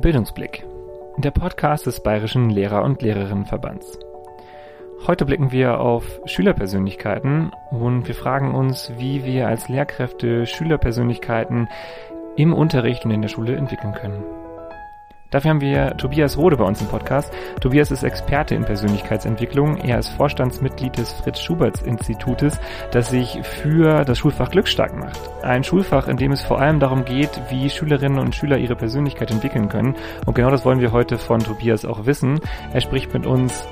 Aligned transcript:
Bildungsblick, 0.00 0.66
der 1.16 1.30
Podcast 1.30 1.86
des 1.86 2.02
Bayerischen 2.02 2.50
Lehrer- 2.50 2.84
und 2.84 3.00
Lehrerinnenverbands. 3.00 3.98
Heute 5.06 5.24
blicken 5.24 5.52
wir 5.52 5.80
auf 5.80 6.20
Schülerpersönlichkeiten 6.26 7.50
und 7.70 8.06
wir 8.06 8.14
fragen 8.14 8.54
uns, 8.54 8.92
wie 8.98 9.24
wir 9.24 9.48
als 9.48 9.68
Lehrkräfte 9.68 10.44
Schülerpersönlichkeiten 10.44 11.68
im 12.36 12.52
Unterricht 12.52 13.04
und 13.06 13.10
in 13.10 13.22
der 13.22 13.28
Schule 13.28 13.56
entwickeln 13.56 13.94
können. 13.94 14.22
Dafür 15.36 15.50
haben 15.50 15.60
wir 15.60 15.94
Tobias 15.98 16.38
Rode 16.38 16.56
bei 16.56 16.64
uns 16.64 16.80
im 16.80 16.86
Podcast. 16.86 17.30
Tobias 17.60 17.90
ist 17.90 18.04
Experte 18.04 18.54
in 18.54 18.64
Persönlichkeitsentwicklung. 18.64 19.76
Er 19.76 19.98
ist 19.98 20.08
Vorstandsmitglied 20.08 20.96
des 20.96 21.12
Fritz 21.12 21.40
Schuberts 21.40 21.82
Institutes, 21.82 22.58
das 22.90 23.10
sich 23.10 23.40
für 23.42 24.06
das 24.06 24.16
Schulfach 24.16 24.50
Glück 24.50 24.66
stark 24.66 24.96
macht. 24.96 25.20
Ein 25.42 25.62
Schulfach, 25.62 26.08
in 26.08 26.16
dem 26.16 26.32
es 26.32 26.40
vor 26.40 26.58
allem 26.58 26.80
darum 26.80 27.04
geht, 27.04 27.38
wie 27.50 27.68
Schülerinnen 27.68 28.18
und 28.18 28.34
Schüler 28.34 28.56
ihre 28.56 28.76
Persönlichkeit 28.76 29.30
entwickeln 29.30 29.68
können. 29.68 29.94
Und 30.24 30.32
genau 30.32 30.48
das 30.48 30.64
wollen 30.64 30.80
wir 30.80 30.92
heute 30.92 31.18
von 31.18 31.40
Tobias 31.40 31.84
auch 31.84 32.06
wissen. 32.06 32.40
Er 32.72 32.80
spricht 32.80 33.12
mit 33.12 33.26
uns 33.26 33.68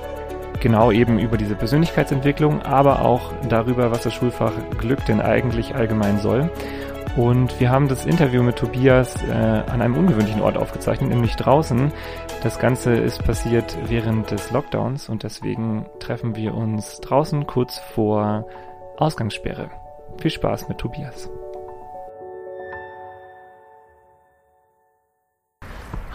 genau 0.60 0.92
eben 0.92 1.18
über 1.18 1.38
diese 1.38 1.54
Persönlichkeitsentwicklung, 1.54 2.60
aber 2.60 3.06
auch 3.06 3.32
darüber, 3.48 3.90
was 3.90 4.02
das 4.02 4.12
Schulfach 4.12 4.52
Glück 4.76 5.02
denn 5.06 5.22
eigentlich 5.22 5.74
allgemein 5.74 6.18
soll. 6.18 6.50
Und 7.16 7.60
wir 7.60 7.70
haben 7.70 7.86
das 7.86 8.06
Interview 8.06 8.42
mit 8.42 8.56
Tobias 8.56 9.22
äh, 9.22 9.30
an 9.30 9.80
einem 9.80 9.96
ungewöhnlichen 9.96 10.42
Ort 10.42 10.56
aufgezeichnet, 10.56 11.10
nämlich 11.10 11.36
draußen. 11.36 11.92
Das 12.42 12.58
Ganze 12.58 12.92
ist 12.92 13.22
passiert 13.22 13.78
während 13.86 14.32
des 14.32 14.50
Lockdowns 14.50 15.08
und 15.08 15.22
deswegen 15.22 15.86
treffen 16.00 16.34
wir 16.34 16.54
uns 16.54 17.00
draußen 17.00 17.46
kurz 17.46 17.78
vor 17.78 18.48
Ausgangssperre. 18.96 19.70
Viel 20.18 20.32
Spaß 20.32 20.68
mit 20.68 20.78
Tobias. 20.78 21.30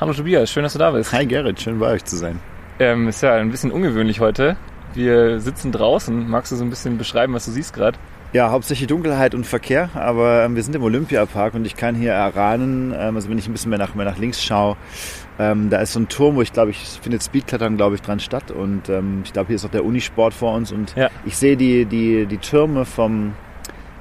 Hallo 0.01 0.11
Tobias, 0.11 0.51
schön, 0.51 0.63
dass 0.63 0.73
du 0.73 0.79
da 0.79 0.91
bist. 0.91 1.13
Hi 1.13 1.25
Gerrit, 1.25 1.61
schön 1.61 1.79
bei 1.79 1.93
euch 1.93 2.03
zu 2.03 2.17
sein. 2.17 2.41
Ähm, 2.79 3.07
ist 3.07 3.23
ja 3.23 3.35
ein 3.35 3.51
bisschen 3.51 3.71
ungewöhnlich 3.71 4.19
heute. 4.19 4.57
Wir 4.93 5.39
sitzen 5.39 5.71
draußen. 5.71 6.29
Magst 6.29 6.51
du 6.51 6.57
so 6.57 6.63
ein 6.65 6.69
bisschen 6.69 6.97
beschreiben, 6.97 7.33
was 7.33 7.45
du 7.45 7.51
siehst 7.51 7.73
gerade? 7.73 7.97
Ja, 8.31 8.51
hauptsächlich 8.51 8.87
Dunkelheit 8.87 9.33
und 9.33 9.47
Verkehr, 9.47 9.89
aber 9.95 10.43
ähm, 10.43 10.55
wir 10.55 10.61
sind 10.61 10.75
im 10.75 10.83
Olympiapark 10.83 11.55
und 11.55 11.65
ich 11.65 11.75
kann 11.75 11.95
hier 11.95 12.11
erahnen, 12.11 12.93
ähm, 12.95 13.15
also 13.15 13.27
wenn 13.27 13.39
ich 13.39 13.47
ein 13.47 13.53
bisschen 13.53 13.71
mehr 13.71 13.79
nach, 13.79 13.95
mehr 13.95 14.05
nach 14.05 14.19
links 14.19 14.43
schaue, 14.43 14.77
ähm, 15.39 15.71
da 15.71 15.79
ist 15.79 15.93
so 15.93 15.99
ein 15.99 16.09
Turm, 16.09 16.35
wo 16.35 16.43
ich 16.43 16.53
glaube, 16.53 16.69
ich 16.69 16.77
findet 16.77 17.23
Speedklettern, 17.23 17.75
glaube 17.75 17.95
ich, 17.95 18.03
dran 18.03 18.19
statt 18.19 18.51
und 18.51 18.87
ähm, 18.87 19.21
ich 19.25 19.33
glaube, 19.33 19.47
hier 19.47 19.55
ist 19.55 19.65
auch 19.65 19.71
der 19.71 19.83
Unisport 19.83 20.35
vor 20.35 20.53
uns 20.53 20.71
und 20.71 20.95
ja. 20.95 21.09
ich 21.25 21.37
sehe 21.37 21.57
die, 21.57 21.85
die, 21.85 22.27
die 22.27 22.37
Türme 22.37 22.85
vom, 22.85 23.33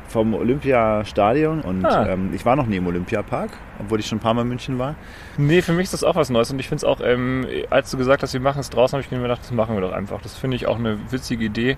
vom 0.08 0.34
Olympiastadion 0.34 1.60
und 1.60 1.84
ah. 1.84 2.08
ähm, 2.08 2.30
ich 2.34 2.44
war 2.44 2.56
noch 2.56 2.66
nie 2.66 2.76
im 2.76 2.86
Olympiapark, 2.86 3.50
obwohl 3.78 4.00
ich 4.00 4.06
schon 4.06 4.18
ein 4.18 4.20
paar 4.20 4.34
Mal 4.34 4.42
in 4.42 4.48
München 4.48 4.78
war. 4.78 4.96
Nee, 5.36 5.62
für 5.62 5.72
mich 5.72 5.84
ist 5.84 5.92
das 5.92 6.04
auch 6.04 6.16
was 6.16 6.30
Neues 6.30 6.50
und 6.50 6.58
ich 6.58 6.68
finde 6.68 6.78
es 6.78 6.84
auch, 6.84 7.00
ähm, 7.02 7.46
als 7.70 7.90
du 7.90 7.98
gesagt 7.98 8.22
hast, 8.22 8.32
wir 8.32 8.40
machen 8.40 8.60
es 8.60 8.70
draußen, 8.70 8.96
habe 8.96 9.04
ich 9.04 9.10
mir 9.10 9.20
gedacht, 9.20 9.42
das 9.42 9.52
machen 9.52 9.74
wir 9.74 9.82
doch 9.82 9.92
einfach. 9.92 10.20
Das 10.22 10.36
finde 10.36 10.56
ich 10.56 10.66
auch 10.66 10.78
eine 10.78 10.98
witzige 11.12 11.44
Idee. 11.44 11.76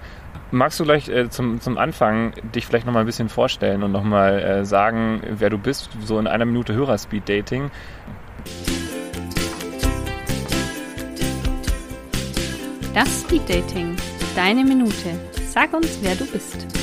Magst 0.52 0.80
du 0.80 0.84
gleich 0.84 1.08
äh, 1.08 1.28
zum, 1.28 1.60
zum 1.60 1.76
Anfang 1.76 2.32
dich 2.54 2.66
vielleicht 2.66 2.86
nochmal 2.86 3.02
ein 3.02 3.06
bisschen 3.06 3.28
vorstellen 3.28 3.82
und 3.82 3.92
nochmal 3.92 4.38
äh, 4.40 4.64
sagen, 4.64 5.22
wer 5.28 5.50
du 5.50 5.58
bist, 5.58 5.90
so 6.04 6.18
in 6.18 6.26
einer 6.26 6.44
Minute 6.44 6.74
Hörer-Speed-Dating? 6.74 7.70
Das 12.94 13.20
Speed 13.20 13.48
Dating. 13.48 13.96
Deine 14.34 14.64
Minute. 14.64 15.18
Sag 15.46 15.72
uns, 15.72 15.98
wer 16.02 16.16
du 16.16 16.26
bist. 16.26 16.79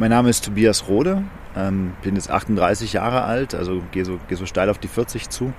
Mein 0.00 0.08
Name 0.08 0.30
ist 0.30 0.46
Tobias 0.46 0.88
Rode, 0.88 1.24
ähm, 1.54 1.92
bin 2.00 2.14
jetzt 2.14 2.30
38 2.30 2.94
Jahre 2.94 3.24
alt, 3.24 3.54
also 3.54 3.82
gehe 3.92 4.06
so, 4.06 4.18
geh 4.30 4.34
so 4.34 4.46
steil 4.46 4.70
auf 4.70 4.78
die 4.78 4.88
40 4.88 5.28
zu. 5.28 5.52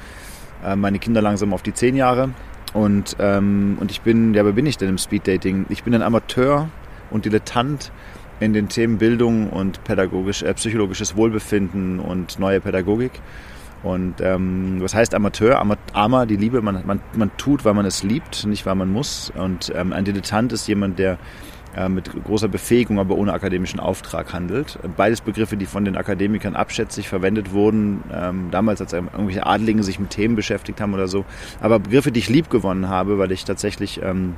Äh, 0.66 0.75
meine 0.75 0.98
Kinder 0.98 1.22
langsam 1.22 1.53
auf 1.53 1.61
die 1.61 1.75
10 1.75 1.95
Jahre. 1.95 2.31
Und, 2.73 3.17
ähm, 3.20 3.78
und 3.80 3.92
ich 3.92 4.02
bin, 4.02 4.33
ja, 4.33 4.44
wer 4.44 4.53
bin 4.53 4.66
ich 4.66 4.78
denn 4.78 4.89
im 4.89 4.98
Speeddating? 4.98 5.67
Ich 5.70 5.83
bin 5.83 5.93
ein 5.93 6.02
Amateur 6.02 6.70
und 7.11 7.26
Dilettant 7.26 7.92
in 8.39 8.54
den 8.54 8.67
Themen 8.67 8.98
Bildung 8.98 9.52
und 9.52 9.83
pädagogisch, 9.83 10.42
äh, 10.42 10.52
psychologisches 10.55 11.16
Wohlbefinden 11.16 11.99
und 11.99 12.39
neue 12.39 12.61
Pädagogik. 12.61 13.11
Und 13.83 14.21
ähm, 14.21 14.77
was 14.80 14.95
heißt 14.95 15.14
Amateur? 15.14 15.64
Ama, 15.93 16.26
die 16.26 16.37
Liebe, 16.37 16.64
man, 16.64 16.82
man, 16.87 16.99
man 17.14 17.30
tut, 17.37 17.64
weil 17.64 17.76
man 17.76 17.86
es 17.86 18.02
liebt, 18.02 18.48
nicht 18.48 18.66
weil 18.66 18.73
man 18.73 18.92
muss. 18.92 19.32
Und 19.37 19.71
ähm, 19.76 19.93
ein 19.93 20.04
Dilettant 20.04 20.52
ist 20.52 20.66
jemand, 20.67 20.98
der 20.98 21.20
mit 21.89 22.11
großer 22.26 22.48
Befähigung, 22.48 22.99
aber 22.99 23.15
ohne 23.15 23.33
akademischen 23.33 23.80
Auftrag 23.80 24.33
handelt. 24.33 24.77
Beides 24.98 25.21
Begriffe, 25.21 25.58
die 25.58 25.65
von 25.65 25.86
den 25.86 25.95
Akademikern 25.95 26.55
abschätzig 26.55 27.08
verwendet 27.08 27.54
wurden, 27.54 28.04
ähm, 28.14 28.49
damals 28.52 28.82
als 28.82 28.93
irgendwelche 28.93 29.45
Adligen 29.45 29.83
sich 29.83 29.99
mit 29.99 30.10
Themen 30.10 30.36
beschäftigt 30.36 30.81
haben 30.81 30.93
oder 30.93 31.08
so. 31.08 31.26
Aber 31.61 31.80
Begriffe, 31.80 32.11
die 32.11 32.20
ich 32.20 32.30
lieb 32.30 32.49
gewonnen 32.49 32.89
habe, 32.89 33.17
weil 33.17 33.31
ich 33.31 33.45
tatsächlich 33.45 34.02
ähm, 34.04 34.36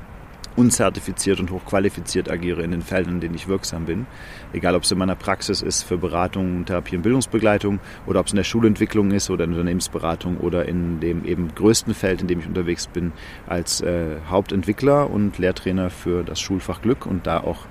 unzertifiziert 0.56 1.40
und 1.40 1.52
hochqualifiziert 1.52 2.30
agiere 2.30 2.64
in 2.64 2.72
den 2.72 2.81
Feldern, 2.81 3.16
in 3.16 3.22
denen 3.22 3.36
ich 3.36 3.47
wirksam 3.47 3.86
bin. 3.86 4.06
Egal, 4.53 4.75
ob 4.75 4.84
es 4.84 4.91
in 4.91 4.97
meiner 4.97 5.16
Praxis 5.16 5.62
ist 5.62 5.84
für 5.84 5.97
Beratung, 5.97 6.66
Therapie 6.66 6.96
und 6.96 7.02
Bildungsbegleitung 7.02 7.80
oder 8.06 8.19
ob 8.19 8.28
es 8.28 8.34
in 8.34 8.38
der 8.38 8.44
Schulentwicklung 8.44 9.12
ist 9.12 9.30
oder 9.30 9.46
in 9.46 9.52
Unternehmensberatung 9.52 10.38
oder 10.38 10.68
in 10.68 11.00
dem 11.00 11.25
eben 11.25 11.53
größten 11.56 11.94
Feld, 11.94 12.22
in 12.22 12.28
dem 12.28 12.40
ich 12.40 12.47
unterwegs 12.47 12.88
bin, 12.88 13.12
als 13.47 13.81
äh, 13.81 14.18
Hauptentwickler 14.30 15.09
und 15.09 15.38
Lehrtrainer 15.38 15.90
für 15.90 16.24
das 16.24 16.40
Schulfach 16.40 16.81
Glück 16.81 17.06
und 17.06 17.28
da 17.28 17.40
auch 17.40 17.66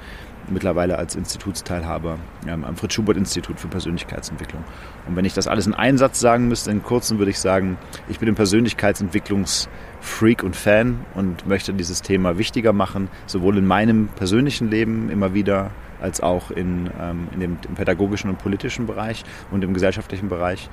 mittlerweile 0.53 0.99
als 0.99 1.17
Institutsteilhaber 1.17 2.19
ähm, 2.47 2.65
am 2.65 2.77
Fritz-Schubert-Institut 2.77 3.59
für 3.59 3.69
Persönlichkeitsentwicklung. 3.69 4.63
Und 5.09 5.17
wenn 5.17 5.25
ich 5.25 5.33
das 5.35 5.49
alles 5.49 5.67
in 5.67 5.75
einen 5.75 5.99
Satz 5.99 6.21
sagen 6.21 6.49
müsste, 6.49 6.71
in 6.71 6.83
kurzem 6.83 7.19
würde 7.19 7.31
ich 7.31 7.41
sagen, 7.41 7.79
ich 8.09 8.19
bin 8.19 8.29
ein 8.29 8.35
Persönlichkeitsentwicklungsfreak 8.35 10.43
und 10.43 10.57
Fan 10.57 11.01
und 11.15 11.47
möchte 11.47 11.75
dieses 11.75 12.03
Thema 12.03 12.39
wichtiger 12.39 12.73
machen, 12.73 13.09
sowohl 13.27 13.59
in 13.59 13.67
meinem 13.67 14.09
persönlichen 14.09 14.71
Leben 14.71 15.11
immer 15.11 15.35
wieder, 15.35 15.71
als 16.01 16.21
auch 16.21 16.51
in, 16.51 16.91
ähm, 17.01 17.29
in 17.33 17.41
dem, 17.41 17.57
im 17.67 17.75
pädagogischen 17.75 18.29
und 18.29 18.39
politischen 18.39 18.87
Bereich 18.87 19.25
und 19.51 19.65
im 19.65 19.73
gesellschaftlichen 19.73 20.29
Bereich. 20.29 20.69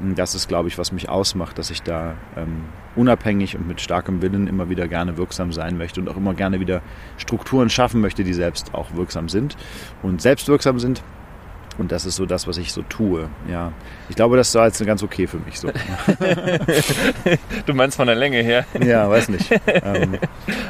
Das 0.00 0.34
ist, 0.34 0.48
glaube 0.48 0.68
ich, 0.68 0.78
was 0.78 0.92
mich 0.92 1.08
ausmacht, 1.08 1.58
dass 1.58 1.70
ich 1.70 1.82
da 1.82 2.14
ähm, 2.36 2.64
unabhängig 2.96 3.56
und 3.56 3.68
mit 3.68 3.80
starkem 3.80 4.22
Willen 4.22 4.46
immer 4.46 4.70
wieder 4.70 4.88
gerne 4.88 5.16
wirksam 5.16 5.52
sein 5.52 5.76
möchte 5.76 6.00
und 6.00 6.08
auch 6.08 6.16
immer 6.16 6.34
gerne 6.34 6.58
wieder 6.58 6.80
Strukturen 7.18 7.68
schaffen 7.68 8.00
möchte, 8.00 8.24
die 8.24 8.32
selbst 8.32 8.74
auch 8.74 8.94
wirksam 8.94 9.28
sind. 9.28 9.56
Und 10.02 10.22
selbst 10.22 10.48
wirksam 10.48 10.78
sind 10.78 11.02
und 11.80 11.92
das 11.92 12.04
ist 12.04 12.16
so 12.16 12.26
das, 12.26 12.46
was 12.46 12.58
ich 12.58 12.72
so 12.72 12.82
tue. 12.82 13.28
Ja. 13.48 13.72
Ich 14.08 14.16
glaube, 14.16 14.36
das 14.36 14.54
war 14.54 14.66
jetzt 14.66 14.84
ganz 14.84 15.02
okay 15.02 15.26
für 15.26 15.38
mich 15.38 15.58
so. 15.58 15.68
du 17.66 17.74
meinst 17.74 17.96
von 17.96 18.06
der 18.06 18.16
Länge 18.16 18.42
her? 18.42 18.66
Ja, 18.80 19.08
weiß 19.08 19.28
nicht. 19.30 19.50
Ähm, 19.66 20.18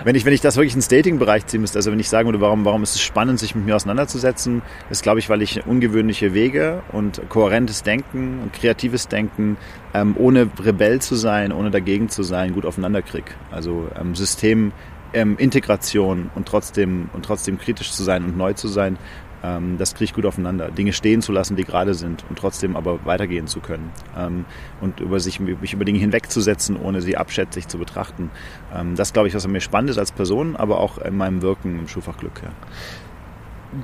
wenn, 0.05 0.15
ich, 0.15 0.25
wenn 0.25 0.33
ich 0.33 0.41
das 0.41 0.57
wirklich 0.57 0.75
ins 0.75 0.89
Dating-Bereich 0.89 1.47
ziehen 1.47 1.61
müsste, 1.61 1.79
also 1.79 1.91
wenn 1.91 1.99
ich 1.99 2.09
sagen 2.09 2.29
würde, 2.29 2.41
warum, 2.41 2.65
warum 2.65 2.83
ist 2.83 2.95
es 2.95 3.01
spannend, 3.01 3.39
sich 3.39 3.55
mit 3.55 3.65
mir 3.65 3.77
auseinanderzusetzen, 3.77 4.63
ist, 4.89 5.03
glaube 5.03 5.19
ich, 5.19 5.29
weil 5.29 5.43
ich 5.43 5.67
ungewöhnliche 5.67 6.33
Wege 6.35 6.83
und 6.93 7.21
kohärentes 7.29 7.83
Denken 7.83 8.41
und 8.43 8.53
kreatives 8.53 9.09
Denken, 9.09 9.57
ähm, 9.95 10.15
ohne 10.17 10.49
Rebell 10.63 11.01
zu 11.01 11.17
sein, 11.17 11.53
ohne 11.53 11.71
dagegen 11.71 12.09
zu 12.09 12.23
sein, 12.23 12.55
gut 12.55 12.67
aufeinander 12.67 13.03
kriege. 13.03 13.33
Also 13.51 13.89
ähm, 13.99 14.15
System, 14.15 14.73
ähm, 15.13 15.37
Integration 15.39 16.31
und 16.35 16.47
trotzdem, 16.47 17.11
und 17.13 17.25
trotzdem 17.25 17.59
kritisch 17.59 17.93
zu 17.93 18.03
sein 18.03 18.25
und 18.25 18.37
neu 18.37 18.53
zu 18.53 18.69
sein, 18.69 18.97
ähm, 19.43 19.79
das 19.79 19.95
kriege 19.95 20.05
ich 20.05 20.15
gut 20.15 20.27
aufeinander. 20.27 20.71
Dinge 20.71 20.93
stehen 20.93 21.23
zu 21.23 21.33
lassen, 21.33 21.57
die 21.57 21.65
gerade 21.65 21.95
sind 21.95 22.25
und 22.29 22.39
trotzdem 22.39 22.77
aber 22.77 23.05
weitergehen 23.05 23.47
zu 23.47 23.61
können. 23.61 23.91
Ähm, 24.17 24.45
und 24.81 25.01
über 25.01 25.21
sich, 25.21 25.41
mich 25.41 25.73
über 25.73 25.85
Dinge 25.85 25.99
hinwegzusetzen, 25.99 26.77
ohne 26.77 27.01
sie 27.01 27.17
abschätzig 27.17 27.69
zu 27.69 27.79
betrachten. 27.79 28.31
Ähm, 28.75 28.97
das 28.97 29.13
glaube 29.13 29.29
ich, 29.29 29.35
was 29.35 29.45
an 29.45 29.53
mir 29.53 29.61
spannend 29.61 29.91
ist 29.91 29.99
als 29.99 30.13
Person, 30.13 30.57
aber 30.57 30.81
auch 30.81 30.99
in 30.99 31.17
meinem 31.17 31.43
Wirken 31.43 31.79
im 31.79 31.89
Schulfach 31.89 32.19
Glück. 32.19 32.43
Ja. 32.43 32.51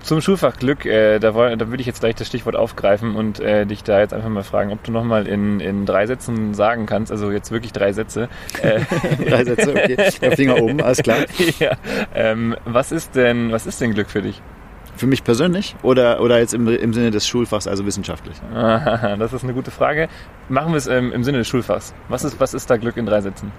Zum 0.03 0.21
Schulfach 0.21 0.57
Glück, 0.57 0.85
äh, 0.85 1.21
da, 1.21 1.31
da 1.31 1.69
würde 1.69 1.81
ich 1.81 1.87
jetzt 1.87 2.01
gleich 2.01 2.17
das 2.17 2.27
Stichwort 2.27 2.57
aufgreifen 2.57 3.15
und 3.15 3.39
äh, 3.39 3.67
dich 3.67 3.85
da 3.85 4.01
jetzt 4.01 4.13
einfach 4.13 4.29
mal 4.29 4.43
fragen, 4.43 4.73
ob 4.73 4.83
du 4.83 4.91
nochmal 4.91 5.29
in, 5.29 5.61
in 5.61 5.87
drei 5.87 6.07
Sätzen 6.07 6.55
sagen 6.55 6.87
kannst, 6.87 7.13
also 7.13 7.31
jetzt 7.31 7.53
wirklich 7.53 7.73
drei 7.73 7.93
Sätze. 7.93 8.29
Äh, 8.61 8.81
drei 9.29 9.45
Sätze, 9.45 9.71
okay. 9.71 9.97
Der 10.21 10.33
Finger 10.33 10.61
oben, 10.61 10.83
alles 10.83 11.03
klar. 11.03 11.19
ja, 11.61 11.77
ähm, 12.17 12.57
was 12.65 12.91
ist 12.91 13.15
denn, 13.15 13.53
was 13.53 13.67
ist 13.67 13.81
denn 13.81 13.95
Glück 13.95 14.11
für 14.11 14.23
dich? 14.23 14.43
Für 14.97 15.07
mich 15.07 15.25
persönlich 15.25 15.77
oder, 15.83 16.21
oder 16.21 16.39
jetzt 16.39 16.55
im, 16.55 16.67
im 16.69 16.93
Sinne 16.95 17.11
des 17.11 17.27
Schulfachs, 17.27 17.67
also 17.67 17.85
wissenschaftlich? 17.87 18.37
das 18.53 19.33
ist 19.33 19.45
eine 19.45 19.53
gute 19.53 19.71
Frage. 19.71 20.09
Machen 20.49 20.73
wir 20.73 20.79
es 20.79 20.87
ähm, 20.87 21.13
im 21.13 21.23
Sinne 21.23 21.39
des 21.39 21.49
Schulfachs. 21.49 21.95
Was 22.09 22.25
ist, 22.25 22.41
was 22.41 22.55
ist 22.55 22.71
da 22.71 22.77
Glück 22.77 22.97
in 22.97 23.07
drei 23.07 23.21
Sätzen? 23.21 23.53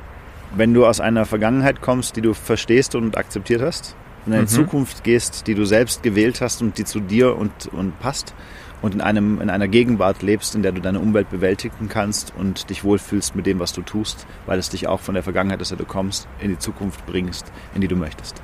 Wenn 0.56 0.74
du 0.74 0.86
aus 0.86 1.00
einer 1.00 1.26
Vergangenheit 1.26 1.82
kommst, 1.82 2.16
die 2.16 2.22
du 2.22 2.34
verstehst 2.34 2.96
und 2.96 3.18
akzeptiert 3.18 3.62
hast, 3.62 3.96
in 4.26 4.34
eine 4.34 4.44
mhm. 4.44 4.48
Zukunft 4.48 5.04
gehst, 5.04 5.48
die 5.48 5.56
du 5.56 5.66
selbst 5.66 6.04
gewählt 6.04 6.42
hast 6.42 6.62
und 6.62 6.78
die 6.78 6.86
zu 6.86 7.00
dir 7.00 7.38
und, 7.38 7.68
und 7.72 8.00
passt 8.00 8.34
und 8.82 8.96
in, 8.96 9.02
einem, 9.02 9.42
in 9.42 9.50
einer 9.50 9.68
Gegenwart 9.68 10.22
lebst, 10.22 10.56
in 10.56 10.62
der 10.62 10.72
du 10.72 10.82
deine 10.82 11.00
Umwelt 11.00 11.30
bewältigen 11.30 11.90
kannst 11.90 12.34
und 12.38 12.70
dich 12.70 12.84
wohlfühlst 12.84 13.36
mit 13.36 13.46
dem, 13.46 13.60
was 13.60 13.74
du 13.74 13.82
tust, 13.82 14.28
weil 14.46 14.60
es 14.60 14.70
dich 14.70 14.88
auch 14.88 15.00
von 15.00 15.14
der 15.14 15.24
Vergangenheit, 15.24 15.62
aus 15.62 15.70
der 15.70 15.78
du 15.78 15.86
kommst, 15.86 16.28
in 16.40 16.50
die 16.50 16.60
Zukunft 16.60 17.06
bringst, 17.06 17.52
in 17.74 17.82
die 17.82 17.88
du 17.88 17.96
möchtest. 17.96 18.42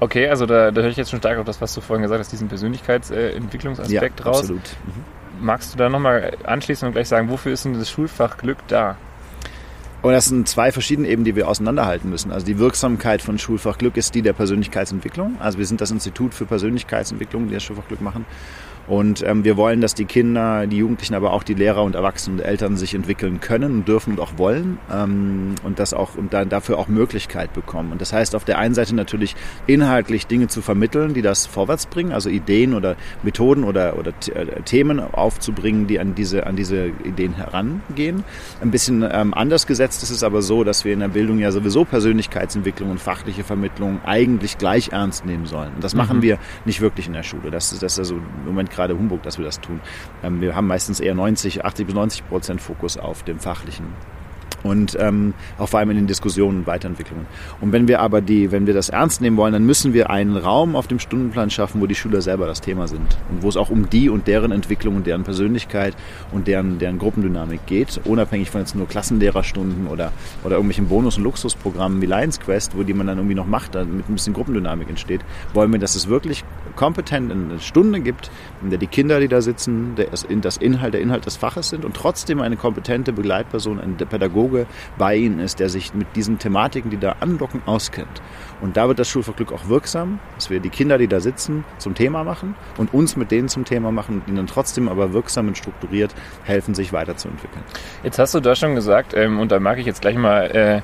Okay, 0.00 0.28
also 0.28 0.46
da, 0.46 0.70
da 0.70 0.80
höre 0.80 0.88
ich 0.88 0.96
jetzt 0.96 1.10
schon 1.10 1.18
stark 1.20 1.38
auf 1.38 1.44
das, 1.44 1.60
was 1.60 1.74
du 1.74 1.82
vorhin 1.82 2.02
gesagt 2.02 2.20
hast, 2.20 2.32
diesen 2.32 2.48
Persönlichkeitsentsentwicklungsaspekt 2.48 4.20
ja, 4.20 4.26
raus. 4.26 4.40
Absolut. 4.40 4.62
Mhm. 4.86 5.44
magst 5.44 5.74
du 5.74 5.78
da 5.78 5.88
nochmal 5.90 6.32
anschließen 6.44 6.88
und 6.88 6.92
gleich 6.92 7.08
sagen, 7.08 7.28
wofür 7.28 7.52
ist 7.52 7.66
denn 7.66 7.78
das 7.78 7.90
Schulfach 7.90 8.38
Glück 8.38 8.58
da? 8.68 8.96
Und 10.02 10.12
das 10.12 10.26
sind 10.26 10.48
zwei 10.48 10.72
verschiedene 10.72 11.08
Ebenen, 11.08 11.26
die 11.26 11.36
wir 11.36 11.46
auseinanderhalten 11.46 12.08
müssen. 12.08 12.32
Also 12.32 12.46
die 12.46 12.58
Wirksamkeit 12.58 13.20
von 13.20 13.38
Schulfach 13.38 13.76
Glück 13.76 13.98
ist 13.98 14.14
die 14.14 14.22
der 14.22 14.32
Persönlichkeitsentwicklung. 14.32 15.36
Also 15.40 15.58
wir 15.58 15.66
sind 15.66 15.82
das 15.82 15.90
Institut 15.90 16.32
für 16.32 16.46
Persönlichkeitsentwicklung, 16.46 17.48
die 17.48 17.54
das 17.54 17.62
Schulfach 17.62 17.86
Glück 17.86 18.00
machen. 18.00 18.24
Und 18.90 19.22
ähm, 19.24 19.44
wir 19.44 19.56
wollen, 19.56 19.80
dass 19.80 19.94
die 19.94 20.04
Kinder, 20.04 20.66
die 20.66 20.78
Jugendlichen, 20.78 21.14
aber 21.14 21.32
auch 21.32 21.44
die 21.44 21.54
Lehrer 21.54 21.84
und 21.84 21.94
Erwachsenen 21.94 22.40
und 22.40 22.44
Eltern 22.44 22.76
sich 22.76 22.92
entwickeln 22.92 23.38
können 23.38 23.72
und 23.72 23.88
dürfen 23.88 24.14
und 24.14 24.20
auch 24.20 24.36
wollen 24.36 24.80
ähm, 24.92 25.54
und 25.62 25.78
das 25.78 25.94
auch 25.94 26.16
und 26.16 26.32
da, 26.32 26.44
dafür 26.44 26.76
auch 26.76 26.88
Möglichkeit 26.88 27.52
bekommen. 27.52 27.92
Und 27.92 28.00
das 28.00 28.12
heißt 28.12 28.34
auf 28.34 28.44
der 28.44 28.58
einen 28.58 28.74
Seite 28.74 28.96
natürlich 28.96 29.36
inhaltlich 29.68 30.26
Dinge 30.26 30.48
zu 30.48 30.60
vermitteln, 30.60 31.14
die 31.14 31.22
das 31.22 31.46
vorwärts 31.46 31.86
bringen, 31.86 32.10
also 32.10 32.28
Ideen 32.28 32.74
oder 32.74 32.96
Methoden 33.22 33.62
oder, 33.62 33.96
oder 33.96 34.10
äh, 34.34 34.60
Themen 34.62 34.98
aufzubringen, 34.98 35.86
die 35.86 36.00
an 36.00 36.16
diese, 36.16 36.48
an 36.48 36.56
diese 36.56 36.88
Ideen 37.04 37.34
herangehen. 37.34 38.24
Ein 38.60 38.72
bisschen 38.72 39.08
ähm, 39.08 39.34
anders 39.34 39.68
gesetzt 39.68 40.02
ist 40.02 40.10
es 40.10 40.24
aber 40.24 40.42
so, 40.42 40.64
dass 40.64 40.84
wir 40.84 40.92
in 40.94 41.00
der 41.00 41.08
Bildung 41.08 41.38
ja 41.38 41.52
sowieso 41.52 41.84
Persönlichkeitsentwicklung 41.84 42.90
und 42.90 43.00
fachliche 43.00 43.44
Vermittlung 43.44 44.00
eigentlich 44.04 44.58
gleich 44.58 44.88
ernst 44.88 45.26
nehmen 45.26 45.46
sollen. 45.46 45.74
Und 45.76 45.84
das 45.84 45.94
machen 45.94 46.16
mhm. 46.16 46.22
wir 46.22 46.38
nicht 46.64 46.80
wirklich 46.80 47.06
in 47.06 47.12
der 47.12 47.22
Schule. 47.22 47.52
Das 47.52 47.70
ist, 47.70 47.84
das 47.84 47.92
ist 47.92 47.98
also 48.00 48.16
im 48.16 48.46
Moment 48.46 48.70
gerade 48.70 48.79
Humbug, 48.88 49.22
dass 49.22 49.38
wir 49.38 49.44
das 49.44 49.60
tun. 49.60 49.80
Ähm, 50.22 50.40
wir 50.40 50.54
haben 50.54 50.66
meistens 50.66 51.00
eher 51.00 51.14
90, 51.14 51.64
80 51.64 51.86
bis 51.86 51.94
90 51.94 52.28
Prozent 52.28 52.60
Fokus 52.60 52.96
auf 52.96 53.22
dem 53.22 53.38
Fachlichen 53.38 53.86
und 54.62 54.96
ähm, 55.00 55.34
auch 55.58 55.68
vor 55.68 55.80
allem 55.80 55.90
in 55.90 55.96
den 55.96 56.06
Diskussionen 56.06 56.58
und 56.58 56.66
Weiterentwicklungen. 56.66 57.26
Und 57.60 57.72
wenn 57.72 57.88
wir 57.88 58.00
aber 58.00 58.20
die, 58.20 58.52
wenn 58.52 58.66
wir 58.66 58.74
das 58.74 58.88
ernst 58.88 59.20
nehmen 59.20 59.36
wollen, 59.36 59.52
dann 59.52 59.64
müssen 59.64 59.92
wir 59.92 60.10
einen 60.10 60.36
Raum 60.36 60.76
auf 60.76 60.86
dem 60.86 60.98
Stundenplan 60.98 61.50
schaffen, 61.50 61.80
wo 61.80 61.86
die 61.86 61.94
Schüler 61.94 62.20
selber 62.20 62.46
das 62.46 62.60
Thema 62.60 62.88
sind 62.88 63.16
und 63.30 63.42
wo 63.42 63.48
es 63.48 63.56
auch 63.56 63.70
um 63.70 63.88
die 63.88 64.08
und 64.08 64.26
deren 64.26 64.52
Entwicklung 64.52 64.96
und 64.96 65.06
deren 65.06 65.24
Persönlichkeit 65.24 65.94
und 66.32 66.46
deren, 66.46 66.78
deren 66.78 66.98
Gruppendynamik 66.98 67.66
geht, 67.66 68.00
unabhängig 68.04 68.50
von 68.50 68.60
jetzt 68.60 68.74
nur 68.74 68.88
Klassenlehrerstunden 68.88 69.86
oder, 69.86 70.12
oder 70.44 70.56
irgendwelchen 70.56 70.88
Bonus- 70.88 71.16
und 71.16 71.24
Luxusprogrammen 71.24 72.00
wie 72.02 72.06
Lions 72.06 72.40
Quest, 72.40 72.76
wo 72.76 72.82
die 72.82 72.94
man 72.94 73.06
dann 73.06 73.18
irgendwie 73.18 73.34
noch 73.34 73.46
macht, 73.46 73.74
damit 73.74 74.08
ein 74.08 74.14
bisschen 74.14 74.34
Gruppendynamik 74.34 74.88
entsteht, 74.88 75.20
wollen 75.54 75.72
wir, 75.72 75.78
dass 75.78 75.94
es 75.94 76.08
wirklich 76.08 76.44
kompetent 76.76 77.32
eine 77.32 77.60
Stunde 77.60 78.00
gibt, 78.00 78.30
in 78.62 78.70
der 78.70 78.78
die 78.78 78.86
Kinder, 78.86 79.20
die 79.20 79.28
da 79.28 79.40
sitzen, 79.40 79.94
das 80.40 80.56
Inhalt, 80.56 80.94
der 80.94 81.00
Inhalt 81.00 81.26
des 81.26 81.36
Faches 81.36 81.68
sind 81.68 81.84
und 81.84 81.94
trotzdem 81.94 82.40
eine 82.40 82.56
kompetente 82.56 83.12
Begleitperson, 83.12 83.80
ein 83.80 83.96
Pädagoge 83.96 84.49
Pädagoge 84.50 84.66
bei 84.98 85.16
ihnen 85.16 85.40
ist, 85.40 85.60
der 85.60 85.68
sich 85.68 85.94
mit 85.94 86.08
diesen 86.16 86.38
Thematiken, 86.38 86.90
die 86.90 86.98
da 86.98 87.16
andocken, 87.20 87.62
auskennt. 87.66 88.22
Und 88.60 88.76
da 88.76 88.88
wird 88.88 88.98
das 88.98 89.08
Schulfachglück 89.08 89.52
auch 89.52 89.68
wirksam, 89.68 90.18
dass 90.34 90.50
wir 90.50 90.60
die 90.60 90.68
Kinder, 90.68 90.98
die 90.98 91.08
da 91.08 91.20
sitzen, 91.20 91.64
zum 91.78 91.94
Thema 91.94 92.24
machen 92.24 92.54
und 92.76 92.92
uns 92.92 93.16
mit 93.16 93.30
denen 93.30 93.48
zum 93.48 93.64
Thema 93.64 93.90
machen 93.90 94.20
und 94.20 94.28
ihnen 94.28 94.46
trotzdem 94.46 94.88
aber 94.88 95.12
wirksam 95.12 95.48
und 95.48 95.56
strukturiert 95.56 96.14
helfen, 96.44 96.74
sich 96.74 96.92
weiterzuentwickeln. 96.92 97.62
Jetzt 98.02 98.18
hast 98.18 98.34
du 98.34 98.40
da 98.40 98.54
schon 98.54 98.74
gesagt, 98.74 99.14
ähm, 99.14 99.38
und 99.38 99.50
da 99.50 99.60
mag 99.60 99.78
ich 99.78 99.86
jetzt 99.86 100.02
gleich 100.02 100.16
mal 100.16 100.50
äh, 100.50 100.82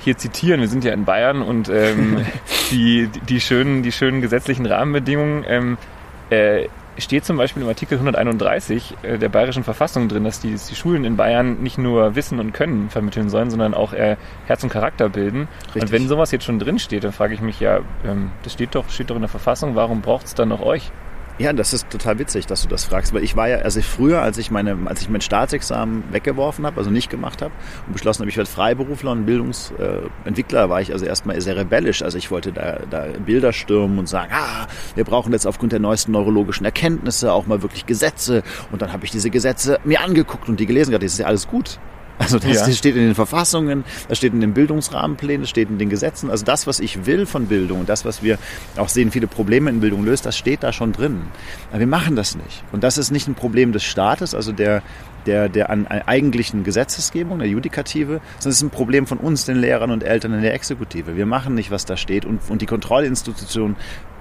hier 0.00 0.16
zitieren, 0.16 0.60
wir 0.60 0.68
sind 0.68 0.84
ja 0.84 0.92
in 0.92 1.04
Bayern 1.04 1.42
und 1.42 1.68
ähm, 1.68 2.24
die, 2.70 3.08
die, 3.28 3.40
schönen, 3.40 3.82
die 3.82 3.92
schönen 3.92 4.20
gesetzlichen 4.22 4.64
Rahmenbedingungen 4.64 5.44
ähm, 5.46 5.78
äh, 6.30 6.68
steht 6.98 7.24
zum 7.24 7.36
Beispiel 7.36 7.62
im 7.62 7.68
Artikel 7.68 7.94
131 7.94 8.96
äh, 9.02 9.18
der 9.18 9.28
Bayerischen 9.28 9.64
Verfassung 9.64 10.08
drin, 10.08 10.24
dass 10.24 10.40
die, 10.40 10.52
dass 10.52 10.66
die, 10.66 10.74
Schulen 10.74 11.04
in 11.04 11.16
Bayern 11.16 11.62
nicht 11.62 11.78
nur 11.78 12.14
Wissen 12.14 12.38
und 12.40 12.52
Können 12.52 12.90
vermitteln 12.90 13.28
sollen, 13.28 13.50
sondern 13.50 13.74
auch 13.74 13.92
äh, 13.92 14.16
Herz 14.46 14.62
und 14.62 14.70
Charakter 14.70 15.08
bilden. 15.08 15.48
Richtig. 15.66 15.82
Und 15.82 15.92
wenn 15.92 16.08
sowas 16.08 16.30
jetzt 16.30 16.44
schon 16.44 16.58
drin 16.58 16.78
steht, 16.78 17.04
dann 17.04 17.12
frage 17.12 17.34
ich 17.34 17.40
mich 17.40 17.60
ja, 17.60 17.80
ähm, 18.04 18.30
das 18.42 18.52
steht 18.52 18.74
doch, 18.74 18.88
steht 18.90 19.10
doch 19.10 19.16
in 19.16 19.22
der 19.22 19.28
Verfassung, 19.28 19.74
warum 19.74 20.00
braucht 20.00 20.26
es 20.26 20.34
dann 20.34 20.48
noch 20.48 20.60
euch? 20.60 20.90
Ja, 21.38 21.52
das 21.52 21.72
ist 21.72 21.88
total 21.88 22.18
witzig, 22.18 22.46
dass 22.46 22.62
du 22.62 22.68
das 22.68 22.84
fragst, 22.84 23.14
weil 23.14 23.22
ich 23.22 23.36
war 23.36 23.48
ja, 23.48 23.58
also 23.58 23.80
früher, 23.80 24.22
als 24.22 24.38
ich 24.38 24.50
meine, 24.50 24.76
als 24.86 25.02
ich 25.02 25.08
mein 25.08 25.20
Staatsexamen 25.20 26.12
weggeworfen 26.12 26.66
habe, 26.66 26.78
also 26.78 26.90
nicht 26.90 27.10
gemacht 27.10 27.42
habe 27.42 27.54
und 27.86 27.92
beschlossen 27.92 28.22
habe, 28.22 28.30
ich 28.30 28.36
werde 28.36 28.50
Freiberufler 28.50 29.12
und 29.12 29.24
Bildungsentwickler, 29.24 30.68
war 30.68 30.80
ich 30.80 30.92
also 30.92 31.04
erstmal 31.04 31.40
sehr 31.40 31.56
rebellisch. 31.56 32.02
Also 32.02 32.18
ich 32.18 32.32
wollte 32.32 32.50
da, 32.50 32.80
da 32.90 33.06
Bilder 33.24 33.52
stürmen 33.52 34.00
und 34.00 34.08
sagen, 34.08 34.32
ah, 34.34 34.66
wir 34.96 35.04
brauchen 35.04 35.32
jetzt 35.32 35.46
aufgrund 35.46 35.70
der 35.70 35.78
neuesten 35.78 36.10
neurologischen 36.10 36.64
Erkenntnisse 36.64 37.32
auch 37.32 37.46
mal 37.46 37.62
wirklich 37.62 37.86
Gesetze. 37.86 38.42
Und 38.72 38.82
dann 38.82 38.92
habe 38.92 39.04
ich 39.04 39.12
diese 39.12 39.30
Gesetze 39.30 39.78
mir 39.84 40.00
angeguckt 40.00 40.48
und 40.48 40.58
die 40.58 40.66
gelesen. 40.66 40.90
Das 40.90 41.04
ist 41.04 41.18
ja 41.18 41.26
alles 41.26 41.46
gut. 41.46 41.78
Also 42.18 42.38
das, 42.38 42.66
ja. 42.66 42.72
steht 42.72 42.96
in 42.96 43.02
den 43.02 43.14
Verfassungen, 43.14 43.84
das 44.08 44.18
steht 44.18 44.32
in 44.32 44.40
den 44.40 44.52
Bildungsrahmenplänen, 44.52 45.42
das 45.42 45.50
steht 45.50 45.70
in 45.70 45.78
den 45.78 45.88
Gesetzen. 45.88 46.30
Also 46.30 46.44
das, 46.44 46.66
was 46.66 46.80
ich 46.80 47.06
will 47.06 47.26
von 47.26 47.46
Bildung, 47.46 47.86
das, 47.86 48.04
was 48.04 48.22
wir 48.22 48.38
auch 48.76 48.88
sehen, 48.88 49.10
viele 49.10 49.26
Probleme 49.26 49.70
in 49.70 49.80
Bildung 49.80 50.04
löst, 50.04 50.26
das 50.26 50.36
steht 50.36 50.62
da 50.62 50.72
schon 50.72 50.92
drin. 50.92 51.22
Aber 51.70 51.80
wir 51.80 51.86
machen 51.86 52.16
das 52.16 52.34
nicht. 52.34 52.64
Und 52.72 52.82
das 52.82 52.98
ist 52.98 53.10
nicht 53.10 53.28
ein 53.28 53.34
Problem 53.34 53.72
des 53.72 53.84
Staates, 53.84 54.34
also 54.34 54.52
der, 54.52 54.82
der, 55.28 55.48
der 55.48 55.70
an 55.70 55.86
eigentlichen 55.86 56.64
Gesetzesgebung, 56.64 57.38
der 57.38 57.48
Judikative, 57.48 58.20
sondern 58.38 58.50
es 58.50 58.56
ist 58.56 58.62
ein 58.62 58.70
Problem 58.70 59.06
von 59.06 59.18
uns, 59.18 59.44
den 59.44 59.58
Lehrern 59.58 59.90
und 59.90 60.02
Eltern 60.02 60.32
in 60.32 60.40
der 60.40 60.54
Exekutive. 60.54 61.16
Wir 61.16 61.26
machen 61.26 61.54
nicht, 61.54 61.70
was 61.70 61.84
da 61.84 61.96
steht 61.96 62.24
und, 62.24 62.40
und 62.48 62.62
die 62.62 62.66
Kontrollinstitutionen 62.66 63.76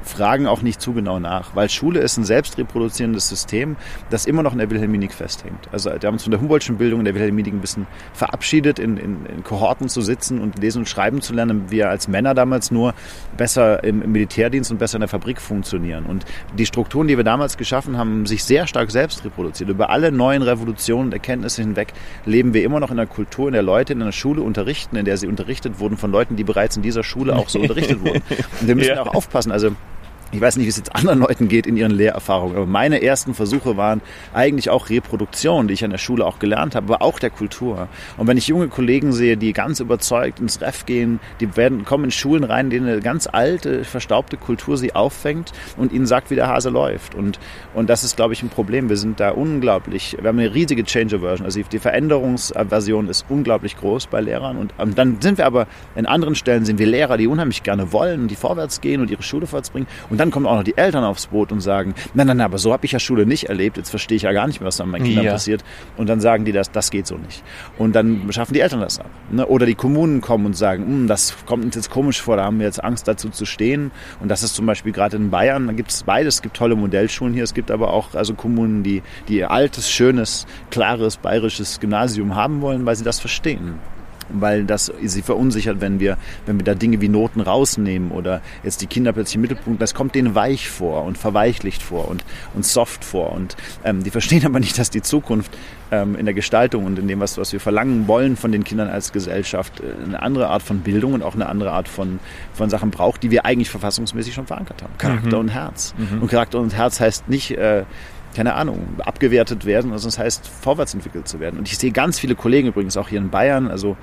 fragen 0.07 0.47
auch 0.47 0.61
nicht 0.61 0.81
zu 0.81 0.93
genau 0.93 1.19
nach, 1.19 1.55
weil 1.55 1.69
Schule 1.69 1.99
ist 1.99 2.17
ein 2.17 2.23
selbstreproduzierendes 2.23 3.27
System, 3.27 3.75
das 4.09 4.25
immer 4.25 4.41
noch 4.41 4.53
in 4.53 4.59
der 4.59 4.69
Wilhelminik 4.69 5.13
festhängt. 5.13 5.67
Also 5.71 5.89
wir 5.89 6.07
haben 6.07 6.15
uns 6.15 6.23
von 6.23 6.31
der 6.31 6.39
Humboldtschen 6.39 6.77
Bildung 6.77 6.99
in 6.99 7.05
der 7.05 7.13
Wilhelminik 7.13 7.53
ein 7.53 7.61
bisschen 7.61 7.87
verabschiedet, 8.13 8.79
in, 8.79 8.97
in, 8.97 9.25
in 9.25 9.43
Kohorten 9.43 9.89
zu 9.89 10.01
sitzen 10.01 10.39
und 10.39 10.59
lesen 10.59 10.79
und 10.79 10.89
schreiben 10.89 11.21
zu 11.21 11.33
lernen. 11.33 11.69
Wir 11.69 11.89
als 11.89 12.07
Männer 12.07 12.33
damals 12.33 12.71
nur 12.71 12.93
besser 13.35 13.83
im, 13.83 14.01
im 14.01 14.11
Militärdienst 14.11 14.71
und 14.71 14.77
besser 14.77 14.95
in 14.95 15.01
der 15.01 15.09
Fabrik 15.09 15.41
funktionieren. 15.41 16.05
Und 16.05 16.25
die 16.57 16.65
Strukturen, 16.65 17.07
die 17.07 17.17
wir 17.17 17.23
damals 17.23 17.57
geschaffen 17.57 17.97
haben, 17.97 18.25
sich 18.25 18.43
sehr 18.43 18.67
stark 18.67 18.91
selbst 18.91 19.23
reproduziert. 19.25 19.69
Über 19.69 19.89
alle 19.89 20.11
neuen 20.11 20.41
Revolutionen 20.41 20.96
und 21.05 21.13
Erkenntnisse 21.13 21.61
hinweg 21.61 21.93
leben 22.25 22.53
wir 22.53 22.63
immer 22.63 22.79
noch 22.79 22.91
in 22.91 22.99
einer 22.99 23.07
Kultur, 23.07 23.47
in 23.47 23.53
der 23.53 23.63
Leute 23.63 23.93
in 23.93 24.01
einer 24.01 24.11
Schule 24.11 24.41
unterrichten, 24.41 24.95
in 24.95 25.05
der 25.05 25.17
sie 25.17 25.27
unterrichtet 25.27 25.79
wurden 25.79 25.97
von 25.97 26.11
Leuten, 26.11 26.35
die 26.35 26.43
bereits 26.43 26.77
in 26.77 26.83
dieser 26.83 27.03
Schule 27.03 27.35
auch 27.35 27.49
so 27.49 27.59
unterrichtet 27.59 28.01
wurden. 28.01 28.21
Und 28.61 28.67
wir 28.67 28.75
müssen 28.75 28.95
ja. 28.95 29.03
auch 29.03 29.15
aufpassen. 29.15 29.51
Also 29.51 29.71
ich 30.31 30.41
weiß 30.41 30.57
nicht, 30.57 30.65
wie 30.65 30.69
es 30.69 30.77
jetzt 30.77 30.95
anderen 30.95 31.19
Leuten 31.19 31.47
geht 31.47 31.65
in 31.67 31.77
ihren 31.77 31.91
Lehrerfahrungen, 31.91 32.57
aber 32.57 32.65
meine 32.65 33.01
ersten 33.01 33.33
Versuche 33.33 33.77
waren 33.77 34.01
eigentlich 34.33 34.69
auch 34.69 34.89
Reproduktion, 34.89 35.67
die 35.67 35.73
ich 35.73 35.83
an 35.83 35.91
der 35.91 35.97
Schule 35.97 36.25
auch 36.25 36.39
gelernt 36.39 36.75
habe, 36.75 36.93
aber 36.93 37.01
auch 37.01 37.19
der 37.19 37.29
Kultur. 37.29 37.87
Und 38.17 38.27
wenn 38.27 38.37
ich 38.37 38.47
junge 38.47 38.67
Kollegen 38.67 39.13
sehe, 39.13 39.37
die 39.37 39.53
ganz 39.53 39.79
überzeugt 39.79 40.39
ins 40.39 40.61
Ref 40.61 40.85
gehen, 40.85 41.19
die 41.39 41.55
werden, 41.55 41.85
kommen 41.85 42.05
in 42.05 42.11
Schulen 42.11 42.43
rein, 42.43 42.69
denen 42.69 42.87
eine 42.87 42.99
ganz 42.99 43.27
alte, 43.27 43.83
verstaubte 43.83 44.37
Kultur 44.37 44.77
sie 44.77 44.93
auffängt 44.95 45.51
und 45.77 45.93
ihnen 45.93 46.05
sagt, 46.05 46.29
wie 46.29 46.35
der 46.35 46.47
Hase 46.47 46.69
läuft. 46.69 47.15
Und, 47.15 47.39
und 47.73 47.89
das 47.89 48.03
ist, 48.03 48.17
glaube 48.17 48.33
ich, 48.33 48.43
ein 48.43 48.49
Problem. 48.49 48.89
Wir 48.89 48.97
sind 48.97 49.19
da 49.19 49.31
unglaublich, 49.31 50.17
wir 50.19 50.27
haben 50.27 50.39
eine 50.39 50.53
riesige 50.53 50.83
Change-Aversion. 50.83 51.45
Also 51.45 51.61
die 51.61 51.79
Veränderungsaversion 51.79 53.07
ist 53.07 53.25
unglaublich 53.29 53.77
groß 53.77 54.07
bei 54.07 54.21
Lehrern. 54.21 54.57
Und, 54.57 54.73
und 54.77 54.97
dann 54.97 55.21
sind 55.21 55.37
wir 55.37 55.45
aber, 55.45 55.67
in 55.95 56.05
anderen 56.05 56.35
Stellen 56.35 56.65
sind 56.65 56.79
wir 56.79 56.87
Lehrer, 56.87 57.17
die 57.17 57.27
unheimlich 57.27 57.63
gerne 57.63 57.93
wollen, 57.93 58.27
die 58.27 58.35
vorwärts 58.35 58.81
gehen 58.81 59.01
und 59.01 59.09
ihre 59.09 59.23
Schule 59.23 59.47
vorwärts 59.47 59.69
bringen. 59.69 59.87
Und 60.09 60.16
und 60.17 60.21
dann 60.21 60.31
kommen 60.31 60.47
auch 60.47 60.55
noch 60.55 60.63
die 60.63 60.75
Eltern 60.75 61.03
aufs 61.03 61.27
Boot 61.27 61.51
und 61.51 61.61
sagen, 61.61 61.93
nein, 62.15 62.25
nein, 62.25 62.37
nein, 62.37 62.45
aber 62.45 62.57
so 62.57 62.73
habe 62.73 62.83
ich 62.87 62.91
ja 62.91 62.97
Schule 62.97 63.27
nicht 63.27 63.49
erlebt. 63.49 63.77
Jetzt 63.77 63.91
verstehe 63.91 64.15
ich 64.15 64.23
ja 64.23 64.31
gar 64.31 64.47
nicht 64.47 64.59
mehr, 64.59 64.65
was 64.65 64.77
da 64.77 64.83
mit 64.83 64.93
meinen 64.93 65.03
Kindern 65.03 65.25
ja. 65.25 65.31
passiert. 65.33 65.63
Und 65.95 66.09
dann 66.09 66.21
sagen 66.21 66.43
die, 66.43 66.51
das, 66.51 66.71
das 66.71 66.89
geht 66.89 67.05
so 67.05 67.17
nicht. 67.17 67.43
Und 67.77 67.95
dann 67.95 68.27
schaffen 68.31 68.55
die 68.55 68.61
Eltern 68.61 68.79
das 68.79 68.97
ab. 68.97 69.11
Ne? 69.29 69.45
Oder 69.45 69.67
die 69.67 69.75
Kommunen 69.75 70.21
kommen 70.21 70.47
und 70.47 70.57
sagen, 70.57 70.87
hm, 70.87 71.07
das 71.07 71.35
kommt 71.45 71.65
uns 71.65 71.75
jetzt 71.75 71.91
komisch 71.91 72.19
vor, 72.19 72.35
da 72.35 72.45
haben 72.45 72.57
wir 72.57 72.65
jetzt 72.65 72.83
Angst 72.83 73.07
dazu 73.07 73.29
zu 73.29 73.45
stehen. 73.45 73.91
Und 74.19 74.29
das 74.29 74.41
ist 74.41 74.55
zum 74.55 74.65
Beispiel 74.65 74.91
gerade 74.91 75.17
in 75.17 75.29
Bayern, 75.29 75.67
da 75.67 75.73
gibt 75.73 75.91
es 75.91 76.01
beides. 76.01 76.37
Es 76.37 76.41
gibt 76.41 76.57
tolle 76.57 76.75
Modellschulen 76.75 77.35
hier. 77.35 77.43
Es 77.43 77.53
gibt 77.53 77.69
aber 77.69 77.93
auch 77.93 78.15
also 78.15 78.33
Kommunen, 78.33 78.81
die, 78.81 79.03
die 79.27 79.45
altes, 79.45 79.87
schönes, 79.91 80.47
klares, 80.71 81.17
bayerisches 81.17 81.79
Gymnasium 81.79 82.33
haben 82.33 82.61
wollen, 82.61 82.87
weil 82.87 82.95
sie 82.95 83.03
das 83.03 83.19
verstehen 83.19 83.75
weil 84.29 84.65
das 84.65 84.91
sie 85.03 85.21
verunsichert, 85.21 85.81
wenn 85.81 85.99
wir, 85.99 86.17
wenn 86.45 86.57
wir 86.57 86.65
da 86.65 86.75
Dinge 86.75 87.01
wie 87.01 87.09
Noten 87.09 87.41
rausnehmen 87.41 88.11
oder 88.11 88.41
jetzt 88.63 88.81
die 88.81 88.87
Kinder 88.87 89.13
plötzlich 89.13 89.35
im 89.35 89.41
Mittelpunkt, 89.41 89.81
das 89.81 89.93
kommt 89.93 90.15
denen 90.15 90.35
weich 90.35 90.69
vor 90.69 91.03
und 91.05 91.17
verweichlicht 91.17 91.81
vor 91.81 92.07
und, 92.07 92.23
und 92.53 92.65
soft 92.65 93.03
vor 93.03 93.33
und 93.33 93.55
ähm, 93.83 94.03
die 94.03 94.09
verstehen 94.09 94.45
aber 94.45 94.59
nicht, 94.59 94.77
dass 94.77 94.89
die 94.89 95.01
Zukunft 95.01 95.51
ähm, 95.91 96.15
in 96.15 96.25
der 96.25 96.33
Gestaltung 96.33 96.85
und 96.85 96.99
in 96.99 97.07
dem, 97.07 97.19
was, 97.19 97.37
was 97.37 97.53
wir 97.53 97.59
verlangen 97.59 98.07
wollen 98.07 98.35
von 98.35 98.51
den 98.51 98.63
Kindern 98.63 98.89
als 98.89 99.11
Gesellschaft, 99.11 99.79
äh, 99.79 100.03
eine 100.03 100.21
andere 100.21 100.49
Art 100.49 100.61
von 100.61 100.79
Bildung 100.79 101.13
und 101.13 101.23
auch 101.23 101.35
eine 101.35 101.47
andere 101.47 101.71
Art 101.71 101.87
von, 101.87 102.19
von 102.53 102.69
Sachen 102.69 102.91
braucht, 102.91 103.23
die 103.23 103.31
wir 103.31 103.45
eigentlich 103.45 103.69
verfassungsmäßig 103.69 104.33
schon 104.33 104.47
verankert 104.47 104.83
haben. 104.83 104.93
Charakter 104.97 105.37
mhm. 105.37 105.43
und 105.43 105.49
Herz. 105.49 105.93
Mhm. 105.97 106.21
Und 106.21 106.29
Charakter 106.29 106.59
und 106.59 106.75
Herz 106.75 106.99
heißt 106.99 107.29
nicht, 107.29 107.51
äh, 107.51 107.83
keine 108.37 108.53
Ahnung, 108.53 108.97
abgewertet 108.99 109.65
werden, 109.65 109.91
also 109.91 110.07
das 110.07 110.19
heißt, 110.19 110.47
vorwärts 110.47 110.93
entwickelt 110.93 111.27
zu 111.27 111.39
werden. 111.39 111.57
Und 111.57 111.67
ich 111.67 111.79
sehe 111.79 111.91
ganz 111.91 112.19
viele 112.19 112.35
Kollegen 112.35 112.67
übrigens 112.67 112.95
auch 112.95 113.09
hier 113.09 113.17
in 113.17 113.31
Bayern, 113.31 113.67
also 113.67 113.97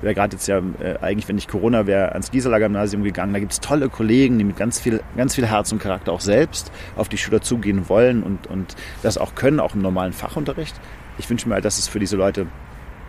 wäre 0.00 0.14
gerade 0.14 0.36
jetzt 0.36 0.46
ja 0.46 0.62
äh, 0.80 0.98
eigentlich, 1.00 1.26
wenn 1.26 1.34
nicht 1.34 1.48
Corona 1.48 1.88
wäre, 1.88 2.12
ans 2.12 2.30
Gieseler 2.30 2.60
Gymnasium 2.60 3.02
gegangen. 3.02 3.32
Da 3.32 3.40
gibt 3.40 3.50
es 3.50 3.58
tolle 3.58 3.88
Kollegen, 3.88 4.38
die 4.38 4.44
mit 4.44 4.56
ganz 4.56 4.78
viel, 4.78 5.00
ganz 5.16 5.34
viel 5.34 5.44
Herz 5.44 5.72
und 5.72 5.80
Charakter 5.80 6.12
auch 6.12 6.20
selbst 6.20 6.70
auf 6.94 7.08
die 7.08 7.18
Schüler 7.18 7.40
zugehen 7.40 7.88
wollen 7.88 8.22
und, 8.22 8.46
und 8.46 8.76
das 9.02 9.18
auch 9.18 9.34
können, 9.34 9.58
auch 9.58 9.74
im 9.74 9.82
normalen 9.82 10.12
Fachunterricht. 10.12 10.76
Ich 11.18 11.28
wünsche 11.28 11.48
mir 11.48 11.54
halt, 11.56 11.64
dass 11.64 11.78
es 11.78 11.88
für 11.88 11.98
diese 11.98 12.14
Leute 12.14 12.46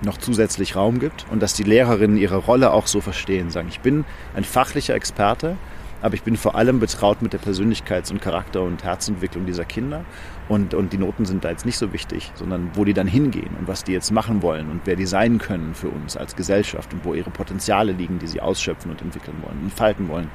noch 0.03 0.17
zusätzlich 0.17 0.75
Raum 0.75 0.97
gibt 0.97 1.27
und 1.29 1.43
dass 1.43 1.53
die 1.53 1.61
Lehrerinnen 1.61 2.17
ihre 2.17 2.38
Rolle 2.38 2.71
auch 2.71 2.88
so 2.88 3.01
verstehen. 3.01 3.51
Sagen, 3.51 3.67
ich 3.69 3.81
bin 3.81 4.03
ein 4.35 4.43
fachlicher 4.43 4.95
Experte, 4.95 5.57
aber 6.01 6.15
ich 6.15 6.23
bin 6.23 6.38
vor 6.38 6.55
allem 6.55 6.79
betraut 6.79 7.21
mit 7.21 7.33
der 7.33 7.39
Persönlichkeits- 7.39 8.11
und 8.11 8.19
Charakter- 8.19 8.63
und 8.63 8.83
Herzentwicklung 8.83 9.45
dieser 9.45 9.65
Kinder 9.65 10.03
Und, 10.51 10.74
und 10.74 10.91
die 10.91 10.98
Noten 10.98 11.24
sind 11.24 11.46
da 11.46 11.50
jetzt 11.50 11.65
nicht 11.65 11.77
so 11.77 11.93
wichtig, 11.93 12.29
sondern 12.36 12.72
wo 12.74 12.84
die 12.84 12.93
dann 12.93 13.08
hingehen 13.08 13.55
und 13.58 13.70
was 13.70 13.86
die 13.86 13.93
jetzt 13.93 14.12
machen 14.12 14.41
wollen 14.41 14.70
und 14.70 14.81
wer 14.84 14.98
die 14.98 15.05
sein 15.05 15.38
können 15.38 15.74
für 15.74 15.88
uns 15.88 16.17
als 16.17 16.36
Gesellschaft 16.36 16.93
und 16.93 17.05
wo 17.05 17.13
ihre 17.13 17.29
Potenziale 17.29 17.93
liegen, 17.93 18.20
die 18.20 18.27
sie 18.27 18.41
ausschöpfen 18.41 18.91
und 18.91 19.01
entwickeln 19.01 19.38
wollen 19.43 19.62
und 19.63 19.72
falten 19.72 20.10
wollen. 20.10 20.29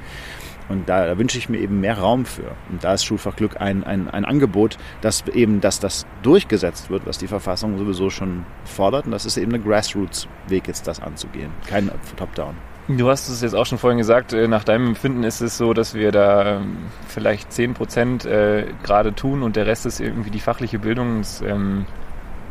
Und 0.71 0.89
da, 0.89 1.05
da 1.05 1.19
wünsche 1.19 1.37
ich 1.37 1.51
mir 1.51 1.59
eben 1.59 1.83
mehr 1.83 1.99
Raum 1.99 2.25
für. 2.25 2.51
Und 2.71 2.83
da 2.83 2.95
ist 2.95 3.05
Schulfach 3.05 3.37
Glück 3.37 3.61
ein, 3.61 3.85
ein, 3.85 4.09
ein 4.09 4.25
Angebot, 4.25 4.79
dass 5.03 5.23
eben, 5.35 5.61
dass 5.61 5.81
das 5.81 6.07
durchgesetzt 6.23 6.89
wird, 6.89 7.05
was 7.05 7.19
die 7.19 7.29
Verfassung 7.29 7.77
sowieso 7.77 8.09
schon 8.09 8.47
fordert. 8.65 9.05
Und 9.05 9.13
das 9.13 9.27
ist 9.27 9.37
eben 9.37 9.53
eine 9.53 9.63
Grassroots-Weg, 9.63 10.67
jetzt 10.67 10.87
das 10.87 10.99
anzugehen. 10.99 11.51
Kein 11.67 11.91
Top-Down. 12.17 12.55
Du 12.89 13.11
hast 13.11 13.29
es 13.29 13.43
jetzt 13.43 13.55
auch 13.55 13.67
schon 13.67 13.79
vorhin 13.79 13.99
gesagt, 13.99 14.33
äh, 14.33 14.47
nach 14.47 14.63
deinem 14.63 14.89
Empfinden 14.89 15.25
ist 15.25 15.41
es 15.41 15.59
so, 15.59 15.75
dass 15.75 15.95
wir 15.95 16.13
da 16.13 16.59
ähm, 16.59 16.77
vielleicht 17.09 17.53
10 17.53 17.75
Prozent 17.75 18.25
äh, 18.25 18.67
gerade 18.85 19.13
tun 19.13 19.43
und 19.43 19.57
der 19.57 19.67
Rest 19.67 19.87
ist 19.87 19.99
irgendwie 19.99 20.31
die 20.31 20.39
fachliche 20.39 20.79
Bildung. 20.79 21.23
Ähm, 21.45 21.87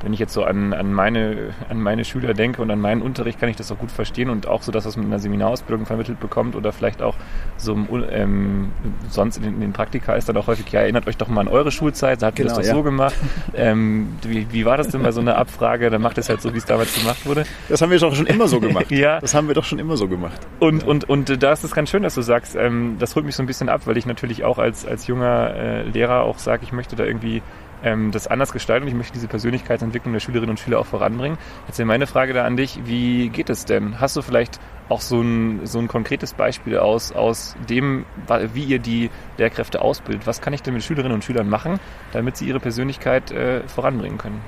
wenn 0.01 0.13
ich 0.13 0.19
jetzt 0.19 0.33
so 0.33 0.43
an, 0.43 0.73
an, 0.73 0.93
meine, 0.93 1.53
an 1.69 1.81
meine 1.81 2.05
Schüler 2.05 2.33
denke 2.33 2.61
und 2.61 2.69
an 2.71 2.79
meinen 2.79 3.01
Unterricht, 3.01 3.39
kann 3.39 3.49
ich 3.49 3.55
das 3.55 3.71
auch 3.71 3.77
gut 3.77 3.91
verstehen 3.91 4.29
und 4.29 4.47
auch 4.47 4.61
so, 4.61 4.71
dass 4.71 4.83
das 4.83 4.97
mit 4.97 5.05
einer 5.05 5.19
Seminarausbildung 5.19 5.85
vermittelt 5.85 6.19
bekommt 6.19 6.55
oder 6.55 6.71
vielleicht 6.71 7.01
auch 7.01 7.15
so 7.57 7.75
ähm, 8.11 8.71
sonst 9.09 9.37
in, 9.37 9.43
in, 9.43 9.59
den 9.61 9.73
Praktika 9.73 10.13
ist 10.15 10.29
dann 10.29 10.37
auch 10.37 10.47
häufig, 10.47 10.71
ja, 10.71 10.81
erinnert 10.81 11.07
euch 11.07 11.17
doch 11.17 11.27
mal 11.27 11.41
an 11.41 11.47
eure 11.47 11.71
Schulzeit, 11.71 12.21
da 12.21 12.27
habt 12.27 12.39
ihr 12.39 12.45
genau, 12.45 12.57
das 12.57 12.65
doch 12.65 12.69
ja. 12.69 12.75
so 12.75 12.83
gemacht. 12.83 13.15
ähm, 13.55 14.09
wie, 14.23 14.47
wie 14.51 14.65
war 14.65 14.77
das 14.77 14.89
denn 14.89 15.03
bei 15.03 15.11
so 15.11 15.21
einer 15.21 15.37
Abfrage? 15.37 15.89
Dann 15.89 16.01
macht 16.01 16.17
es 16.17 16.29
halt 16.29 16.41
so, 16.41 16.53
wie 16.53 16.57
es 16.57 16.65
damals 16.65 16.93
gemacht 16.93 17.25
wurde. 17.25 17.45
Das 17.69 17.81
haben 17.81 17.91
wir 17.91 17.99
doch 17.99 18.15
schon 18.15 18.27
immer 18.27 18.47
so 18.47 18.59
gemacht. 18.59 18.85
ja. 18.91 19.19
Das 19.19 19.33
haben 19.33 19.47
wir 19.47 19.55
doch 19.55 19.63
schon 19.63 19.79
immer 19.79 19.97
so 19.97 20.07
gemacht. 20.07 20.39
Und, 20.59 20.83
ja. 20.83 20.87
und, 20.87 21.09
und, 21.09 21.29
und 21.29 21.43
da 21.43 21.51
ist 21.51 21.63
es 21.63 21.73
ganz 21.73 21.89
schön, 21.89 22.03
dass 22.03 22.15
du 22.15 22.21
sagst, 22.21 22.55
ähm, 22.55 22.97
das 22.99 23.15
holt 23.15 23.25
mich 23.25 23.35
so 23.35 23.43
ein 23.43 23.47
bisschen 23.47 23.69
ab, 23.69 23.81
weil 23.85 23.97
ich 23.97 24.05
natürlich 24.05 24.43
auch 24.43 24.57
als, 24.57 24.85
als 24.85 25.07
junger 25.07 25.55
äh, 25.55 25.83
Lehrer 25.83 26.23
auch 26.23 26.37
sage, 26.37 26.63
ich 26.63 26.71
möchte 26.71 26.95
da 26.95 27.05
irgendwie 27.05 27.41
ähm, 27.85 28.11
das 28.11 28.27
anders 28.27 28.51
gestalten 28.51 28.83
und 28.83 28.89
ich 28.89 28.95
möchte 28.95 29.13
diese 29.13 29.27
Persönlichkeitsentwicklung 29.27 30.11
der 30.11 30.19
Schülerinnen 30.19 30.49
und 30.49 30.59
Schüler 30.59 30.79
auch 30.79 30.85
voranbringen. 30.85 31.37
Jetzt 31.67 31.77
wäre 31.77 31.85
meine 31.85 32.07
Frage 32.07 32.33
da 32.33 32.43
an 32.43 32.57
dich, 32.57 32.79
wie 32.85 33.29
geht 33.29 33.49
es 33.49 33.63
denn? 33.63 34.01
Hast 34.01 34.17
du 34.17 34.21
vielleicht 34.21 34.59
auch 34.89 35.01
so 35.01 35.21
ein, 35.21 35.65
so 35.65 35.79
ein 35.79 35.87
konkretes 35.87 36.33
Beispiel 36.33 36.77
aus, 36.77 37.11
aus 37.11 37.55
dem, 37.69 38.05
wie 38.53 38.63
ihr 38.63 38.79
die 38.79 39.09
Lehrkräfte 39.37 39.81
ausbildet? 39.81 40.27
Was 40.27 40.41
kann 40.41 40.53
ich 40.53 40.61
denn 40.61 40.73
mit 40.73 40.83
Schülerinnen 40.83 41.13
und 41.13 41.23
Schülern 41.23 41.47
machen, 41.47 41.79
damit 42.11 42.37
sie 42.37 42.47
ihre 42.47 42.59
Persönlichkeit 42.59 43.31
äh, 43.31 43.67
voranbringen 43.67 44.17
können? 44.17 44.41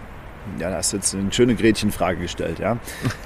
Ja, 0.59 0.69
da 0.69 0.77
hast 0.77 0.93
du 0.93 0.97
jetzt 0.97 1.13
eine 1.13 1.31
schöne 1.31 1.55
Gretchenfrage 1.55 2.19
gestellt, 2.19 2.59
ja. 2.59 2.77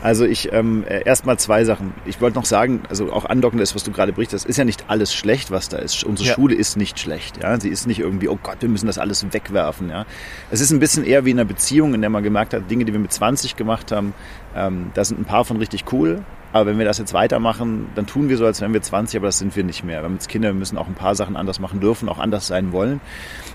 Also 0.01 0.25
ich 0.25 0.51
ähm, 0.51 0.83
äh, 0.87 1.03
erstmal 1.03 1.37
zwei 1.37 1.63
Sachen. 1.63 1.93
Ich 2.05 2.19
wollte 2.21 2.37
noch 2.37 2.45
sagen, 2.45 2.81
also 2.89 3.11
auch 3.11 3.25
andocken 3.25 3.59
das, 3.59 3.75
was 3.75 3.83
du 3.83 3.91
gerade 3.91 4.13
berichtest, 4.13 4.45
ist 4.45 4.57
ja 4.57 4.65
nicht 4.65 4.85
alles 4.87 5.13
schlecht, 5.13 5.51
was 5.51 5.69
da 5.69 5.77
ist. 5.77 6.03
Unsere 6.03 6.29
ja. 6.29 6.35
Schule 6.35 6.55
ist 6.55 6.75
nicht 6.77 6.99
schlecht, 6.99 7.41
ja. 7.41 7.59
Sie 7.59 7.69
ist 7.69 7.87
nicht 7.87 7.99
irgendwie, 7.99 8.27
oh 8.27 8.39
Gott, 8.41 8.57
wir 8.61 8.69
müssen 8.69 8.87
das 8.87 8.97
alles 8.97 9.25
wegwerfen, 9.31 9.89
ja. 9.89 10.05
Es 10.49 10.61
ist 10.61 10.71
ein 10.71 10.79
bisschen 10.79 11.03
eher 11.03 11.25
wie 11.25 11.31
in 11.31 11.39
einer 11.39 11.47
Beziehung, 11.47 11.93
in 11.93 12.01
der 12.01 12.09
man 12.09 12.23
gemerkt 12.23 12.53
hat, 12.53 12.69
Dinge, 12.69 12.85
die 12.85 12.93
wir 12.93 12.99
mit 12.99 13.13
20 13.13 13.55
gemacht 13.55 13.91
haben, 13.91 14.13
ähm, 14.55 14.91
da 14.93 15.03
sind 15.03 15.19
ein 15.19 15.25
paar 15.25 15.45
von 15.45 15.57
richtig 15.57 15.85
cool, 15.91 16.23
aber 16.53 16.65
wenn 16.65 16.77
wir 16.77 16.85
das 16.85 16.97
jetzt 16.97 17.13
weitermachen, 17.13 17.87
dann 17.95 18.05
tun 18.05 18.29
wir 18.29 18.37
so, 18.37 18.45
als 18.45 18.61
wären 18.61 18.73
wir 18.73 18.81
20, 18.81 19.17
aber 19.17 19.27
das 19.27 19.39
sind 19.39 19.55
wir 19.55 19.63
nicht 19.63 19.83
mehr. 19.83 20.01
Wir 20.01 20.05
haben 20.05 20.13
jetzt 20.13 20.29
Kinder, 20.29 20.49
wir 20.49 20.53
müssen 20.53 20.77
auch 20.77 20.87
ein 20.87 20.95
paar 20.95 21.15
Sachen 21.15 21.35
anders 21.37 21.59
machen 21.59 21.79
dürfen, 21.79 22.09
auch 22.09 22.19
anders 22.19 22.47
sein 22.47 22.71
wollen. 22.71 22.99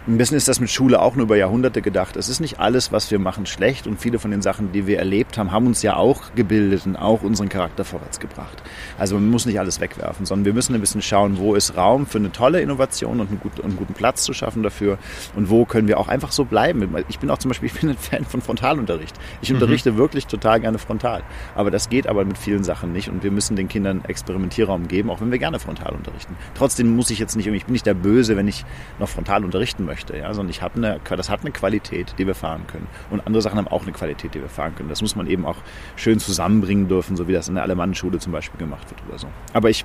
Ein 0.07 0.19
bisschen 0.19 0.37
ist 0.37 0.47
das 0.47 0.61
mit 0.61 0.71
Schule 0.71 1.01
auch 1.01 1.17
nur 1.17 1.25
über 1.25 1.37
Jahrhunderte 1.37 1.83
gedacht. 1.83 2.17
Es 2.17 2.29
ist 2.29 2.41
nicht 2.41 2.61
alles, 2.61 2.93
was 2.93 3.11
wir 3.11 3.19
machen, 3.19 3.45
schlecht 3.45 3.87
und 3.87 4.01
viele 4.01 4.19
von 4.19 4.31
den 4.31 4.41
Sachen, 4.41 4.73
die 4.73 4.87
wir 4.87 4.99
erlebt 4.99 5.37
haben, 5.37 5.51
haben 5.51 5.67
uns 5.67 5.83
ja 5.83 5.97
auch 5.97 6.35
gebildet 6.35 6.87
und 6.87 6.97
auch 6.97 7.23
unseren 7.23 7.49
Charakter 7.49 7.85
vorwärts 7.85 8.21
gebracht. 8.21 8.63
Also 8.99 9.17
man 9.17 9.29
muss 9.29 9.47
nicht 9.47 9.59
alles 9.59 9.81
wegwerfen, 9.81 10.25
sondern 10.25 10.45
wir 10.45 10.53
müssen 10.55 10.75
ein 10.75 10.81
bisschen 10.81 11.03
schauen, 11.03 11.39
wo 11.39 11.55
ist 11.55 11.77
Raum 11.77 12.07
für 12.07 12.19
eine 12.19 12.31
tolle 12.33 12.61
Innovation 12.61 13.21
und 13.21 13.29
einen, 13.29 13.41
guten, 13.41 13.63
einen 13.63 13.77
guten 13.77 13.95
Platz 13.95 14.23
zu 14.23 14.33
schaffen 14.33 14.63
dafür 14.63 14.99
und 15.35 15.51
wo 15.51 15.65
können 15.65 15.89
wir 15.89 15.99
auch 15.99 16.09
einfach 16.09 16.33
so 16.33 16.45
bleiben. 16.45 16.95
Ich 17.09 17.19
bin 17.19 17.31
auch 17.31 17.39
zum 17.39 17.49
Beispiel, 17.51 17.67
ich 17.67 17.81
bin 17.81 17.91
ein 17.91 17.99
Fan 17.99 18.25
von 18.25 18.41
Frontalunterricht. 18.41 19.17
Ich 19.41 19.51
mhm. 19.51 19.57
unterrichte 19.57 19.97
wirklich 19.97 20.27
total 20.27 20.61
gerne 20.61 20.79
frontal. 20.79 21.23
Aber 21.55 21.71
das 21.71 21.89
geht 21.89 22.07
aber 22.07 22.25
mit 22.25 22.39
vielen 22.39 22.63
Sachen 22.63 22.86
Sachen 22.87 22.93
nicht 22.93 23.09
und 23.09 23.23
wir 23.23 23.31
müssen 23.31 23.57
den 23.57 23.69
Kindern 23.69 24.05
Experimentierraum 24.05 24.89
geben, 24.89 25.11
auch 25.11 25.21
wenn 25.21 25.31
wir 25.31 25.39
gerne 25.39 25.59
frontal 25.59 25.93
unterrichten. 25.95 26.37
Trotzdem 26.55 26.95
muss 26.95 27.11
ich 27.11 27.19
jetzt 27.19 27.37
nicht, 27.37 27.47
ich 27.47 27.65
bin 27.65 27.73
nicht 27.73 27.87
der 27.87 27.95
Böse, 27.95 28.37
wenn 28.37 28.49
ich 28.49 28.65
noch 28.99 29.09
frontal 29.09 29.45
unterrichten 29.45 29.85
möchte, 29.85 30.17
ja, 30.17 30.33
sondern 30.33 30.51
ich 30.51 30.63
habe 30.63 30.77
eine, 30.77 31.01
das 31.17 31.29
hat 31.29 31.41
eine 31.41 31.51
Qualität, 31.51 32.15
die 32.19 32.27
wir 32.27 32.35
fahren 32.35 32.67
können. 32.67 32.87
Und 33.11 33.27
andere 33.27 33.43
Sachen 33.43 33.59
haben 33.59 33.69
auch 33.69 33.83
eine 33.83 33.93
Qualität, 33.93 34.35
die 34.35 34.41
wir 34.41 34.49
fahren 34.49 34.75
können. 34.75 34.89
Das 34.89 35.03
muss 35.03 35.17
man 35.17 35.27
eben 35.27 35.45
auch 35.45 35.57
schön 35.97 36.19
zusammenbringen 36.19 36.89
dürfen, 36.89 37.17
so 37.17 37.29
wie 37.29 37.33
das 37.33 37.49
in 37.49 37.55
der 37.55 37.65
Alemannenschule 37.65 38.19
zum 38.19 38.33
Beispiel 38.33 38.59
gemacht 38.59 38.89
wird 38.91 39.01
oder 39.09 39.19
so. 39.19 39.29
Aber 39.53 39.71
ich 39.71 39.85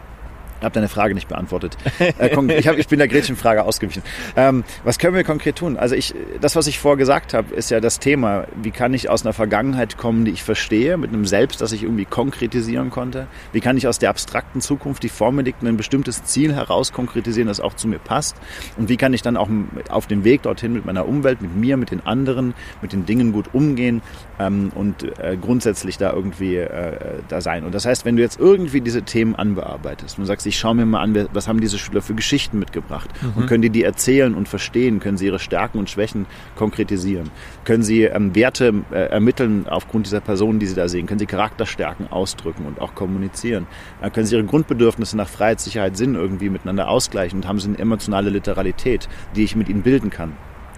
habe 0.62 0.74
deine 0.74 0.90
Frage 0.90 1.14
nicht 1.14 1.28
beantwortet. 1.28 1.78
Äh, 2.00 2.58
ich, 2.58 2.68
hab, 2.68 2.78
ich 2.78 2.88
bin 2.88 3.00
der 3.00 3.08
Gretchenfrage 3.08 3.64
ausgewichen. 3.64 4.02
Ähm, 4.36 4.64
was 4.84 5.00
können 5.00 5.16
wir 5.16 5.24
konkret 5.24 5.56
tun? 5.56 5.78
Also 5.78 5.96
ich, 5.96 6.14
das, 6.40 6.56
was 6.56 6.68
ich 6.68 6.80
vorher 6.80 6.98
gesagt 6.98 7.34
habe, 7.34 7.54
ist 7.56 7.72
ja 7.72 7.80
das 7.80 8.00
Thema. 8.00 8.46
Wie 8.62 8.72
kann 8.72 8.94
ich 8.94 9.10
aus 9.10 9.24
einer 9.24 9.34
Vergangenheit 9.34 9.98
kommen, 9.98 10.26
die 10.26 10.32
ich 10.32 10.44
verstehe, 10.44 10.98
mit 10.98 11.10
einem 11.10 11.26
Selbst, 11.26 11.62
das 11.62 11.72
ich 11.72 11.84
irgendwie 11.84 12.06
konkretisieren 12.06 12.90
konnte? 12.90 13.28
Wie 13.54 13.60
kann 13.60 13.78
ich 13.78 13.88
aus 13.88 14.00
der 14.00 14.10
abstrakten 14.10 14.62
Zukunft, 14.62 15.04
die 15.04 15.10
vor 15.10 15.32
mir 15.32 15.44
liegt, 15.44 15.64
ein 15.64 15.78
bestimmtes 15.78 16.24
Ziel 16.24 16.54
heraus 16.54 16.92
konkretisieren, 16.92 17.48
das 17.48 17.60
auch 17.60 17.76
zu 17.76 17.88
mir 17.88 18.00
passt? 18.00 18.36
Und 18.78 18.90
wie 18.90 18.98
kann 18.98 19.14
ich 19.14 19.22
dann 19.22 19.38
auch 19.38 19.50
auf 19.90 20.08
dem 20.08 20.24
Weg 20.24 20.44
dorthin 20.44 20.74
mit 20.74 20.86
meiner 20.86 21.08
Umwelt, 21.08 21.42
mit 21.42 21.56
mir, 21.56 21.78
mit 21.78 21.92
den 21.92 22.06
anderen, 22.06 22.54
mit 22.82 22.94
den 22.94 23.06
Dingen 23.06 23.32
gut 23.32 23.54
umgehen 23.54 24.02
ähm, 24.40 24.72
und 24.76 25.04
äh, 25.20 25.38
grundsätzlich 25.40 25.98
da 25.98 26.14
irgendwie 26.14 26.58
äh, 26.58 27.20
da 27.28 27.42
sein? 27.42 27.64
Und 27.64 27.74
das 27.74 27.86
heißt, 27.86 28.06
wenn 28.06 28.16
du 28.16 28.22
jetzt 28.22 28.40
irgendwie 28.40 28.82
diese 28.82 29.04
Themen 29.04 29.36
anbearbeitest 29.36 30.20
und 30.20 30.26
sagst, 30.26 30.46
ich 30.52 30.60
schaue 30.60 30.76
mir 30.76 30.86
mal 30.86 31.02
an, 31.02 31.28
was 31.32 31.48
haben 31.48 31.62
diese 31.62 31.80
Schüler 31.80 32.02
für 32.02 32.14
Geschichten 32.14 32.60
mitgebracht? 32.60 33.10
Mhm. 33.22 33.42
und 33.42 33.48
können 33.48 33.62
die 33.62 33.70
die 33.70 33.84
erzählen 33.84 34.36
und 34.36 34.50
verstehen, 34.50 35.00
können 35.00 35.18
sie 35.18 35.28
ihre 35.28 35.40
Stärken 35.40 35.80
und 35.80 35.90
Schwächen 35.90 36.26
konkretisieren, 36.56 37.30
können 37.64 37.84
sie 37.84 38.04
ähm, 38.04 38.36
Werte 38.36 38.74
äh, 38.92 39.10
ermitteln 39.10 39.66
aufgrund 39.68 40.08
dieser 40.08 40.20
Personen, 40.20 40.60
die 40.60 40.66
sie 40.66 40.76
da 40.76 40.90
sehen, 40.90 41.08
können 41.08 41.20
sie 41.20 41.26
Charakterstärken 41.26 42.12
ausdrücken 42.12 42.66
und 42.66 42.82
auch 42.82 42.96
kommunizieren, 42.96 43.66
äh, 44.02 44.10
können 44.10 44.26
sie 44.26 44.36
ihre 44.36 44.44
Grundbedürfnisse 44.44 45.16
nach 45.16 45.30
Freiheit, 45.30 45.62
Sicherheit, 45.62 45.96
Sinn 45.96 46.16
irgendwie 46.16 46.50
miteinander 46.50 46.90
ausgleichen 46.90 47.40
und 47.40 47.48
haben 47.48 47.60
sie 47.60 47.70
eine 47.70 47.80
emotionale 47.80 48.30
Literalität, 48.30 49.08
die 49.36 49.44
ich 49.44 49.56
mit 49.56 49.70
ihnen 49.70 49.84
bilden 49.84 50.10
kann 50.10 50.34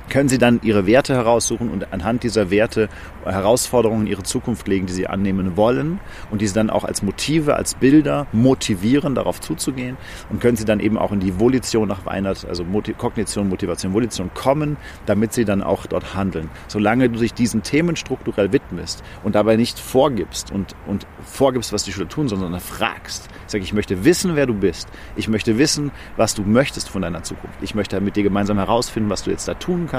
können 0.10 0.30
Sie 0.30 0.38
dann 0.38 0.60
Ihre 0.64 0.86
Werte 0.86 1.14
heraussuchen 1.14 1.70
und 1.70 1.92
anhand 1.94 2.24
dieser 2.24 2.50
Werte 2.50 2.90
Herausforderungen 3.24 4.02
in 4.02 4.12
Ihre 4.12 4.24
Zukunft 4.24 4.68
legen, 4.68 4.86
die 4.86 4.94
Sie 4.94 5.08
annehmen 5.08 5.58
wollen 5.58 6.00
und 6.32 6.42
diese 6.42 6.54
dann 6.54 6.70
auch 6.70 6.84
als 6.84 7.02
Motive, 7.02 7.56
als 7.56 7.76
Bilder 7.76 8.28
motivieren, 8.32 9.16
darauf 9.16 9.40
zuzugehen 9.42 9.98
und 10.30 10.42
können 10.42 10.58
Sie 10.58 10.66
dann 10.66 10.80
eben 10.80 10.98
auch 10.98 11.12
in 11.12 11.20
die 11.20 11.40
Volition 11.40 11.88
nach 11.88 12.06
Weinert, 12.06 12.46
also 12.48 12.66
Kognition, 12.98 13.50
Motivation, 13.50 13.94
Volition 13.94 14.32
kommen, 14.34 14.78
damit 15.06 15.34
Sie 15.34 15.46
dann 15.46 15.64
auch 15.64 15.86
dort 15.86 16.16
handeln. 16.16 16.50
Solange 16.68 17.10
du 17.10 17.20
dich 17.20 17.34
diesen 17.34 17.64
Themen 17.64 17.96
strukturell 17.96 18.52
widmest 18.52 19.04
und 19.24 19.36
dabei 19.36 19.56
nicht 19.56 19.80
vorgibst 19.80 20.52
und, 20.52 20.76
und 20.88 21.08
vorgibst, 21.22 21.74
was 21.74 21.84
die 21.84 21.92
Schüler 21.92 22.10
tun, 22.10 22.28
sondern 22.28 22.60
fragst. 22.60 23.30
Sage, 23.48 23.64
ich 23.64 23.74
möchte 23.74 24.06
wissen, 24.06 24.36
wer 24.36 24.46
du 24.46 24.54
bist. 24.54 24.88
Ich 25.16 25.28
möchte 25.28 25.58
wissen, 25.58 25.92
was 26.18 26.34
du 26.34 26.44
möchtest 26.44 26.90
von 26.90 27.02
deiner 27.02 27.24
Zukunft. 27.24 27.58
Ich 27.62 27.76
möchte 27.76 28.00
mit 28.02 28.16
dir 28.16 28.24
gemeinsam 28.24 28.58
herausfinden, 28.58 29.10
was 29.10 29.24
du 29.24 29.32
jetzt 29.32 29.48
da 29.48 29.54
tun 29.54 29.88
kannst. 29.90 29.93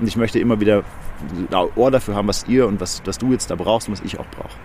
Und 0.00 0.06
ich 0.06 0.16
möchte 0.16 0.38
immer 0.38 0.60
wieder 0.60 0.82
ein 1.50 1.68
Ohr 1.76 1.90
dafür 1.90 2.14
haben, 2.14 2.28
was 2.28 2.46
ihr 2.48 2.66
und 2.66 2.80
was, 2.80 3.02
was 3.04 3.18
du 3.18 3.32
jetzt 3.32 3.50
da 3.50 3.56
brauchst 3.56 3.88
und 3.88 3.92
was 3.94 4.04
ich 4.04 4.18
auch 4.18 4.26
brauche. 4.26 4.56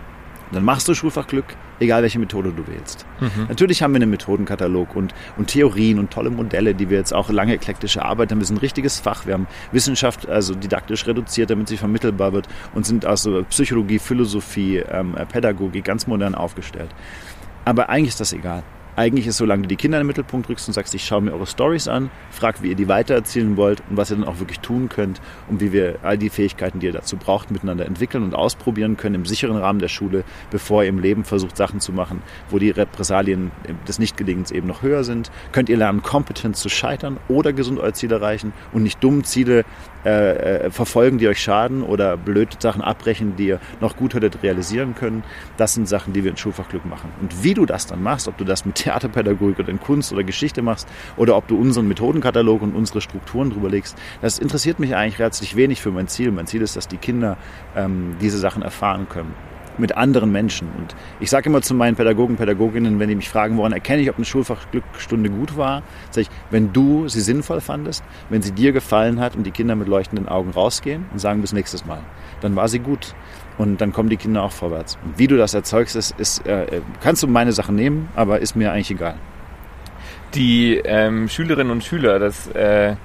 dann 0.52 0.64
machst 0.64 0.88
du 0.88 0.96
Schulfachglück, 0.96 1.46
egal 1.80 2.02
welche 2.02 2.18
Methode 2.18 2.52
du 2.52 2.68
wählst. 2.68 3.06
Mhm. 3.20 3.46
Natürlich 3.50 3.84
haben 3.84 3.94
wir 3.94 4.02
einen 4.02 4.10
Methodenkatalog 4.10 4.96
und, 4.96 5.14
und 5.38 5.48
Theorien 5.48 6.00
und 6.00 6.12
tolle 6.12 6.32
Modelle, 6.32 6.74
die 6.74 6.90
wir 6.90 6.98
jetzt 6.98 7.14
auch 7.14 7.30
lange 7.30 7.54
eklektisch 7.54 7.98
erarbeitet 7.98 8.32
haben. 8.32 8.40
Wir 8.40 8.48
sind 8.48 8.58
ein 8.58 8.62
richtiges 8.62 9.00
Fach. 9.00 9.28
Wir 9.28 9.36
haben 9.36 9.48
Wissenschaft 9.72 10.28
also 10.28 10.56
didaktisch 10.56 11.06
reduziert, 11.06 11.52
damit 11.52 11.68
sie 11.68 11.78
vermittelbar 11.78 12.34
wird 12.34 12.48
und 12.74 12.86
sind 12.86 13.06
also 13.06 13.44
Psychologie, 13.50 14.00
Philosophie, 14.00 14.78
ähm, 14.78 15.16
Pädagogik 15.32 15.86
ganz 15.86 16.08
modern 16.08 16.34
aufgestellt. 16.34 16.90
Aber 17.66 17.90
eigentlich 17.90 18.10
ist 18.10 18.20
das 18.20 18.34
egal. 18.34 18.64
Eigentlich 19.00 19.28
ist, 19.28 19.38
solange 19.38 19.62
du 19.62 19.70
die 19.70 19.78
Kinder 19.78 19.98
in 19.98 20.04
den 20.04 20.08
Mittelpunkt 20.08 20.50
rückst 20.50 20.68
und 20.68 20.74
sagst, 20.74 20.94
ich 20.94 21.06
schaue 21.06 21.22
mir 21.22 21.32
eure 21.32 21.48
Stories 21.48 21.88
an, 21.88 22.12
frag, 22.32 22.62
wie 22.62 22.68
ihr 22.68 22.76
die 22.76 22.90
weitererzählen 22.90 23.56
wollt 23.56 23.82
und 23.90 23.96
was 23.96 24.12
ihr 24.12 24.18
dann 24.18 24.28
auch 24.28 24.40
wirklich 24.40 24.60
tun 24.60 24.90
könnt 24.90 25.22
und 25.48 25.62
wie 25.62 25.72
wir 25.72 26.00
all 26.04 26.18
die 26.18 26.30
Fähigkeiten, 26.30 26.82
die 26.82 26.88
ihr 26.88 26.92
dazu 26.92 27.16
braucht, 27.16 27.50
miteinander 27.50 27.86
entwickeln 27.86 28.26
und 28.26 28.36
ausprobieren 28.36 28.98
können 28.98 29.16
im 29.16 29.26
sicheren 29.26 29.56
Rahmen 29.56 29.80
der 29.80 29.88
Schule, 29.88 30.26
bevor 30.52 30.84
ihr 30.84 30.90
im 30.90 31.00
Leben 31.00 31.24
versucht, 31.24 31.56
Sachen 31.56 31.80
zu 31.80 31.94
machen, 31.94 32.22
wo 32.50 32.60
die 32.60 32.72
Repressalien 32.72 33.52
des 33.88 34.00
Nichtgelingens 34.00 34.52
eben 34.52 34.68
noch 34.68 34.82
höher 34.82 35.06
sind. 35.06 35.32
Könnt 35.54 35.70
ihr 35.70 35.78
lernen, 35.78 36.04
kompetent 36.04 36.58
zu 36.58 36.68
scheitern 36.68 37.16
oder 37.30 37.54
gesund 37.54 37.80
euer 37.80 37.94
Ziel 37.94 38.12
erreichen 38.12 38.52
und 38.74 38.84
nicht 38.84 39.02
dumm 39.02 39.24
Ziele 39.24 39.64
äh, 40.06 40.66
äh, 40.66 40.72
verfolgen, 40.72 41.18
die 41.18 41.28
euch 41.28 41.42
schaden 41.42 41.84
oder 41.84 42.16
blöde 42.16 42.56
Sachen 42.60 42.82
abbrechen, 42.82 43.36
die 43.36 43.48
ihr 43.48 43.60
noch 43.82 43.98
gut 43.98 44.14
hättet 44.14 44.42
realisieren 44.44 44.96
können. 44.96 45.24
Das 45.58 45.74
sind 45.74 45.90
Sachen, 45.90 46.14
die 46.14 46.24
wir 46.24 46.32
in 46.32 46.38
Schulfachglück 46.38 46.86
machen. 46.86 47.12
Und 47.22 47.44
wie 47.44 47.54
du 47.54 47.66
das 47.66 47.86
dann 47.86 48.02
machst, 48.02 48.28
ob 48.28 48.38
du 48.38 48.46
das 48.46 48.66
mit 48.66 48.76
Theaterpädagogik 48.76 49.60
oder 49.60 49.70
in 49.70 49.80
Kunst 49.80 50.14
oder 50.14 50.24
Geschichte 50.24 50.62
machst 50.62 50.88
oder 51.18 51.36
ob 51.36 51.48
du 51.48 51.58
unseren 51.58 51.88
Methodenkatalog 51.88 52.62
und 52.62 52.76
unsere 52.76 53.02
Strukturen 53.02 53.50
drüber 53.50 53.70
legst, 53.70 53.98
das 54.22 54.40
interessiert 54.40 54.80
mich 54.80 54.96
eigentlich 54.96 55.20
herzlich 55.20 55.56
wenig 55.56 55.82
für 55.82 55.92
mein 55.92 56.08
Ziel. 56.08 56.32
Mein 56.32 56.48
Ziel 56.48 56.62
ist, 56.62 56.76
dass 56.76 56.88
die 56.88 56.98
Kinder 56.98 57.38
ähm, 57.76 58.16
diese 58.22 58.38
Sachen 58.38 58.62
erfahren 58.62 59.08
können 59.10 59.34
mit 59.80 59.96
anderen 59.98 60.32
Menschen. 60.32 60.68
Und 60.78 60.96
ich 61.20 61.30
sage 61.30 61.50
immer 61.50 61.62
zu 61.62 61.74
meinen 61.74 61.96
Pädagogen, 61.96 62.36
Pädagoginnen, 62.36 63.00
wenn 63.00 63.10
die 63.10 63.16
mich 63.16 63.30
fragen, 63.30 63.58
woran 63.58 63.72
erkenne 63.72 64.02
ich, 64.02 64.10
ob 64.10 64.18
eine 64.18 64.26
Schulfachglückstunde 64.26 65.30
gut 65.30 65.58
war, 65.58 65.84
sage 66.12 66.22
ich, 66.22 66.30
wenn 66.52 66.74
du 66.74 67.08
sie 67.08 67.22
sinnvoll 67.22 67.62
fandest, 67.62 68.04
wenn 68.30 68.42
sie 68.42 68.52
dir 68.52 68.72
gefallen 68.72 69.20
hat 69.20 69.36
und 69.36 69.44
die 69.44 69.52
Kinder 69.52 69.76
mit 69.76 69.88
leuchtenden 69.88 70.28
Augen 70.28 70.52
rausgehen 70.52 71.06
und 71.12 71.20
sagen 71.20 71.42
bis 71.42 71.54
nächstes 71.54 71.86
Mal, 71.86 72.02
dann 72.42 72.56
war 72.56 72.68
sie 72.68 72.80
gut. 72.80 73.16
Und 73.58 73.82
dann 73.82 73.92
kommen 73.92 74.10
die 74.10 74.18
Kinder 74.18 74.44
auch 74.44 74.54
vorwärts. 74.54 74.98
Und 75.04 75.20
wie 75.20 75.28
du 75.28 75.36
das 75.36 75.54
erzeugst, 75.54 75.96
ist, 75.96 76.18
ist 76.18 76.46
äh, 76.46 76.82
kannst 77.02 77.24
du 77.24 77.28
meine 77.28 77.52
Sachen 77.52 77.76
nehmen, 77.76 78.08
aber 78.16 78.40
ist 78.40 78.56
mir 78.56 78.72
eigentlich 78.72 78.92
egal. 78.92 79.16
Die 80.34 80.76
ähm, 80.78 81.28
Schülerinnen 81.28 81.72
und 81.72 81.84
Schüler, 81.84 82.20
das 82.20 82.48
äh 82.50 82.96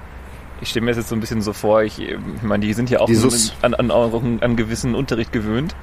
ich 0.61 0.69
stelle 0.69 0.85
mir 0.85 0.91
das 0.91 0.97
jetzt 0.97 1.09
so 1.09 1.15
ein 1.15 1.19
bisschen 1.19 1.41
so 1.41 1.53
vor, 1.53 1.83
ich, 1.83 1.99
ich 1.99 2.17
meine, 2.41 2.65
die 2.65 2.73
sind 2.73 2.89
ja 2.89 2.99
auch 2.99 3.09
an, 3.61 3.73
an, 3.73 3.91
an, 3.91 4.39
an 4.41 4.55
gewissen 4.55 4.95
Unterricht 4.95 5.31
gewöhnt. 5.31 5.75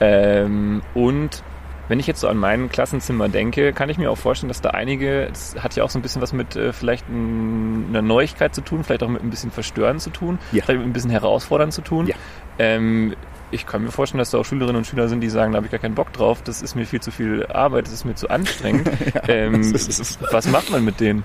Ähm, 0.00 0.82
und 0.94 1.42
wenn 1.88 2.00
ich 2.00 2.06
jetzt 2.06 2.20
so 2.20 2.28
an 2.28 2.36
mein 2.36 2.68
Klassenzimmer 2.68 3.28
denke, 3.28 3.72
kann 3.72 3.88
ich 3.88 3.98
mir 3.98 4.10
auch 4.10 4.18
vorstellen, 4.18 4.48
dass 4.48 4.60
da 4.60 4.70
einige, 4.70 5.26
das 5.26 5.56
hat 5.58 5.74
ja 5.74 5.84
auch 5.84 5.90
so 5.90 5.98
ein 5.98 6.02
bisschen 6.02 6.20
was 6.20 6.32
mit 6.32 6.54
äh, 6.54 6.72
vielleicht 6.72 7.08
ein, 7.08 7.86
einer 7.88 8.02
Neuigkeit 8.02 8.54
zu 8.54 8.60
tun, 8.60 8.84
vielleicht 8.84 9.02
auch 9.02 9.08
mit 9.08 9.22
ein 9.22 9.30
bisschen 9.30 9.50
Verstören 9.50 9.98
zu 9.98 10.10
tun, 10.10 10.38
ja. 10.52 10.62
vielleicht 10.62 10.80
mit 10.80 10.88
ein 10.88 10.92
bisschen 10.92 11.10
Herausfordern 11.10 11.72
zu 11.72 11.80
tun. 11.80 12.06
Ja. 12.06 12.14
Ähm, 12.58 13.14
ich 13.50 13.64
kann 13.64 13.82
mir 13.82 13.90
vorstellen, 13.90 14.18
dass 14.18 14.30
da 14.30 14.38
auch 14.38 14.44
Schülerinnen 14.44 14.76
und 14.76 14.86
Schüler 14.86 15.08
sind, 15.08 15.22
die 15.22 15.30
sagen, 15.30 15.52
da 15.52 15.56
habe 15.56 15.66
ich 15.66 15.72
gar 15.72 15.80
keinen 15.80 15.94
Bock 15.94 16.12
drauf, 16.12 16.42
das 16.42 16.60
ist 16.60 16.74
mir 16.74 16.84
viel 16.84 17.00
zu 17.00 17.10
viel 17.10 17.46
Arbeit, 17.46 17.86
das 17.86 17.94
ist 17.94 18.04
mir 18.04 18.14
zu 18.14 18.28
anstrengend. 18.28 18.90
ja, 19.14 19.28
ähm, 19.28 19.72
was 19.72 20.48
macht 20.48 20.70
man 20.70 20.84
mit 20.84 21.00
denen? 21.00 21.24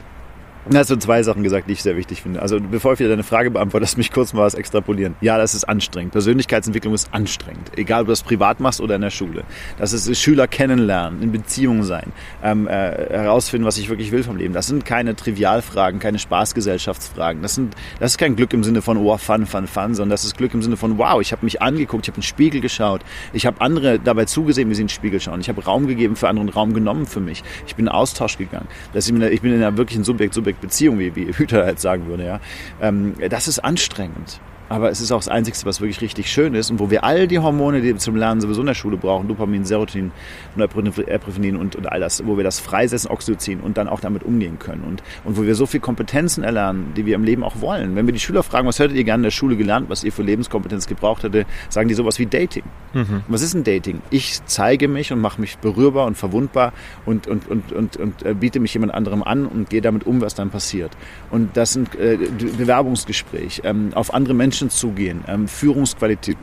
Du 0.69 0.77
hast 0.77 0.87
so 0.87 0.95
zwei 0.95 1.21
Sachen 1.23 1.43
gesagt, 1.43 1.67
die 1.67 1.73
ich 1.73 1.83
sehr 1.83 1.97
wichtig 1.97 2.21
finde. 2.21 2.41
Also 2.41 2.57
bevor 2.57 2.93
ich 2.93 2.99
wieder 2.99 3.09
deine 3.09 3.23
Frage 3.23 3.51
beantworte, 3.51 3.81
lass 3.83 3.97
mich 3.97 4.13
kurz 4.13 4.31
mal 4.31 4.43
was 4.43 4.53
extrapolieren. 4.53 5.15
Ja, 5.19 5.37
das 5.37 5.55
ist 5.55 5.65
anstrengend. 5.65 6.13
Persönlichkeitsentwicklung 6.13 6.93
ist 6.93 7.13
anstrengend. 7.13 7.77
Egal, 7.77 8.01
ob 8.01 8.07
du 8.07 8.11
das 8.13 8.23
privat 8.23 8.61
machst 8.61 8.79
oder 8.79 8.95
in 8.95 9.01
der 9.01 9.09
Schule. 9.09 9.43
Das 9.77 9.91
ist 9.91 10.17
Schüler 10.21 10.47
kennenlernen, 10.47 11.21
in 11.21 11.33
Beziehung 11.33 11.83
sein, 11.83 12.13
ähm, 12.41 12.67
äh, 12.67 12.71
herausfinden, 12.71 13.67
was 13.67 13.77
ich 13.77 13.89
wirklich 13.89 14.13
will 14.13 14.23
vom 14.23 14.37
Leben. 14.37 14.53
Das 14.53 14.67
sind 14.67 14.85
keine 14.85 15.17
Trivialfragen, 15.17 15.99
keine 15.99 16.17
Spaßgesellschaftsfragen. 16.17 17.41
Das, 17.41 17.55
sind, 17.55 17.75
das 17.99 18.11
ist 18.11 18.17
kein 18.17 18.37
Glück 18.37 18.53
im 18.53 18.63
Sinne 18.63 18.81
von, 18.81 18.97
oh, 18.97 19.17
fun, 19.17 19.45
fun, 19.45 19.67
fun, 19.67 19.95
sondern 19.95 20.11
das 20.11 20.23
ist 20.23 20.37
Glück 20.37 20.53
im 20.53 20.61
Sinne 20.61 20.77
von, 20.77 20.97
wow, 20.97 21.19
ich 21.19 21.33
habe 21.33 21.43
mich 21.43 21.61
angeguckt, 21.61 22.05
ich 22.05 22.09
habe 22.09 22.17
in 22.17 22.21
den 22.21 22.27
Spiegel 22.27 22.61
geschaut, 22.61 23.01
ich 23.33 23.45
habe 23.45 23.59
andere 23.59 23.99
dabei 23.99 24.23
zugesehen, 24.25 24.69
wie 24.69 24.75
sie 24.75 24.83
in 24.83 24.87
den 24.87 24.93
Spiegel 24.93 25.19
schauen. 25.19 25.41
Ich 25.41 25.49
habe 25.49 25.61
Raum 25.61 25.87
gegeben 25.87 26.15
für 26.15 26.29
andere 26.29 26.45
und 26.45 26.55
Raum 26.55 26.73
genommen 26.73 27.05
für 27.05 27.19
mich. 27.19 27.43
Ich 27.67 27.75
bin 27.75 27.87
in 27.87 27.91
Austausch 27.91 28.37
gegangen. 28.37 28.67
Das 28.93 29.09
ist, 29.09 29.21
ich 29.21 29.41
bin 29.41 29.53
in 29.53 29.61
einer 29.61 29.75
wirklichen 29.75 30.05
Subjekt-Subjekt 30.05 30.52
Beziehung, 30.61 30.99
wie, 30.99 31.15
wie 31.15 31.33
Hüter 31.33 31.65
halt 31.65 31.79
sagen 31.79 32.07
würde, 32.07 32.25
ja. 32.25 32.39
Ähm, 32.81 33.15
das 33.29 33.47
ist 33.47 33.59
anstrengend. 33.59 34.39
Aber 34.69 34.89
es 34.89 35.01
ist 35.01 35.11
auch 35.11 35.19
das 35.19 35.27
Einzige, 35.27 35.57
was 35.65 35.81
wirklich 35.81 36.01
richtig 36.01 36.31
schön 36.31 36.55
ist 36.55 36.71
und 36.71 36.79
wo 36.79 36.89
wir 36.89 37.03
all 37.03 37.27
die 37.27 37.39
Hormone, 37.39 37.81
die 37.81 37.87
wir 37.87 37.97
zum 37.97 38.15
Lernen 38.15 38.41
sowieso 38.41 38.61
in 38.61 38.67
der 38.67 38.73
Schule 38.73 38.97
brauchen, 38.97 39.27
Dopamin, 39.27 39.65
Serotonin, 39.65 40.11
Epinephrinin 40.57 41.57
und, 41.57 41.75
und 41.75 41.91
all 41.91 41.99
das, 41.99 42.25
wo 42.25 42.37
wir 42.37 42.43
das 42.43 42.59
freisetzen, 42.59 43.11
Oxytocin 43.11 43.59
und 43.59 43.77
dann 43.77 43.87
auch 43.87 43.99
damit 43.99 44.23
umgehen 44.23 44.59
können. 44.59 44.83
Und, 44.83 45.03
und 45.23 45.37
wo 45.37 45.43
wir 45.43 45.55
so 45.55 45.65
viel 45.65 45.79
Kompetenzen 45.79 46.43
erlernen, 46.43 46.93
die 46.95 47.05
wir 47.05 47.15
im 47.15 47.23
Leben 47.23 47.43
auch 47.43 47.61
wollen. 47.61 47.95
Wenn 47.95 48.07
wir 48.07 48.13
die 48.13 48.19
Schüler 48.19 48.43
fragen, 48.43 48.67
was 48.67 48.79
hättet 48.79 48.97
ihr 48.97 49.03
gerne 49.03 49.21
in 49.21 49.25
der 49.25 49.31
Schule 49.31 49.55
gelernt, 49.55 49.89
was 49.89 50.03
ihr 50.03 50.11
für 50.11 50.23
Lebenskompetenz 50.23 50.87
gebraucht 50.87 51.23
hätte, 51.23 51.45
sagen 51.69 51.87
die 51.87 51.95
sowas 51.95 52.19
wie 52.19 52.25
Dating. 52.25 52.63
Mhm. 52.93 53.23
Was 53.27 53.41
ist 53.41 53.53
ein 53.53 53.63
Dating? 53.63 54.01
Ich 54.09 54.43
zeige 54.45 54.87
mich 54.87 55.11
und 55.11 55.19
mache 55.19 55.39
mich 55.39 55.57
berührbar 55.57 56.05
und 56.07 56.17
verwundbar 56.17 56.73
und, 57.05 57.27
und, 57.27 57.47
und, 57.47 57.71
und, 57.71 57.97
und 57.97 58.23
äh, 58.23 58.33
biete 58.33 58.59
mich 58.59 58.73
jemand 58.73 58.93
anderem 58.93 59.23
an 59.23 59.45
und 59.45 59.69
gehe 59.69 59.81
damit 59.81 60.05
um, 60.05 60.21
was 60.21 60.35
dann 60.35 60.49
passiert. 60.49 60.91
Und 61.31 61.57
das 61.57 61.73
sind 61.73 61.95
äh, 61.95 62.17
Bewerbungsgespräch, 62.57 63.61
ähm, 63.63 63.91
auf 63.93 64.13
andere 64.13 64.33
Menschen 64.33 64.62
Menschen 64.63 64.69
zugehen, 64.69 65.23
ähm, 65.27 65.47
Führungsqualität, 65.47 66.37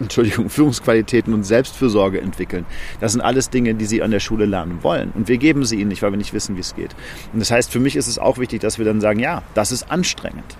Entschuldigung, 0.00 0.48
Führungsqualitäten 0.50 1.32
und 1.34 1.44
Selbstfürsorge 1.44 2.20
entwickeln. 2.20 2.66
Das 3.00 3.12
sind 3.12 3.20
alles 3.20 3.50
Dinge, 3.50 3.74
die 3.74 3.86
sie 3.86 4.02
an 4.02 4.10
der 4.10 4.20
Schule 4.20 4.44
lernen 4.46 4.82
wollen. 4.82 5.12
Und 5.14 5.28
wir 5.28 5.38
geben 5.38 5.64
sie 5.64 5.76
ihnen 5.76 5.88
nicht, 5.88 6.02
weil 6.02 6.10
wir 6.10 6.16
nicht 6.16 6.32
wissen, 6.32 6.56
wie 6.56 6.60
es 6.60 6.74
geht. 6.74 6.94
Und 7.32 7.40
das 7.40 7.50
heißt, 7.50 7.70
für 7.70 7.80
mich 7.80 7.96
ist 7.96 8.08
es 8.08 8.18
auch 8.18 8.38
wichtig, 8.38 8.60
dass 8.60 8.78
wir 8.78 8.84
dann 8.84 9.00
sagen, 9.00 9.20
ja, 9.20 9.42
das 9.54 9.72
ist 9.72 9.90
anstrengend. 9.90 10.56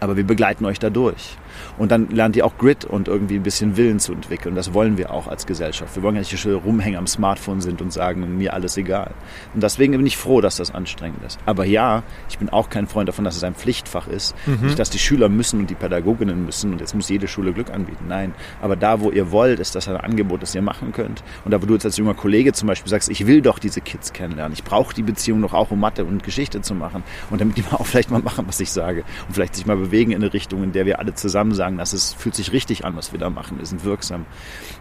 Aber 0.00 0.16
wir 0.16 0.24
begleiten 0.24 0.64
euch 0.64 0.78
dadurch. 0.78 1.36
Und 1.78 1.92
dann 1.92 2.08
lernt 2.10 2.36
ihr 2.36 2.46
auch 2.46 2.56
Grit 2.58 2.84
und 2.84 3.08
irgendwie 3.08 3.36
ein 3.36 3.42
bisschen 3.42 3.76
Willen 3.76 3.98
zu 4.00 4.12
entwickeln. 4.12 4.54
Das 4.54 4.74
wollen 4.74 4.98
wir 4.98 5.12
auch 5.12 5.28
als 5.28 5.46
Gesellschaft. 5.46 5.94
Wir 5.96 6.02
wollen 6.02 6.16
ja 6.16 6.20
nicht 6.20 6.34
hier 6.34 6.54
rumhängen 6.54 6.98
am 6.98 7.06
Smartphone 7.06 7.60
sind 7.60 7.82
und 7.82 7.92
sagen, 7.92 8.36
mir 8.36 8.54
alles 8.54 8.76
egal. 8.76 9.12
Und 9.54 9.62
deswegen 9.62 9.92
bin 9.92 10.06
ich 10.06 10.16
froh, 10.16 10.40
dass 10.40 10.56
das 10.56 10.74
anstrengend 10.74 11.22
ist. 11.24 11.38
Aber 11.46 11.64
ja, 11.64 12.02
ich 12.28 12.38
bin 12.38 12.48
auch 12.48 12.70
kein 12.70 12.86
Freund 12.86 13.08
davon, 13.08 13.24
dass 13.24 13.36
es 13.36 13.44
ein 13.44 13.54
Pflichtfach 13.54 14.08
ist. 14.08 14.34
Mhm. 14.46 14.66
Nicht, 14.66 14.78
dass 14.78 14.90
die 14.90 14.98
Schüler 14.98 15.28
müssen 15.28 15.60
und 15.60 15.70
die 15.70 15.74
Pädagoginnen 15.74 16.44
müssen 16.44 16.72
und 16.72 16.80
jetzt 16.80 16.94
muss 16.94 17.08
jede 17.08 17.28
Schule 17.28 17.52
Glück 17.52 17.70
anbieten. 17.70 18.06
Nein. 18.08 18.34
Aber 18.62 18.76
da, 18.76 19.00
wo 19.00 19.10
ihr 19.10 19.30
wollt, 19.30 19.60
ist 19.60 19.74
das 19.74 19.88
ein 19.88 19.96
Angebot, 19.96 20.42
das 20.42 20.54
ihr 20.54 20.62
machen 20.62 20.92
könnt. 20.92 21.22
Und 21.44 21.50
da, 21.50 21.62
wo 21.62 21.66
du 21.66 21.74
jetzt 21.74 21.84
als 21.84 21.96
junger 21.96 22.14
Kollege 22.14 22.52
zum 22.52 22.68
Beispiel 22.68 22.90
sagst, 22.90 23.10
ich 23.10 23.26
will 23.26 23.42
doch 23.42 23.58
diese 23.58 23.80
Kids 23.80 24.12
kennenlernen. 24.12 24.52
Ich 24.52 24.64
brauche 24.64 24.94
die 24.94 25.02
Beziehung 25.02 25.42
doch 25.42 25.54
auch, 25.54 25.70
um 25.70 25.80
Mathe 25.80 26.04
und 26.04 26.22
Geschichte 26.22 26.60
zu 26.62 26.74
machen. 26.74 27.02
Und 27.30 27.40
damit 27.40 27.56
die 27.56 27.62
mal 27.62 27.72
auch 27.78 27.86
vielleicht 27.86 28.10
mal 28.10 28.22
machen, 28.22 28.46
was 28.46 28.60
ich 28.60 28.70
sage. 28.70 29.04
Und 29.26 29.34
vielleicht 29.34 29.54
sich 29.54 29.66
mal 29.66 29.76
bewegen 29.76 30.12
in 30.12 30.22
eine 30.22 30.32
Richtung, 30.32 30.62
in 30.62 30.72
der 30.72 30.86
wir 30.86 30.98
alle 30.98 31.14
zusammen 31.14 31.43
sagen, 31.52 31.78
das 31.78 31.92
ist, 31.92 32.14
fühlt 32.14 32.34
sich 32.34 32.52
richtig 32.52 32.84
an, 32.84 32.96
was 32.96 33.12
wir 33.12 33.18
da 33.18 33.30
machen. 33.30 33.58
Wir 33.58 33.66
sind 33.66 33.84
wirksam. 33.84 34.26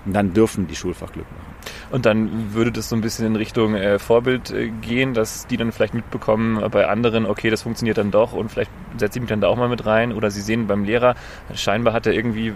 Und 0.06 0.14
dann 0.14 0.34
dürfen 0.34 0.68
die 0.68 0.76
Schulfachglück 0.76 1.26
machen. 1.26 1.56
Und 1.92 2.06
dann 2.06 2.54
würde 2.54 2.72
das 2.72 2.90
so 2.90 2.96
ein 2.96 3.02
bisschen 3.02 3.26
in 3.26 3.36
Richtung 3.36 3.76
äh, 3.76 4.00
Vorbild 4.00 4.52
äh, 4.52 4.70
gehen, 4.70 5.14
dass 5.14 5.48
die 5.48 5.58
dann 5.58 5.72
vielleicht 5.72 5.94
mitbekommen 5.94 6.64
bei 6.72 6.88
anderen, 6.88 7.26
okay, 7.26 7.50
das 7.50 7.64
funktioniert 7.64 7.98
dann 7.98 8.12
doch 8.12 8.34
und 8.34 8.52
vielleicht 8.52 8.72
setze 8.98 9.20
ich 9.20 9.22
mich 9.22 9.30
dann 9.30 9.42
da 9.42 9.48
auch 9.48 9.58
mal 9.58 9.70
mit 9.70 9.86
rein. 9.86 10.14
Oder 10.14 10.32
sie 10.32 10.42
sehen 10.42 10.68
beim 10.68 10.84
Lehrer, 10.84 11.16
scheinbar 11.54 11.94
hat 11.94 12.06
er 12.06 12.14
irgendwie 12.14 12.54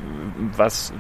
was 0.56 0.94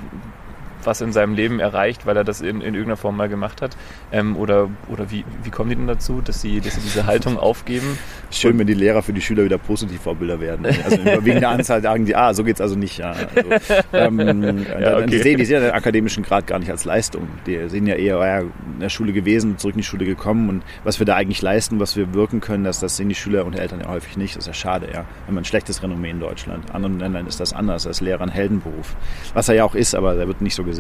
was 0.88 1.02
in 1.02 1.12
seinem 1.14 1.36
Leben 1.36 1.60
erreicht, 1.60 2.08
weil 2.08 2.18
er 2.18 2.24
das 2.24 2.42
in, 2.42 2.62
in 2.62 2.74
irgendeiner 2.74 2.98
Form 2.98 3.16
mal 3.16 3.30
gemacht 3.30 3.62
hat? 3.62 3.78
Ähm, 4.12 4.36
oder 4.36 4.70
oder 4.90 5.12
wie, 5.12 5.24
wie 5.44 5.52
kommen 5.52 5.70
die 5.70 5.76
denn 5.76 5.88
dazu, 5.88 6.22
dass 6.22 6.42
sie, 6.42 6.60
dass 6.62 6.76
sie 6.76 6.82
diese 6.82 7.06
Haltung 7.06 7.38
aufgeben? 7.38 8.00
Schön, 8.32 8.58
wenn 8.58 8.68
die 8.68 8.74
Lehrer 8.74 9.04
für 9.04 9.14
die 9.14 9.22
Schüler 9.22 9.44
wieder 9.44 9.58
Positivvorbilder 9.58 10.40
werden. 10.40 10.66
Also 10.66 10.98
wegen 11.24 11.40
der 11.40 11.50
Anzahl 11.50 11.82
sagen 11.82 12.06
die, 12.06 12.16
ah, 12.16 12.34
so 12.34 12.44
geht's 12.44 12.62
also 12.62 12.76
nicht. 12.76 12.98
Ja, 12.98 13.12
also, 13.12 13.30
ähm, 13.94 14.66
ja, 14.80 14.98
okay. 14.98 15.06
Die 15.08 15.18
sehen, 15.20 15.38
die 15.38 15.46
sehen 15.46 15.62
den 15.62 15.72
akademischen 15.72 16.24
Grad 16.24 16.48
gar 16.48 16.60
nicht 16.60 16.72
als 16.72 16.86
Leistung. 16.86 17.28
Die 17.46 17.70
sehen 17.70 17.86
ja 17.86 17.96
eher, 17.96 18.18
ja, 18.18 18.40
in 18.40 18.80
der 18.80 18.90
Schule 18.90 19.14
gewesen, 19.14 19.58
zurück 19.58 19.76
in 19.76 19.80
die 19.80 19.84
Schule 19.84 20.06
gekommen 20.06 20.50
und 20.50 20.64
was 20.84 21.00
wir 21.00 21.06
da 21.06 21.16
eigentlich 21.16 21.42
leisten, 21.42 21.80
was 21.80 21.96
wir 21.96 22.14
wirken 22.14 22.40
können, 22.40 22.64
das, 22.64 22.80
das 22.80 22.98
sehen 22.98 23.10
die 23.10 23.16
Schüler 23.16 23.46
und 23.46 23.60
Eltern 23.60 23.82
ja 23.82 23.88
häufig 23.90 24.18
nicht. 24.18 24.36
Das 24.36 24.44
ist 24.44 24.48
ja 24.48 24.54
schade, 24.54 24.88
ja. 24.94 25.06
Wenn 25.26 25.36
man 25.36 25.42
ein 25.42 25.46
schlechtes 25.46 25.84
Renommee 25.84 26.12
in 26.12 26.20
Deutschland. 26.20 26.70
In 26.70 26.76
anderen 26.76 27.00
Ländern 27.00 27.28
ist 27.28 27.40
das 27.40 27.54
anders 27.54 27.86
als 27.88 28.02
Lehrer 28.02 28.22
ein 28.22 28.30
Heldenberuf. 28.30 28.96
Was 29.34 29.50
er 29.50 29.56
ja 29.56 29.64
auch 29.64 29.76
ist, 29.76 29.96
aber 29.96 30.16
der 30.16 30.28
wird 30.28 30.42
nicht 30.42 30.56
so 30.56 30.64
gesehen. 30.64 30.77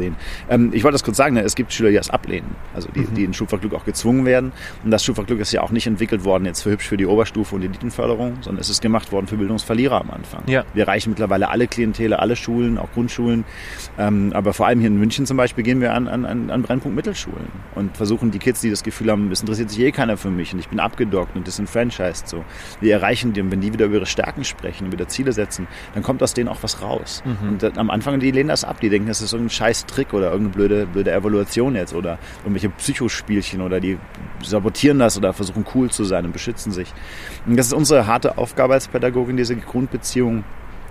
Ähm, 0.49 0.71
ich 0.73 0.83
wollte 0.83 0.95
das 0.95 1.03
kurz 1.03 1.17
sagen, 1.17 1.35
ne, 1.35 1.41
es 1.41 1.55
gibt 1.55 1.73
Schüler, 1.73 1.89
die 1.89 1.95
das 1.95 2.09
ablehnen, 2.09 2.55
also 2.73 2.89
die, 2.93 3.01
mhm. 3.01 3.13
die 3.15 3.23
in 3.23 3.33
Schulfachglück 3.33 3.73
auch 3.73 3.85
gezwungen 3.85 4.25
werden. 4.25 4.51
Und 4.83 4.91
das 4.91 5.03
Schulfachglück 5.03 5.39
ist 5.39 5.51
ja 5.51 5.61
auch 5.61 5.71
nicht 5.71 5.87
entwickelt 5.87 6.23
worden 6.23 6.45
jetzt 6.45 6.63
für 6.63 6.71
hübsch 6.71 6.87
für 6.87 6.97
die 6.97 7.05
Oberstufe 7.05 7.55
und 7.55 7.61
die 7.61 7.67
Elitenförderung, 7.67 8.37
sondern 8.41 8.61
es 8.61 8.69
ist 8.69 8.81
gemacht 8.81 9.11
worden 9.11 9.27
für 9.27 9.37
Bildungsverlierer 9.37 10.01
am 10.01 10.11
Anfang. 10.11 10.43
Ja. 10.47 10.63
Wir 10.73 10.83
erreichen 10.83 11.09
mittlerweile 11.09 11.49
alle 11.49 11.67
Klientele, 11.67 12.19
alle 12.19 12.35
Schulen, 12.35 12.77
auch 12.77 12.91
Grundschulen. 12.93 13.45
Ähm, 13.97 14.31
aber 14.33 14.53
vor 14.53 14.67
allem 14.67 14.79
hier 14.79 14.87
in 14.87 14.97
München 14.97 15.25
zum 15.25 15.37
Beispiel 15.37 15.63
gehen 15.63 15.81
wir 15.81 15.93
an, 15.93 16.07
an, 16.07 16.25
an 16.49 16.61
Brennpunkt 16.61 16.95
Mittelschulen 16.95 17.47
und 17.75 17.95
versuchen 17.97 18.31
die 18.31 18.39
Kids, 18.39 18.61
die 18.61 18.69
das 18.69 18.83
Gefühl 18.83 19.11
haben, 19.11 19.31
es 19.31 19.41
interessiert 19.41 19.69
sich 19.69 19.79
eh 19.79 19.91
keiner 19.91 20.17
für 20.17 20.29
mich 20.29 20.53
und 20.53 20.59
ich 20.59 20.69
bin 20.69 20.79
abgedockt 20.79 21.35
und 21.35 21.47
disenfranchised 21.47 22.27
so. 22.27 22.43
Wir 22.79 22.93
erreichen 22.93 23.33
die 23.33 23.41
und 23.41 23.51
wenn 23.51 23.61
die 23.61 23.73
wieder 23.73 23.85
über 23.85 23.95
ihre 23.95 24.05
Stärken 24.05 24.43
sprechen 24.43 24.85
und 24.85 24.91
wieder 24.91 25.07
Ziele 25.07 25.31
setzen, 25.31 25.67
dann 25.93 26.03
kommt 26.03 26.21
aus 26.23 26.33
denen 26.33 26.49
auch 26.49 26.61
was 26.61 26.81
raus. 26.81 27.23
Mhm. 27.25 27.49
Und 27.49 27.63
äh, 27.63 27.71
am 27.75 27.89
Anfang, 27.89 28.19
die 28.19 28.31
lehnen 28.31 28.49
das 28.49 28.63
ab, 28.63 28.79
die 28.79 28.89
denken, 28.89 29.07
das 29.07 29.21
ist 29.21 29.31
so 29.31 29.37
ein 29.37 29.49
scheiß 29.49 29.85
Trick 29.87 30.13
oder 30.13 30.31
irgendeine 30.31 30.67
blöde, 30.67 30.85
blöde 30.85 31.11
Evaluation 31.11 31.75
jetzt 31.75 31.93
oder 31.93 32.19
irgendwelche 32.39 32.69
Psychospielchen 32.69 33.61
oder 33.61 33.79
die 33.79 33.97
sabotieren 34.43 34.99
das 34.99 35.17
oder 35.17 35.33
versuchen 35.33 35.65
cool 35.73 35.89
zu 35.89 36.03
sein 36.03 36.25
und 36.25 36.31
beschützen 36.31 36.71
sich. 36.71 36.93
Und 37.45 37.57
das 37.57 37.67
ist 37.67 37.73
unsere 37.73 38.07
harte 38.07 38.37
Aufgabe 38.37 38.73
als 38.73 38.87
Pädagogin, 38.87 39.37
diese 39.37 39.55
Grundbeziehung 39.55 40.43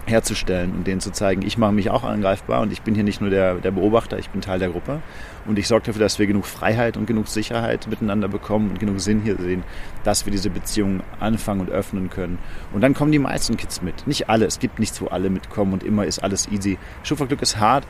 herzustellen 0.06 0.72
und 0.72 0.86
denen 0.86 1.00
zu 1.00 1.10
zeigen, 1.10 1.42
ich 1.42 1.58
mache 1.58 1.72
mich 1.72 1.90
auch 1.90 2.04
angreifbar 2.04 2.60
und 2.62 2.72
ich 2.72 2.82
bin 2.82 2.94
hier 2.94 3.04
nicht 3.04 3.20
nur 3.20 3.30
der, 3.30 3.54
der 3.54 3.72
Beobachter, 3.72 4.18
ich 4.18 4.30
bin 4.30 4.40
Teil 4.40 4.58
der 4.58 4.70
Gruppe 4.70 5.00
und 5.46 5.58
ich 5.58 5.66
sorge 5.66 5.86
dafür, 5.86 6.00
dass 6.00 6.18
wir 6.18 6.26
genug 6.26 6.46
Freiheit 6.46 6.96
und 6.96 7.06
genug 7.06 7.28
Sicherheit 7.28 7.86
miteinander 7.88 8.28
bekommen 8.28 8.70
und 8.70 8.78
genug 8.78 9.00
Sinn 9.00 9.20
hier 9.20 9.36
sehen, 9.36 9.64
dass 10.04 10.24
wir 10.24 10.30
diese 10.30 10.50
Beziehung 10.50 11.00
anfangen 11.18 11.60
und 11.60 11.70
öffnen 11.70 12.08
können. 12.08 12.38
Und 12.72 12.82
dann 12.82 12.94
kommen 12.94 13.12
die 13.12 13.18
meisten 13.18 13.56
Kids 13.56 13.82
mit. 13.82 14.06
Nicht 14.06 14.28
alle, 14.28 14.46
es 14.46 14.60
gibt 14.60 14.78
nichts, 14.78 15.00
wo 15.00 15.06
alle 15.06 15.28
mitkommen 15.28 15.72
und 15.72 15.82
immer 15.82 16.04
ist 16.04 16.20
alles 16.20 16.48
easy. 16.48 16.78
Schulverglück 17.02 17.42
ist 17.42 17.58
hart 17.58 17.86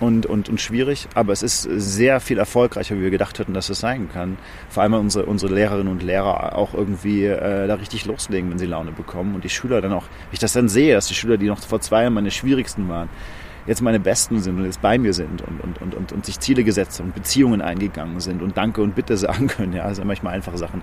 und, 0.00 0.26
und, 0.26 0.48
und 0.48 0.60
schwierig, 0.60 1.08
aber 1.14 1.32
es 1.32 1.42
ist 1.42 1.62
sehr 1.62 2.20
viel 2.20 2.38
erfolgreicher, 2.38 2.96
wie 2.96 3.02
wir 3.02 3.10
gedacht 3.10 3.38
hätten, 3.38 3.54
dass 3.54 3.68
es 3.68 3.80
sein 3.80 4.08
kann. 4.12 4.38
Vor 4.68 4.82
allem 4.82 4.94
unsere, 4.94 5.26
unsere 5.26 5.52
Lehrerinnen 5.52 5.88
und 5.88 6.02
Lehrer 6.02 6.56
auch 6.56 6.74
irgendwie 6.74 7.24
äh, 7.24 7.66
da 7.66 7.74
richtig 7.74 8.04
loslegen, 8.06 8.50
wenn 8.50 8.58
sie 8.58 8.66
Laune 8.66 8.92
bekommen 8.92 9.34
und 9.34 9.44
die 9.44 9.48
Schüler 9.48 9.80
dann 9.80 9.92
auch, 9.92 10.04
wenn 10.04 10.34
ich 10.34 10.38
das 10.38 10.52
dann 10.52 10.68
sehe, 10.68 10.94
dass 10.94 11.08
die 11.08 11.14
Schüler, 11.14 11.36
die 11.36 11.46
noch 11.46 11.60
vor 11.60 11.80
zwei 11.80 12.02
Jahren 12.02 12.14
meine 12.14 12.30
schwierigsten 12.30 12.88
waren, 12.88 13.08
jetzt 13.66 13.82
meine 13.82 14.00
Besten 14.00 14.40
sind 14.40 14.58
und 14.58 14.64
jetzt 14.64 14.80
bei 14.80 14.98
mir 14.98 15.12
sind 15.12 15.42
und, 15.42 15.60
und, 15.60 15.82
und, 15.82 15.94
und, 15.94 16.12
und 16.12 16.26
sich 16.26 16.38
Ziele 16.40 16.64
gesetzt 16.64 16.98
haben 16.98 17.08
und 17.08 17.14
Beziehungen 17.14 17.60
eingegangen 17.60 18.20
sind 18.20 18.40
und 18.40 18.56
Danke 18.56 18.82
und 18.82 18.94
Bitte 18.94 19.16
sagen 19.16 19.48
können, 19.48 19.72
ja, 19.72 19.88
das 19.88 19.96
sind 19.96 20.06
manchmal 20.06 20.34
einfache 20.34 20.58
Sachen. 20.58 20.82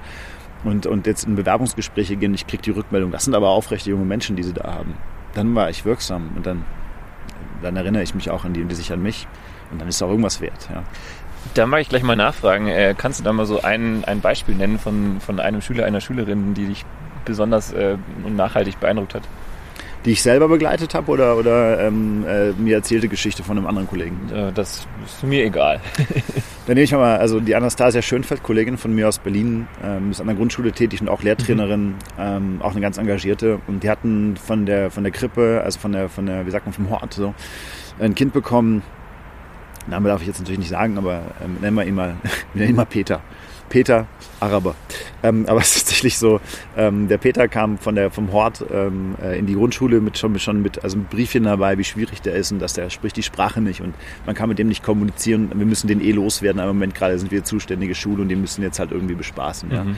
Und, 0.63 0.87
und 0.87 1.05
jetzt 1.05 1.25
in 1.25 1.35
Bewerbungsgespräche 1.35 2.15
gehen, 2.15 2.33
ich 2.33 2.47
kriege 2.47 2.63
die 2.63 2.71
Rückmeldung, 2.71 3.11
das 3.11 3.25
sind 3.25 3.35
aber 3.35 3.49
aufrechte 3.49 3.91
junge 3.91 4.05
Menschen, 4.05 4.35
die 4.35 4.43
sie 4.43 4.53
da 4.53 4.73
haben. 4.73 4.95
Dann 5.33 5.53
war 5.53 5.69
ich 5.69 5.85
wirksam 5.85 6.31
und 6.35 6.45
dann 6.45 6.65
dann 7.61 7.75
erinnere 7.75 8.03
ich 8.03 8.15
mich 8.15 8.29
auch 8.29 8.45
an 8.45 8.53
die 8.53 8.61
und 8.61 8.69
die 8.69 8.75
sich 8.75 8.91
an 8.91 9.01
mich. 9.01 9.27
Und 9.71 9.81
dann 9.81 9.87
ist 9.87 10.01
auch 10.01 10.09
irgendwas 10.09 10.41
wert. 10.41 10.69
Ja. 10.73 10.83
Da 11.53 11.65
mag 11.65 11.81
ich 11.81 11.89
gleich 11.89 12.03
mal 12.03 12.15
nachfragen. 12.15 12.67
Äh, 12.67 12.95
kannst 12.97 13.19
du 13.19 13.23
da 13.23 13.33
mal 13.33 13.45
so 13.45 13.61
ein, 13.61 14.03
ein 14.05 14.21
Beispiel 14.21 14.55
nennen 14.55 14.79
von, 14.79 15.19
von 15.19 15.39
einem 15.39 15.61
Schüler, 15.61 15.85
einer 15.85 16.01
Schülerin, 16.01 16.53
die 16.53 16.65
dich 16.65 16.85
besonders 17.23 17.73
äh, 17.73 17.97
und 18.23 18.35
nachhaltig 18.35 18.79
beeindruckt 18.79 19.15
hat? 19.15 19.23
Die 20.05 20.11
ich 20.11 20.21
selber 20.21 20.47
begleitet 20.47 20.93
habe 20.93 21.11
oder, 21.11 21.35
oder 21.35 21.79
ähm, 21.79 22.25
äh, 22.27 22.51
mir 22.51 22.75
erzählte 22.75 23.07
Geschichte 23.07 23.43
von 23.43 23.57
einem 23.57 23.67
anderen 23.67 23.87
Kollegen? 23.87 24.29
Äh, 24.33 24.51
das 24.53 24.87
ist 25.05 25.23
mir 25.23 25.45
egal. 25.45 25.81
Dann 26.67 26.73
nehme 26.73 26.85
ich 26.85 26.91
mal, 26.91 27.17
also 27.17 27.39
die 27.39 27.55
Anastasia 27.55 28.01
Schönfeld, 28.01 28.41
Kollegin 28.41 28.77
von 28.77 28.93
mir 28.93 29.07
aus 29.07 29.19
Berlin, 29.19 29.67
ähm, 29.83 30.09
ist 30.09 30.19
an 30.19 30.25
der 30.25 30.35
Grundschule 30.35 30.71
tätig 30.71 30.99
und 30.99 31.09
auch 31.09 31.21
Lehrtrainerin, 31.21 31.89
mhm. 31.89 31.95
ähm, 32.17 32.61
auch 32.61 32.71
eine 32.71 32.81
ganz 32.81 32.97
engagierte. 32.97 33.59
Und 33.67 33.83
die 33.83 33.89
hatten 33.89 34.35
von 34.35 34.65
der, 34.65 34.89
von 34.89 35.03
der 35.03 35.11
Krippe, 35.11 35.61
also 35.63 35.79
von 35.79 35.91
der, 35.91 36.09
von 36.09 36.25
der, 36.25 36.47
wie 36.47 36.51
sagt 36.51 36.65
man, 36.65 36.73
vom 36.73 36.89
Hort 36.89 37.13
so, 37.13 37.35
ein 37.99 38.15
Kind 38.15 38.33
bekommen. 38.33 38.81
Name 39.87 40.09
darf 40.09 40.21
ich 40.21 40.27
jetzt 40.27 40.39
natürlich 40.39 40.57
nicht 40.57 40.69
sagen, 40.69 40.97
aber 40.97 41.21
ähm, 41.43 41.57
nennen 41.61 41.77
wir 41.77 41.85
ihn 41.85 41.93
mal, 41.93 42.15
nennen 42.55 42.71
ihn 42.71 42.75
mal 42.75 42.85
Peter. 42.85 43.21
Peter, 43.69 44.07
Araber. 44.39 44.75
Ähm, 45.23 45.45
aber 45.47 45.59
es 45.61 45.75
ist 45.75 45.83
tatsächlich 45.83 46.17
so, 46.17 46.39
ähm, 46.77 47.07
der 47.07 47.17
Peter 47.17 47.47
kam 47.47 47.77
von 47.77 47.95
der, 47.95 48.11
vom 48.11 48.31
Hort 48.31 48.63
ähm, 48.71 49.15
äh, 49.21 49.37
in 49.37 49.45
die 49.45 49.55
Grundschule 49.55 50.01
mit 50.01 50.17
schon, 50.17 50.37
schon 50.39 50.61
mit 50.61 50.83
also 50.83 50.97
ein 50.97 51.05
Briefchen 51.05 51.43
dabei, 51.43 51.77
wie 51.77 51.83
schwierig 51.83 52.21
der 52.21 52.35
ist 52.35 52.51
und 52.51 52.59
dass 52.59 52.73
der 52.73 52.89
spricht 52.89 53.17
die 53.17 53.23
Sprache 53.23 53.61
nicht 53.61 53.81
und 53.81 53.93
man 54.25 54.35
kann 54.35 54.49
mit 54.49 54.59
dem 54.59 54.67
nicht 54.67 54.83
kommunizieren. 54.83 55.51
Wir 55.53 55.65
müssen 55.65 55.87
den 55.87 56.01
eh 56.01 56.11
loswerden, 56.11 56.59
aber 56.59 56.71
im 56.71 56.77
Moment 56.77 56.95
gerade 56.95 57.17
sind 57.19 57.31
wir 57.31 57.43
zuständige 57.43 57.95
Schule 57.95 58.21
und 58.21 58.29
die 58.29 58.35
müssen 58.35 58.61
jetzt 58.61 58.79
halt 58.79 58.91
irgendwie 58.91 59.15
bespaßen. 59.15 59.71
Ja. 59.71 59.83
Mhm. 59.83 59.97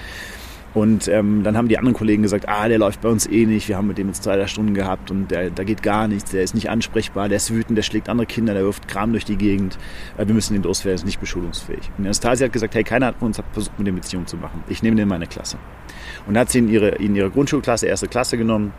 Und 0.78 1.08
ähm, 1.08 1.42
dann 1.42 1.58
haben 1.58 1.70
die 1.70 1.80
anderen 1.80 1.96
Kollegen 1.96 2.22
gesagt, 2.22 2.48
ah, 2.48 2.68
der 2.68 2.78
läuft 2.78 3.02
bei 3.02 3.10
uns 3.10 3.26
eh 3.26 3.48
nicht, 3.48 3.68
wir 3.68 3.78
haben 3.78 3.88
mit 3.88 3.98
dem 3.98 4.10
jetzt 4.10 4.22
zwei, 4.22 4.36
drei 4.36 4.46
Stunden 4.46 4.76
gehabt 4.76 5.10
und 5.10 5.32
der, 5.32 5.50
da 5.50 5.64
geht 5.64 5.82
gar 5.82 6.08
nichts, 6.08 6.30
der 6.30 6.44
ist 6.44 6.54
nicht 6.54 6.70
ansprechbar, 6.70 7.30
der 7.30 7.38
ist 7.38 7.52
wütend, 7.52 7.80
der 7.80 7.82
schlägt 7.82 8.10
andere 8.10 8.28
Kinder, 8.28 8.54
der 8.54 8.62
wirft 8.62 8.88
Kram 8.88 9.12
durch 9.12 9.26
die 9.26 9.38
Gegend, 9.38 9.80
äh, 10.20 10.28
wir 10.28 10.36
müssen 10.36 10.54
den 10.54 10.62
loswerden, 10.62 10.98
ist 10.98 11.06
nicht 11.06 11.20
beschulungsfähig. 11.20 11.90
Und 11.98 12.06
Anastasia 12.06 12.46
hat 12.46 12.54
gesagt, 12.54 12.76
hey, 12.76 12.84
keiner 12.84 13.12
von 13.14 13.30
uns 13.30 13.40
hat 13.40 13.46
versucht, 13.54 13.76
mit 13.80 13.88
dem 13.88 13.96
Beziehung 13.96 14.28
zu 14.28 14.38
machen. 14.38 14.64
Ich 14.70 14.84
nehme 14.84 14.96
den 14.96 15.04
in 15.04 15.10
meine 15.10 15.26
Klasse. 15.26 15.58
Und 16.28 16.36
dann 16.36 16.42
hat 16.42 16.52
sie 16.52 16.60
in 16.60 16.70
ihre, 16.70 16.90
in 16.90 17.16
ihre 17.16 17.32
Grundschulklasse, 17.32 17.88
erste 17.88 18.08
Klasse 18.08 18.38
genommen, 18.38 18.72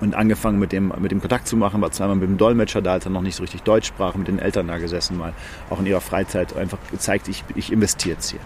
und 0.00 0.14
angefangen 0.14 0.60
mit 0.60 0.70
dem, 0.70 0.92
mit 1.00 1.10
dem 1.10 1.20
Kontakt 1.20 1.48
zu 1.48 1.56
machen, 1.56 1.80
war 1.80 1.90
zweimal 1.90 2.16
mit 2.16 2.28
dem 2.28 2.36
Dolmetscher 2.36 2.82
da, 2.82 2.92
als 2.92 3.04
er 3.04 3.10
noch 3.10 3.22
nicht 3.22 3.34
so 3.34 3.42
richtig 3.42 3.62
Deutsch 3.62 3.88
sprach, 3.88 4.14
mit 4.14 4.28
den 4.28 4.38
Eltern 4.38 4.68
da 4.68 4.78
gesessen 4.78 5.18
mal, 5.18 5.32
auch 5.70 5.80
in 5.80 5.86
ihrer 5.86 6.00
Freizeit 6.00 6.56
einfach 6.56 6.78
gezeigt, 6.90 7.26
ich, 7.26 7.44
ich 7.56 7.72
investiere 7.72 8.14
jetzt 8.14 8.30
hier. 8.30 8.40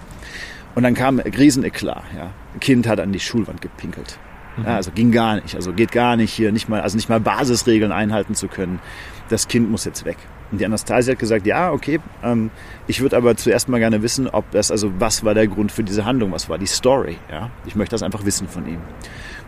Und 0.77 0.83
dann 0.83 0.95
kam 0.95 1.19
Rieseneklat. 1.19 2.05
Ja. 2.15 2.31
Ein 2.55 2.61
Kind 2.61 2.87
hat 2.87 3.01
an 3.01 3.11
die 3.11 3.19
Schulwand 3.19 3.61
gepinkelt. 3.63 4.19
Ja, 4.65 4.77
also 4.77 4.91
ging 4.91 5.11
gar 5.11 5.37
nicht. 5.37 5.55
Also 5.55 5.73
geht 5.73 5.91
gar 5.91 6.17
nicht 6.17 6.33
hier, 6.33 6.53
nicht 6.53 6.69
mal, 6.69 6.81
also 6.81 6.97
nicht 6.97 7.09
mal 7.09 7.21
Basisregeln 7.21 7.93
einhalten 7.93 8.35
zu 8.35 8.49
können. 8.49 8.79
Das 9.29 9.49
Kind 9.49 9.71
muss 9.71 9.85
jetzt 9.85 10.05
weg. 10.05 10.17
Und 10.51 10.61
die 10.61 10.67
Anastasia 10.67 11.13
hat 11.13 11.19
gesagt, 11.19 11.47
ja, 11.47 11.73
okay, 11.73 11.99
ähm, 12.23 12.51
ich 12.87 13.01
würde 13.01 13.17
aber 13.17 13.37
zuerst 13.37 13.69
mal 13.69 13.79
gerne 13.79 14.03
wissen, 14.03 14.29
ob 14.29 14.51
das, 14.53 14.71
also 14.71 14.93
was 14.99 15.25
war 15.25 15.35
der 15.35 15.49
Grund 15.49 15.73
für 15.73 15.83
diese 15.83 16.05
Handlung, 16.05 16.31
was 16.31 16.49
war 16.49 16.57
die 16.57 16.67
Story, 16.67 17.19
ja. 17.31 17.51
Ich 17.67 17.75
möchte 17.75 17.95
das 17.95 18.03
einfach 18.03 18.25
wissen 18.25 18.47
von 18.47 18.67
ihm. 18.69 18.79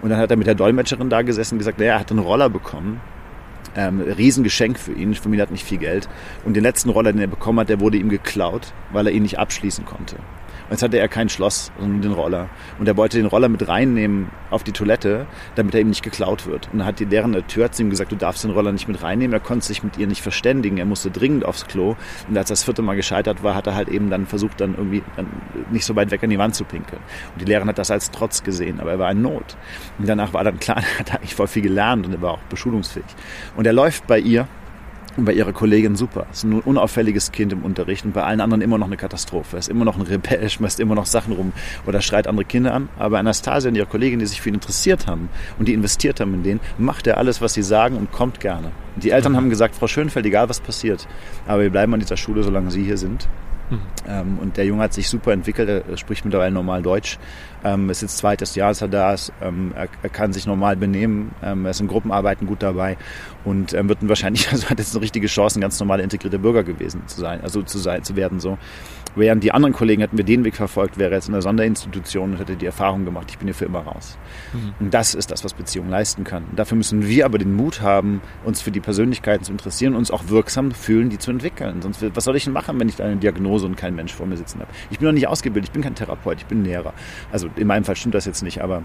Und 0.02 0.10
dann 0.10 0.18
hat 0.18 0.30
er 0.30 0.36
mit 0.36 0.46
der 0.46 0.56
Dolmetscherin 0.56 1.08
da 1.08 1.22
gesessen 1.22 1.54
und 1.54 1.58
gesagt, 1.58 1.78
naja, 1.78 1.94
er 1.94 2.00
hat 2.00 2.10
einen 2.10 2.20
Roller 2.20 2.50
bekommen. 2.50 3.00
Ähm, 3.76 4.00
Riesengeschenk 4.00 4.78
für 4.78 4.92
ihn, 4.92 5.14
Familie 5.14 5.42
hat 5.42 5.52
nicht 5.52 5.64
viel 5.64 5.78
Geld. 5.78 6.08
Und 6.44 6.54
den 6.54 6.64
letzten 6.64 6.90
Roller, 6.90 7.12
den 7.12 7.20
er 7.20 7.28
bekommen 7.28 7.60
hat, 7.60 7.68
der 7.68 7.80
wurde 7.80 7.96
ihm 7.96 8.08
geklaut, 8.08 8.72
weil 8.92 9.06
er 9.06 9.12
ihn 9.12 9.22
nicht 9.22 9.38
abschließen 9.38 9.84
konnte. 9.84 10.16
Und 10.68 10.72
jetzt 10.72 10.82
hatte 10.82 10.98
er 10.98 11.08
kein 11.08 11.30
Schloss, 11.30 11.72
sondern 11.78 12.02
den 12.02 12.12
Roller. 12.12 12.50
Und 12.78 12.86
er 12.86 12.96
wollte 12.98 13.16
den 13.16 13.24
Roller 13.24 13.48
mit 13.48 13.66
reinnehmen 13.66 14.30
auf 14.50 14.64
die 14.64 14.72
Toilette, 14.72 15.26
damit 15.54 15.74
er 15.74 15.80
ihm 15.80 15.88
nicht 15.88 16.02
geklaut 16.02 16.46
wird. 16.46 16.68
Und 16.70 16.80
dann 16.80 16.86
hat 16.86 17.00
die 17.00 17.06
deren 17.06 17.32
der 17.32 17.46
Tür 17.46 17.72
zu 17.72 17.82
ihm 17.82 17.88
gesagt, 17.88 18.12
du 18.12 18.16
darfst 18.16 18.44
den 18.44 18.50
Roller 18.50 18.70
nicht 18.70 18.86
mit 18.86 19.02
reinnehmen. 19.02 19.32
Er 19.32 19.40
konnte 19.40 19.64
sich 19.64 19.82
mit 19.82 19.96
ihr 19.96 20.06
nicht 20.06 20.20
verständigen. 20.20 20.76
Er 20.76 20.84
musste 20.84 21.10
dringend 21.10 21.46
aufs 21.46 21.66
Klo. 21.66 21.96
Und 22.28 22.36
als 22.36 22.50
das 22.50 22.64
vierte 22.64 22.82
Mal 22.82 22.96
gescheitert 22.96 23.42
war, 23.42 23.54
hat 23.54 23.66
er 23.66 23.74
halt 23.74 23.88
eben 23.88 24.10
dann 24.10 24.26
versucht, 24.26 24.60
dann 24.60 24.74
irgendwie 24.74 25.02
dann 25.16 25.26
nicht 25.70 25.86
so 25.86 25.96
weit 25.96 26.10
weg 26.10 26.22
an 26.22 26.28
die 26.28 26.38
Wand 26.38 26.54
zu 26.54 26.64
pinkeln. 26.64 27.00
Und 27.32 27.40
die 27.40 27.46
Lehrerin 27.46 27.68
hat 27.68 27.78
das 27.78 27.90
als 27.90 28.10
Trotz 28.10 28.42
gesehen, 28.42 28.78
aber 28.78 28.90
er 28.90 28.98
war 28.98 29.10
in 29.10 29.22
Not. 29.22 29.56
Und 29.98 30.06
danach 30.06 30.34
war 30.34 30.44
dann 30.44 30.58
klar, 30.58 30.76
er 30.98 30.98
hat 30.98 31.14
eigentlich 31.14 31.34
voll 31.34 31.46
viel 31.48 31.62
gelernt 31.62 32.06
und 32.06 32.12
er 32.12 32.20
war 32.20 32.32
auch 32.32 32.42
beschulungsfähig. 32.50 33.06
Und 33.56 33.66
er 33.66 33.72
läuft 33.72 34.06
bei 34.06 34.18
ihr 34.18 34.46
und 35.18 35.24
bei 35.24 35.32
ihrer 35.32 35.52
Kollegin 35.52 35.96
super. 35.96 36.26
Ist 36.30 36.44
ein 36.44 36.60
unauffälliges 36.60 37.32
Kind 37.32 37.52
im 37.52 37.62
Unterricht 37.62 38.04
und 38.04 38.14
bei 38.14 38.22
allen 38.22 38.40
anderen 38.40 38.62
immer 38.62 38.78
noch 38.78 38.86
eine 38.86 38.96
Katastrophe. 38.96 39.56
Er 39.56 39.58
ist 39.58 39.68
immer 39.68 39.84
noch 39.84 39.96
ein 39.96 40.02
Rebell, 40.02 40.48
schmeißt 40.50 40.78
immer 40.78 40.94
noch 40.94 41.06
Sachen 41.06 41.32
rum 41.32 41.52
oder 41.86 42.00
schreit 42.00 42.28
andere 42.28 42.44
Kinder 42.44 42.72
an. 42.72 42.88
Aber 42.98 43.18
Anastasia 43.18 43.68
und 43.68 43.74
ihrer 43.74 43.86
Kollegin, 43.86 44.20
die 44.20 44.26
sich 44.26 44.40
für 44.40 44.48
ihn 44.48 44.54
interessiert 44.54 45.08
haben 45.08 45.28
und 45.58 45.66
die 45.66 45.74
investiert 45.74 46.20
haben 46.20 46.34
in 46.34 46.44
den, 46.44 46.60
macht 46.78 47.06
er 47.08 47.18
alles, 47.18 47.42
was 47.42 47.52
sie 47.52 47.62
sagen 47.62 47.96
und 47.96 48.12
kommt 48.12 48.38
gerne. 48.38 48.70
Und 48.94 49.02
die 49.04 49.10
Eltern 49.10 49.32
mhm. 49.32 49.36
haben 49.36 49.50
gesagt, 49.50 49.74
Frau 49.74 49.88
Schönfeld, 49.88 50.24
egal 50.24 50.48
was 50.48 50.60
passiert, 50.60 51.08
aber 51.46 51.62
wir 51.62 51.70
bleiben 51.70 51.92
an 51.94 52.00
dieser 52.00 52.16
Schule, 52.16 52.44
solange 52.44 52.70
Sie 52.70 52.84
hier 52.84 52.96
sind. 52.96 53.28
Mhm. 53.70 53.80
Ähm, 54.06 54.38
und 54.40 54.56
der 54.56 54.64
Junge 54.64 54.82
hat 54.82 54.92
sich 54.92 55.08
super 55.08 55.32
entwickelt, 55.32 55.68
er 55.68 55.96
spricht 55.96 56.24
mittlerweile 56.24 56.52
normal 56.52 56.82
Deutsch. 56.82 57.18
Ähm, 57.64 57.90
ist 57.90 58.02
jetzt 58.02 58.18
zweites 58.18 58.54
Jahr, 58.54 58.68
dass 58.68 58.82
er 58.82 58.88
da 58.88 59.12
ist. 59.12 59.32
Ähm, 59.42 59.72
er, 59.74 59.88
er, 60.02 60.08
kann 60.08 60.32
sich 60.32 60.46
normal 60.46 60.76
benehmen. 60.76 61.32
Ähm, 61.42 61.64
er 61.64 61.72
ist 61.72 61.80
in 61.80 61.88
Gruppenarbeiten 61.88 62.46
gut 62.46 62.62
dabei 62.62 62.96
und 63.44 63.74
ähm, 63.74 63.88
wird 63.88 63.98
wahrscheinlich, 64.08 64.48
also 64.52 64.68
hat 64.68 64.78
jetzt 64.78 64.94
eine 64.94 65.02
richtige 65.02 65.26
Chance, 65.26 65.58
ein 65.58 65.62
ganz 65.62 65.78
normaler 65.80 66.04
integrierter 66.04 66.38
Bürger 66.38 66.62
gewesen 66.62 67.02
zu 67.06 67.20
sein, 67.20 67.40
also 67.42 67.62
zu 67.62 67.78
sein, 67.78 68.04
zu 68.04 68.16
werden 68.16 68.40
so. 68.40 68.58
Während 69.16 69.42
die 69.42 69.52
anderen 69.52 69.72
Kollegen 69.72 70.02
hätten 70.02 70.16
wir 70.16 70.24
den 70.24 70.44
Weg 70.44 70.56
verfolgt, 70.56 70.98
wäre 70.98 71.14
jetzt 71.14 71.28
in 71.28 71.32
der 71.32 71.42
Sonderinstitution 71.42 72.32
und 72.32 72.38
hätte 72.38 72.56
die 72.56 72.66
Erfahrung 72.66 73.04
gemacht, 73.04 73.28
ich 73.30 73.38
bin 73.38 73.48
hier 73.48 73.54
für 73.54 73.64
immer 73.64 73.80
raus. 73.80 74.18
Mhm. 74.52 74.74
Und 74.80 74.94
das 74.94 75.14
ist 75.14 75.30
das, 75.30 75.44
was 75.44 75.54
Beziehungen 75.54 75.90
leisten 75.90 76.24
kann. 76.24 76.44
Und 76.44 76.58
dafür 76.58 76.76
müssen 76.76 77.06
wir 77.06 77.24
aber 77.24 77.38
den 77.38 77.54
Mut 77.54 77.82
haben, 77.82 78.20
uns 78.44 78.60
für 78.60 78.70
die 78.70 78.80
Persönlichkeiten 78.80 79.44
zu 79.44 79.52
interessieren, 79.52 79.94
uns 79.94 80.10
auch 80.10 80.28
wirksam 80.28 80.72
fühlen, 80.72 81.10
die 81.10 81.18
zu 81.18 81.30
entwickeln. 81.30 81.82
Sonst, 81.82 82.04
was 82.14 82.24
soll 82.24 82.36
ich 82.36 82.44
denn 82.44 82.52
machen, 82.52 82.78
wenn 82.78 82.88
ich 82.88 83.02
eine 83.02 83.16
Diagnose 83.16 83.66
und 83.66 83.76
kein 83.76 83.94
Mensch 83.94 84.14
vor 84.14 84.26
mir 84.26 84.36
sitzen 84.36 84.60
habe? 84.60 84.70
Ich 84.90 84.98
bin 84.98 85.06
noch 85.06 85.14
nicht 85.14 85.28
ausgebildet, 85.28 85.68
ich 85.68 85.72
bin 85.72 85.82
kein 85.82 85.94
Therapeut, 85.94 86.38
ich 86.38 86.46
bin 86.46 86.64
Lehrer. 86.64 86.92
Also 87.32 87.48
in 87.56 87.66
meinem 87.66 87.84
Fall 87.84 87.96
stimmt 87.96 88.14
das 88.14 88.24
jetzt 88.24 88.42
nicht, 88.42 88.60
aber 88.62 88.82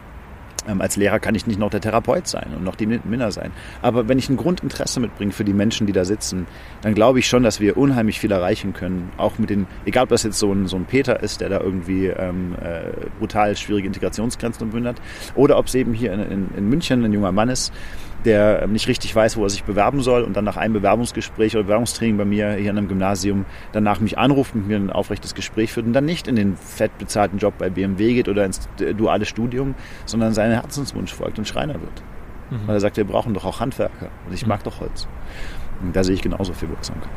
ähm, 0.68 0.82
als 0.82 0.96
Lehrer 0.96 1.20
kann 1.20 1.36
ich 1.36 1.48
nicht 1.48 1.60
noch 1.60 1.70
der 1.70 1.82
Therapeut 1.82 2.28
sein 2.28 2.48
und 2.56 2.64
noch 2.64 2.76
die 2.76 2.86
Minna 2.88 3.32
sein. 3.32 3.52
Aber 3.82 4.08
wenn 4.08 4.18
ich 4.18 4.30
ein 4.30 4.38
Grundinteresse 4.38 5.00
mitbringe 5.00 5.32
für 5.32 5.44
die 5.44 5.54
Menschen, 5.54 5.88
die 5.88 5.94
da 5.94 6.06
sitzen, 6.06 6.48
dann 6.82 6.94
glaube 6.94 7.20
ich 7.20 7.28
schon, 7.28 7.44
dass 7.44 7.60
wir 7.60 7.78
unheimlich 7.78 8.20
viel 8.20 8.32
erreichen 8.32 8.74
können. 8.74 9.12
Auch 9.18 9.38
mit 9.38 9.50
den, 9.50 9.68
egal 9.86 10.04
ob 10.04 10.10
das 10.10 10.24
jetzt 10.24 10.40
so 10.40 10.52
ein, 10.52 10.68
so 10.68 10.78
ein 10.78 10.86
Peter 10.86 11.22
ist, 11.22 11.42
der 11.42 11.50
da 11.50 11.60
irgendwie 11.60 12.08
ähm, 12.08 12.56
äh, 12.62 12.92
brutal 13.20 13.56
schwierige 13.56 13.88
Integrationsgrenzen 13.88 14.68
umwünden 14.68 14.90
hat, 14.90 15.02
oder 15.36 15.58
ob 15.58 15.68
es 15.68 15.76
eben 15.76 15.94
hier 15.94 16.14
in, 16.14 16.20
in, 16.20 16.50
in 16.58 16.70
München 16.70 17.04
ein 17.04 17.14
junger 17.14 17.32
Mann 17.32 17.50
ist, 17.50 17.74
der 18.26 18.68
nicht 18.68 18.88
richtig 18.88 19.16
weiß, 19.16 19.38
wo 19.38 19.44
er 19.44 19.50
sich 19.50 19.64
bewerben 19.64 20.02
soll 20.02 20.24
und 20.24 20.36
dann 20.36 20.46
nach 20.46 20.58
einem 20.58 20.74
Bewerbungsgespräch 20.74 21.56
oder 21.56 21.64
Bewerbungstraining 21.64 22.18
bei 22.18 22.26
mir 22.26 22.54
hier 22.54 22.72
an 22.72 22.78
einem 22.78 22.88
Gymnasium 22.88 23.46
danach 23.72 24.00
mich 24.00 24.18
anruft, 24.18 24.56
mit 24.56 24.68
mir 24.68 24.78
ein 24.78 24.90
aufrechtes 24.90 25.36
Gespräch 25.36 25.74
führt 25.74 25.86
und 25.86 25.94
dann 25.94 26.06
nicht 26.06 26.28
in 26.28 26.36
den 26.36 26.56
fett 26.56 26.98
bezahlten 26.98 27.38
Job 27.38 27.56
bei 27.58 27.70
BMW 27.70 28.14
geht 28.14 28.30
oder 28.30 28.46
ins 28.46 28.68
duale 28.98 29.26
Studium, 29.26 29.76
sondern 30.06 30.34
seinen 30.34 30.54
Herzenswunsch 30.54 31.14
folgt 31.14 31.38
und 31.38 31.48
Schreiner 31.48 31.76
wird. 31.76 32.04
Mhm. 32.50 32.68
Weil 32.68 32.76
er 32.76 32.82
sagt, 32.82 32.98
wir 32.98 33.06
brauchen 33.06 33.34
doch 33.34 33.46
auch 33.46 33.60
Handwerker 33.60 34.10
und 34.28 34.34
ich 34.34 34.46
mag 34.46 34.64
doch 34.64 34.80
Holz. 34.80 35.08
Und 35.82 35.96
da 35.96 36.04
sehe 36.04 36.16
ich 36.16 36.22
genauso 36.22 36.54
viel 36.54 36.70
Wirksamkeit. 36.70 37.12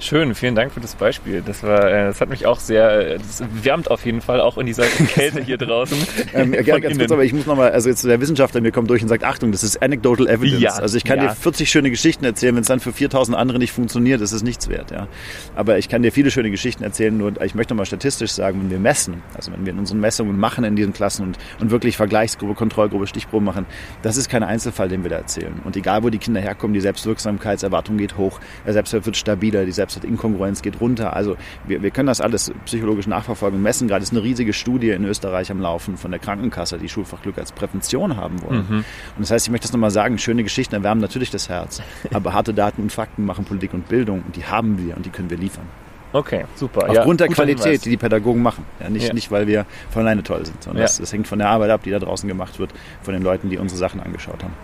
Schön, 0.00 0.34
vielen 0.34 0.54
Dank 0.54 0.72
für 0.72 0.80
das 0.80 0.94
Beispiel. 0.94 1.42
Das 1.44 1.62
war, 1.62 1.90
äh, 1.90 2.06
das 2.06 2.22
hat 2.22 2.30
mich 2.30 2.46
auch 2.46 2.58
sehr, 2.58 3.18
das 3.18 3.42
wärmt 3.62 3.90
auf 3.90 4.06
jeden 4.06 4.22
Fall 4.22 4.40
auch 4.40 4.56
in 4.56 4.64
dieser 4.64 4.84
Kälte 5.14 5.42
hier 5.42 5.58
draußen. 5.58 5.98
ähm, 6.34 6.54
ja, 6.54 6.78
ganz 6.78 6.96
kurz, 6.96 7.12
aber 7.12 7.22
ich 7.22 7.34
muss 7.34 7.44
nochmal, 7.44 7.72
also 7.72 7.90
jetzt 7.90 8.02
der 8.04 8.18
Wissenschaftler 8.18 8.62
mir 8.62 8.72
kommt 8.72 8.88
durch 8.88 9.02
und 9.02 9.08
sagt, 9.08 9.24
Achtung, 9.24 9.52
das 9.52 9.62
ist 9.62 9.82
anecdotal 9.82 10.26
evidence. 10.26 10.62
Ja, 10.62 10.70
also 10.72 10.96
ich 10.96 11.04
kann 11.04 11.18
ja. 11.18 11.28
dir 11.28 11.34
40 11.34 11.70
schöne 11.70 11.90
Geschichten 11.90 12.24
erzählen, 12.24 12.54
wenn 12.54 12.62
es 12.62 12.68
dann 12.68 12.80
für 12.80 12.94
4000 12.94 13.36
andere 13.36 13.58
nicht 13.58 13.72
funktioniert, 13.72 14.22
ist 14.22 14.32
es 14.32 14.42
nichts 14.42 14.70
wert, 14.70 14.90
ja. 14.90 15.06
Aber 15.54 15.76
ich 15.76 15.90
kann 15.90 16.02
dir 16.02 16.12
viele 16.12 16.30
schöne 16.30 16.50
Geschichten 16.50 16.82
erzählen, 16.82 17.16
nur 17.16 17.38
ich 17.42 17.54
möchte 17.54 17.74
nochmal 17.74 17.86
statistisch 17.86 18.32
sagen, 18.32 18.58
wenn 18.62 18.70
wir 18.70 18.78
messen, 18.78 19.22
also 19.34 19.52
wenn 19.52 19.66
wir 19.66 19.72
in 19.74 19.78
unseren 19.78 20.00
Messungen 20.00 20.38
machen 20.38 20.64
in 20.64 20.76
diesen 20.76 20.94
Klassen 20.94 21.26
und, 21.26 21.38
und 21.60 21.70
wirklich 21.70 21.98
Vergleichsgruppe, 21.98 22.54
Kontrollgruppe, 22.54 23.06
Stichprobe 23.06 23.44
machen, 23.44 23.66
das 24.00 24.16
ist 24.16 24.30
kein 24.30 24.44
Einzelfall, 24.44 24.88
den 24.88 25.02
wir 25.02 25.10
da 25.10 25.16
erzählen. 25.16 25.60
Und 25.64 25.76
egal, 25.76 26.02
wo 26.02 26.08
die 26.08 26.18
Kinder 26.18 26.40
herkommen, 26.40 26.72
die 26.72 26.80
Selbstwirksamkeitserwartung 26.80 27.98
geht 27.98 28.16
hoch, 28.16 28.40
der 28.64 28.72
Selbstwert 28.72 29.04
wird 29.04 29.18
stabiler, 29.18 29.66
die 29.66 29.72
Selbst 29.72 29.89
Selbstwertinkongruenz 29.90 30.62
geht 30.62 30.80
runter. 30.80 31.14
Also 31.14 31.36
wir, 31.66 31.82
wir 31.82 31.90
können 31.90 32.06
das 32.06 32.20
alles 32.20 32.52
psychologisch 32.64 33.06
nachverfolgen 33.06 33.60
messen. 33.60 33.88
Gerade 33.88 34.02
ist 34.02 34.12
eine 34.12 34.22
riesige 34.22 34.52
Studie 34.52 34.90
in 34.90 35.04
Österreich 35.04 35.50
am 35.50 35.60
Laufen 35.60 35.96
von 35.96 36.10
der 36.10 36.20
Krankenkasse, 36.20 36.78
die 36.78 36.88
Schulfachglück 36.88 37.38
als 37.38 37.52
Prävention 37.52 38.16
haben 38.16 38.42
wollen. 38.42 38.66
Mhm. 38.68 38.76
Und 38.76 38.84
das 39.20 39.30
heißt, 39.30 39.46
ich 39.46 39.50
möchte 39.50 39.66
das 39.66 39.72
nochmal 39.72 39.90
sagen, 39.90 40.18
schöne 40.18 40.42
Geschichten 40.42 40.74
erwärmen 40.74 41.00
natürlich 41.00 41.30
das 41.30 41.48
Herz, 41.48 41.82
aber 42.12 42.32
harte 42.32 42.54
Daten 42.54 42.82
und 42.82 42.92
Fakten 42.92 43.24
machen 43.24 43.44
Politik 43.44 43.74
und 43.74 43.88
Bildung 43.88 44.22
und 44.26 44.36
die 44.36 44.44
haben 44.44 44.78
wir 44.84 44.96
und 44.96 45.06
die 45.06 45.10
können 45.10 45.30
wir 45.30 45.38
liefern. 45.38 45.66
Okay, 46.12 46.44
super. 46.56 46.88
Aufgrund 46.88 47.20
ja, 47.20 47.28
der 47.28 47.36
Qualität, 47.36 47.64
Hinweis. 47.64 47.80
die 47.82 47.90
die 47.90 47.96
Pädagogen 47.96 48.42
machen. 48.42 48.64
Ja, 48.80 48.90
nicht, 48.90 49.06
ja. 49.06 49.14
nicht, 49.14 49.30
weil 49.30 49.46
wir 49.46 49.64
von 49.90 50.02
alleine 50.02 50.24
toll 50.24 50.44
sind, 50.44 50.60
sondern 50.60 50.82
das, 50.82 50.98
das 50.98 51.12
hängt 51.12 51.28
von 51.28 51.38
der 51.38 51.48
Arbeit 51.48 51.70
ab, 51.70 51.84
die 51.84 51.90
da 51.90 52.00
draußen 52.00 52.28
gemacht 52.28 52.58
wird, 52.58 52.72
von 53.02 53.14
den 53.14 53.22
Leuten, 53.22 53.48
die 53.48 53.58
unsere 53.58 53.78
Sachen 53.78 54.00
angeschaut 54.00 54.42
haben. 54.42 54.54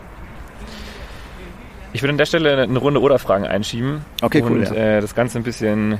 Ich 1.96 2.02
würde 2.02 2.10
an 2.10 2.18
der 2.18 2.26
Stelle 2.26 2.60
eine 2.60 2.78
Runde 2.78 3.00
oder 3.00 3.18
Fragen 3.18 3.46
einschieben. 3.46 4.04
Okay, 4.20 4.42
und, 4.42 4.50
cool. 4.50 4.64
Ja. 4.64 4.98
äh, 4.98 5.00
das 5.00 5.14
Ganze 5.14 5.38
ein 5.38 5.44
bisschen, 5.44 5.98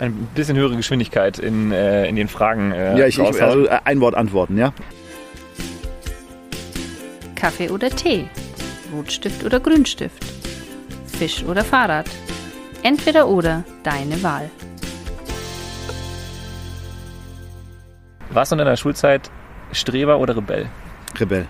ein 0.00 0.28
bisschen 0.34 0.56
höhere 0.56 0.74
Geschwindigkeit 0.74 1.38
in, 1.38 1.70
äh, 1.70 2.06
in 2.08 2.16
den 2.16 2.28
Fragen. 2.28 2.72
Äh, 2.72 2.98
ja, 2.98 3.06
ich, 3.06 3.18
ich 3.18 3.42
also 3.42 3.66
äh, 3.66 3.78
ein 3.84 4.00
Wort 4.00 4.14
antworten, 4.14 4.56
ja. 4.56 4.72
Kaffee 7.34 7.68
oder 7.68 7.90
Tee? 7.90 8.24
Rotstift 8.90 9.44
oder 9.44 9.60
Grünstift? 9.60 10.24
Fisch 11.18 11.44
oder 11.44 11.62
Fahrrad? 11.62 12.06
Entweder 12.82 13.28
oder, 13.28 13.64
deine 13.82 14.22
Wahl. 14.22 14.48
Warst 18.30 18.50
du 18.50 18.54
in 18.54 18.60
deiner 18.60 18.78
Schulzeit 18.78 19.30
Streber 19.72 20.18
oder 20.18 20.34
Rebell? 20.38 20.70
Rebell. 21.20 21.46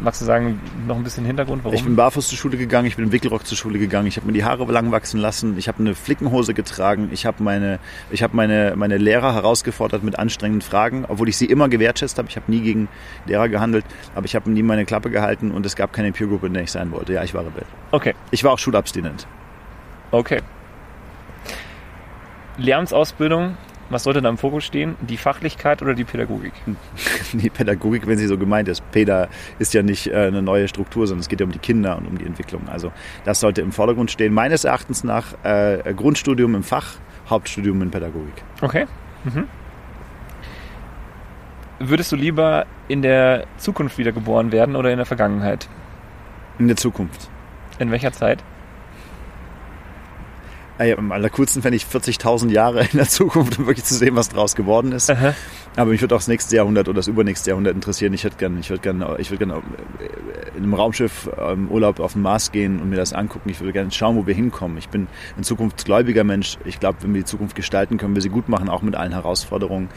Magst 0.00 0.20
du 0.20 0.24
sagen, 0.26 0.60
noch 0.86 0.96
ein 0.96 1.02
bisschen 1.02 1.24
Hintergrund, 1.24 1.64
warum? 1.64 1.74
Ich 1.74 1.82
bin 1.82 1.96
barfuß 1.96 2.28
zur 2.28 2.38
Schule 2.38 2.56
gegangen, 2.56 2.86
ich 2.86 2.96
bin 2.96 3.06
im 3.06 3.12
Wickelrock 3.12 3.46
zur 3.46 3.56
Schule 3.56 3.78
gegangen, 3.78 4.06
ich 4.06 4.16
habe 4.16 4.26
mir 4.26 4.32
die 4.32 4.44
Haare 4.44 4.64
lang 4.70 4.92
wachsen 4.92 5.18
lassen, 5.18 5.58
ich 5.58 5.66
habe 5.66 5.80
eine 5.80 5.94
Flickenhose 5.94 6.54
getragen, 6.54 7.08
ich 7.10 7.26
habe 7.26 7.42
meine, 7.42 7.80
ich 8.10 8.22
habe 8.22 8.36
meine, 8.36 8.74
meine 8.76 8.96
Lehrer 8.98 9.34
herausgefordert 9.34 10.04
mit 10.04 10.18
anstrengenden 10.18 10.60
Fragen, 10.62 11.04
obwohl 11.08 11.28
ich 11.28 11.36
sie 11.36 11.46
immer 11.46 11.68
gewertschätzt 11.68 12.18
habe. 12.18 12.28
Ich 12.28 12.36
habe 12.36 12.50
nie 12.50 12.60
gegen 12.60 12.88
Lehrer 13.26 13.48
gehandelt, 13.48 13.84
aber 14.14 14.26
ich 14.26 14.36
habe 14.36 14.50
nie 14.50 14.62
meine 14.62 14.84
Klappe 14.84 15.10
gehalten 15.10 15.50
und 15.50 15.66
es 15.66 15.74
gab 15.74 15.92
keine 15.92 16.12
Peer 16.12 16.28
Group, 16.28 16.44
in 16.44 16.54
der 16.54 16.62
ich 16.62 16.70
sein 16.70 16.92
wollte. 16.92 17.14
Ja, 17.14 17.24
ich 17.24 17.34
war 17.34 17.44
Rebell. 17.44 17.64
okay, 17.90 18.14
Ich 18.30 18.44
war 18.44 18.52
auch 18.52 18.58
schulabstinent. 18.58 19.26
okay. 20.12 20.42
Lehramtsausbildung, 22.56 23.56
was 23.90 24.02
sollte 24.02 24.20
da 24.20 24.28
im 24.28 24.38
Fokus 24.38 24.64
stehen? 24.64 24.96
Die 25.00 25.16
Fachlichkeit 25.16 25.82
oder 25.82 25.94
die 25.94 26.04
Pädagogik? 26.04 26.52
Die 27.32 27.50
Pädagogik, 27.50 28.06
wenn 28.06 28.18
sie 28.18 28.26
so 28.26 28.38
gemeint 28.38 28.68
ist. 28.68 28.88
Päda 28.90 29.28
ist 29.58 29.74
ja 29.74 29.82
nicht 29.82 30.08
äh, 30.08 30.26
eine 30.26 30.42
neue 30.42 30.68
Struktur, 30.68 31.06
sondern 31.06 31.20
es 31.20 31.28
geht 31.28 31.40
ja 31.40 31.46
um 31.46 31.52
die 31.52 31.58
Kinder 31.58 31.96
und 31.96 32.06
um 32.06 32.18
die 32.18 32.26
Entwicklung. 32.26 32.68
Also 32.68 32.92
das 33.24 33.40
sollte 33.40 33.60
im 33.60 33.72
Vordergrund 33.72 34.10
stehen. 34.10 34.32
Meines 34.32 34.64
Erachtens 34.64 35.04
nach 35.04 35.32
äh, 35.44 35.94
Grundstudium 35.94 36.54
im 36.54 36.62
Fach, 36.62 36.94
Hauptstudium 37.28 37.80
in 37.82 37.90
Pädagogik. 37.90 38.42
Okay. 38.60 38.86
Mhm. 39.24 39.48
Würdest 41.80 42.10
du 42.10 42.16
lieber 42.16 42.66
in 42.88 43.02
der 43.02 43.46
Zukunft 43.56 43.98
wiedergeboren 43.98 44.50
werden 44.50 44.74
oder 44.74 44.90
in 44.90 44.96
der 44.96 45.06
Vergangenheit? 45.06 45.68
In 46.58 46.66
der 46.66 46.76
Zukunft. 46.76 47.30
In 47.78 47.90
welcher 47.92 48.12
Zeit? 48.12 48.42
Ah 50.78 50.84
ja, 50.84 50.96
am 50.96 51.10
allercoolsten 51.10 51.60
fände 51.60 51.76
ich 51.76 51.84
40.000 51.84 52.50
Jahre 52.50 52.82
in 52.82 52.96
der 52.98 53.08
Zukunft, 53.08 53.58
um 53.58 53.66
wirklich 53.66 53.84
zu 53.84 53.94
sehen, 53.94 54.14
was 54.14 54.28
draus 54.28 54.54
geworden 54.54 54.92
ist. 54.92 55.10
Aha. 55.10 55.34
Aber 55.76 55.90
mich 55.90 56.00
würde 56.00 56.14
auch 56.14 56.18
das 56.20 56.28
nächste 56.28 56.54
Jahrhundert 56.56 56.88
oder 56.88 56.96
das 56.96 57.08
übernächste 57.08 57.50
Jahrhundert 57.50 57.74
interessieren. 57.74 58.12
Ich 58.14 58.22
hätte 58.24 58.36
gerne, 58.36 58.60
ich 58.60 58.70
würde 58.70 58.82
gerne, 58.82 59.16
ich 59.18 59.30
würde 59.30 59.44
gerne 59.46 59.60
äh, 59.98 60.56
in 60.56 60.62
einem 60.62 60.74
Raumschiff 60.74 61.28
ähm, 61.36 61.68
Urlaub 61.68 61.98
auf 62.00 62.12
den 62.12 62.22
Mars 62.22 62.52
gehen 62.52 62.80
und 62.80 62.90
mir 62.90 62.96
das 62.96 63.12
angucken. 63.12 63.48
Ich 63.50 63.60
würde 63.60 63.72
gerne 63.72 63.90
schauen, 63.90 64.16
wo 64.16 64.26
wir 64.28 64.34
hinkommen. 64.34 64.78
Ich 64.78 64.88
bin 64.88 65.08
ein 65.36 65.42
zukunftsgläubiger 65.42 66.22
Mensch. 66.24 66.58
Ich 66.64 66.78
glaube, 66.78 66.98
wenn 67.02 67.12
wir 67.12 67.22
die 67.22 67.26
Zukunft 67.26 67.56
gestalten, 67.56 67.98
können 67.98 68.14
wir 68.14 68.22
sie 68.22 68.28
gut 68.30 68.48
machen, 68.48 68.68
auch 68.68 68.82
mit 68.82 68.94
allen 68.94 69.12
Herausforderungen. 69.12 69.88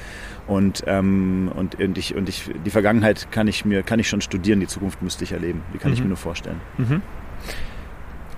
Und, 0.48 0.84
ähm, 0.88 1.52
und, 1.56 1.76
und 1.80 1.98
ich, 1.98 2.16
und 2.16 2.28
ich, 2.28 2.50
die 2.66 2.72
Vergangenheit 2.72 3.32
kann 3.32 3.48
ich 3.48 3.66
mir, 3.66 3.84
kann 3.84 4.00
ich 4.00 4.10
schon 4.10 4.22
studieren. 4.22 4.60
Die 4.60 4.68
Zukunft 4.68 5.02
müsste 5.04 5.24
ich 5.24 5.32
erleben. 5.32 5.62
Die 5.74 5.78
kann 5.78 5.94
ich 5.94 6.00
Mhm. 6.00 6.06
mir 6.06 6.10
nur 6.10 6.18
vorstellen. 6.18 6.60
Mhm. 6.78 7.02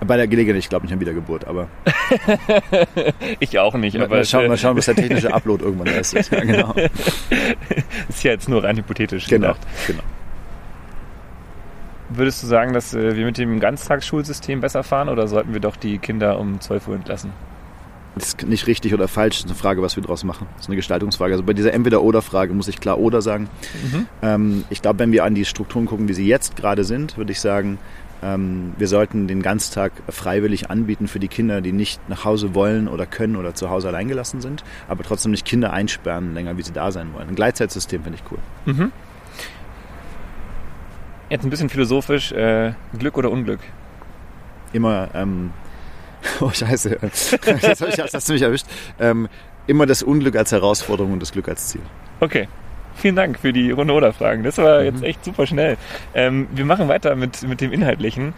Bei 0.06 0.16
der 0.16 0.28
Gelegenheit, 0.28 0.58
ich 0.62 0.68
glaube 0.68 0.86
nicht 0.86 0.92
an 0.92 1.00
Wiedergeburt, 1.00 1.46
aber 1.46 1.68
Ich 3.40 3.58
auch 3.58 3.74
nicht, 3.74 3.96
mal, 3.96 4.04
aber 4.04 4.16
mal, 4.16 4.24
schauen, 4.24 4.48
mal 4.48 4.56
schauen, 4.58 4.76
was 4.76 4.86
der 4.86 4.96
technische 4.96 5.32
Upload 5.32 5.64
irgendwann 5.64 5.86
leistet. 5.94 6.30
Ja, 6.30 6.40
genau. 6.40 6.74
ist 8.08 8.24
ja 8.24 8.32
jetzt 8.32 8.48
nur 8.48 8.62
rein 8.64 8.76
hypothetisch 8.76 9.26
genau, 9.26 9.48
gedacht. 9.48 9.66
genau. 9.86 10.02
Würdest 12.10 12.42
du 12.42 12.46
sagen, 12.46 12.72
dass 12.72 12.94
äh, 12.94 13.16
wir 13.16 13.24
mit 13.24 13.38
dem 13.38 13.60
Ganztagsschulsystem 13.60 14.60
besser 14.60 14.82
fahren 14.82 15.08
oder 15.08 15.26
sollten 15.26 15.52
wir 15.52 15.60
doch 15.60 15.76
die 15.76 15.98
Kinder 15.98 16.38
um 16.38 16.60
12 16.60 16.88
Uhr 16.88 16.94
entlassen? 16.96 17.32
Das 18.14 18.28
ist 18.28 18.46
nicht 18.46 18.68
richtig 18.68 18.94
oder 18.94 19.08
falsch, 19.08 19.36
das 19.36 19.44
ist 19.46 19.50
eine 19.50 19.58
Frage, 19.58 19.82
was 19.82 19.96
wir 19.96 20.02
daraus 20.02 20.22
machen. 20.22 20.46
Das 20.54 20.62
ist 20.62 20.68
eine 20.68 20.76
Gestaltungsfrage. 20.76 21.32
Also 21.32 21.42
bei 21.42 21.52
dieser 21.52 21.72
Entweder-Oder-Frage 21.72 22.54
muss 22.54 22.68
ich 22.68 22.78
klar 22.78 22.98
Oder 23.00 23.22
sagen. 23.22 23.48
Mhm. 23.82 24.06
Ähm, 24.22 24.64
ich 24.70 24.82
glaube, 24.82 25.00
wenn 25.00 25.10
wir 25.10 25.24
an 25.24 25.34
die 25.34 25.44
Strukturen 25.44 25.86
gucken, 25.86 26.08
wie 26.08 26.12
sie 26.12 26.26
jetzt 26.26 26.54
gerade 26.56 26.84
sind, 26.84 27.16
würde 27.16 27.32
ich 27.32 27.40
sagen, 27.40 27.78
wir 28.26 28.88
sollten 28.88 29.28
den 29.28 29.42
Ganztag 29.42 29.92
freiwillig 30.08 30.70
anbieten 30.70 31.08
für 31.08 31.18
die 31.18 31.28
Kinder, 31.28 31.60
die 31.60 31.72
nicht 31.72 32.08
nach 32.08 32.24
Hause 32.24 32.54
wollen 32.54 32.88
oder 32.88 33.04
können 33.04 33.36
oder 33.36 33.54
zu 33.54 33.68
Hause 33.68 33.88
alleingelassen 33.88 34.40
sind, 34.40 34.64
aber 34.88 35.04
trotzdem 35.04 35.30
nicht 35.30 35.44
Kinder 35.44 35.74
einsperren 35.74 36.32
länger, 36.32 36.56
wie 36.56 36.62
sie 36.62 36.72
da 36.72 36.90
sein 36.90 37.12
wollen. 37.12 37.28
Ein 37.28 37.34
Gleitzeitsystem 37.34 38.02
finde 38.02 38.18
ich 38.18 38.30
cool. 38.30 38.38
Mhm. 38.64 38.92
Jetzt 41.28 41.44
ein 41.44 41.50
bisschen 41.50 41.68
philosophisch, 41.68 42.32
äh, 42.32 42.72
Glück 42.98 43.18
oder 43.18 43.30
Unglück? 43.30 43.60
Immer, 44.72 45.08
ähm, 45.14 45.50
oh 46.40 46.50
scheiße, 46.50 46.98
das, 47.00 47.32
ich, 47.32 47.96
das 47.96 48.14
hast 48.14 48.28
du 48.28 48.32
mich 48.32 48.42
erwischt. 48.42 48.66
Ähm, 48.98 49.28
immer 49.66 49.84
das 49.84 50.02
Unglück 50.02 50.36
als 50.36 50.50
Herausforderung 50.50 51.12
und 51.12 51.20
das 51.20 51.32
Glück 51.32 51.48
als 51.48 51.68
Ziel. 51.68 51.82
Okay. 52.20 52.48
Vielen 52.96 53.16
Dank 53.16 53.38
für 53.38 53.52
die 53.52 53.70
Runde 53.70 53.92
oder 53.94 54.12
Fragen. 54.12 54.42
Das 54.44 54.58
war 54.58 54.80
Mhm. 54.80 54.86
jetzt 54.86 55.02
echt 55.02 55.24
super 55.24 55.46
schnell. 55.46 55.76
Ähm, 56.14 56.46
wir 56.54 56.64
machen 56.64 56.88
weiter 56.88 57.16
mit, 57.16 57.42
mit 57.46 57.60
dem 57.60 57.72
Inhaltlichen. 57.72 58.32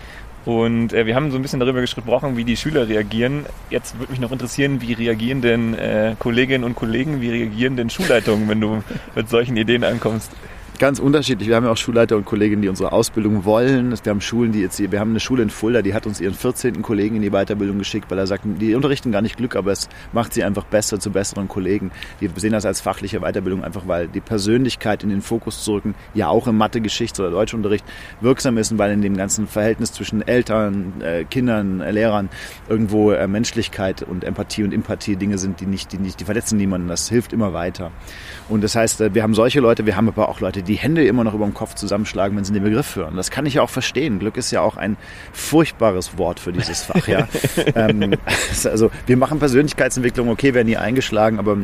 Und 0.45 0.93
äh, 0.93 1.07
wir 1.07 1.17
haben 1.17 1.33
so 1.33 1.37
ein 1.39 1.43
bisschen 1.43 1.59
darüber 1.59 1.81
gesprochen, 1.81 2.37
wie 2.37 2.45
die 2.45 2.57
Schüler 2.57 2.89
reagieren. 2.89 3.47
Jetzt 3.69 3.99
würde 3.99 4.13
mich 4.13 4.21
noch 4.21 4.31
interessieren, 4.31 4.81
wie 4.81 4.93
reagieren 4.93 5.43
denn 5.43 5.75
äh, 5.75 6.15
Kolleginnen 6.21 6.63
und 6.63 6.77
Kollegen, 6.77 7.21
wie 7.21 7.31
reagieren 7.31 7.77
denn 7.77 7.91
Schulleitungen, 7.91 8.49
wenn 8.49 8.61
du 8.61 8.83
mit 9.17 9.29
solchen 9.29 9.57
Ideen 9.57 9.83
ankommst? 9.83 10.31
Ganz 10.79 10.99
unterschiedlich. 10.99 11.49
Wir 11.49 11.57
haben 11.57 11.65
ja 11.65 11.71
auch 11.71 11.77
Schulleiter 11.79 12.19
und 12.19 12.27
Kolleginnen, 12.27 12.61
die 12.61 12.69
unsere 12.69 12.93
Ausbildung 12.93 13.47
wollen. 13.47 13.95
Wir 14.03 14.11
haben 14.11 14.21
Schulen, 14.21 14.53
die 14.53 14.61
jetzt, 14.61 14.79
wir 14.79 15.01
haben 15.01 15.11
eine 15.11 15.21
Schule 15.21 15.43
in 15.43 15.49
Fulda, 15.49 15.81
die 15.81 15.95
hat 15.95 16.07
uns 16.07 16.21
ihren 16.21 16.35
14. 16.35 16.83
Kollegen 16.83 17.17
in 17.17 17.23
die 17.23 17.31
Weiterbildung 17.31 17.79
geschickt, 17.79 18.11
weil 18.11 18.19
er 18.19 18.27
sagt, 18.27 18.45
die 18.45 18.75
unterrichten 18.75 19.11
gar 19.11 19.23
nicht 19.23 19.39
Glück, 19.39 19.57
aber 19.57 19.73
es 19.73 19.89
macht 20.13 20.35
sie 20.35 20.45
einfach 20.45 20.65
besser 20.65 21.01
zu 21.01 21.11
besseren 21.11 21.49
Kollegen. 21.49 21.93
Die 22.21 22.29
sehen 22.37 22.53
das 22.53 22.67
als 22.67 22.83
fachliche 22.83 23.21
Weiterbildung 23.21 23.65
einfach, 23.65 23.89
weil 23.89 24.07
die 24.07 24.21
Persönlichkeit 24.21 25.03
in 25.03 25.09
den 25.09 25.23
Fokus 25.23 25.65
zu 25.65 25.73
rücken, 25.73 25.95
ja 26.13 26.29
auch 26.29 26.47
im 26.47 26.59
Mathe, 26.59 26.83
Geschichts- 26.83 27.19
oder 27.21 27.31
Deutschunterricht 27.31 27.85
wirksam 28.21 28.59
ist 28.59 28.71
und 28.71 28.77
weil 28.77 28.93
in 28.93 29.01
dem 29.01 29.17
ganzen 29.17 29.47
Verhältnis 29.47 29.93
zwischen 29.93 30.21
Eltern, 30.21 31.01
äh, 31.01 31.25
Kindern, 31.25 31.81
äh, 31.81 31.91
Lehrern 31.91 32.29
irgendwo 32.69 33.13
äh, 33.13 33.27
Menschlichkeit 33.27 34.03
und 34.03 34.25
Empathie 34.25 34.65
und 34.65 34.75
Empathie 34.75 35.17
Dinge 35.17 35.39
sind, 35.39 35.61
die 35.61 35.67
nicht, 35.67 35.93
die 35.93 35.99
nicht, 35.99 36.21
die 36.21 36.25
verletzen 36.25 36.59
niemanden. 36.59 36.89
Das 36.89 37.09
hilft 37.09 37.33
immer 37.33 37.55
weiter. 37.55 37.93
Und 38.51 38.63
das 38.63 38.77
heißt, 38.77 39.01
äh, 39.01 39.15
wir 39.15 39.23
haben 39.23 39.33
solche 39.33 39.61
Leute, 39.61 39.87
wir 39.87 39.97
haben 39.97 40.09
aber 40.09 40.29
auch 40.29 40.41
Leute, 40.41 40.66
die 40.67 40.75
Hände 40.75 41.07
immer 41.07 41.25
noch 41.25 41.35
über 41.35 41.45
dem 41.45 41.55
Kopf 41.55 41.75
zusammenschlagen, 41.75 42.37
wenn 42.37 42.45
sie 42.45 42.53
den 42.53 42.63
Begriff 42.63 42.97
hören. 42.97 43.17
Das 43.17 43.31
kann 43.31 43.47
ich 43.47 43.55
ja 43.55 43.63
auch 43.63 43.71
verstehen. 43.71 44.19
Glück 44.19 44.37
ist 44.37 44.51
ja 44.51 44.61
auch 44.61 44.77
ein 44.77 44.97
furchtbares 45.33 46.19
Wort 46.19 46.41
für 46.41 46.53
dieses 46.53 46.83
Fach. 46.83 47.09
Ja? 47.09 47.29
ähm, 47.75 48.15
also 48.65 48.91
wir 49.07 49.17
machen 49.17 49.39
Persönlichkeitsentwicklung, 49.39 50.29
okay, 50.29 50.55
werden 50.55 50.69
nie 50.69 50.77
eingeschlagen, 50.77 51.39
aber 51.39 51.59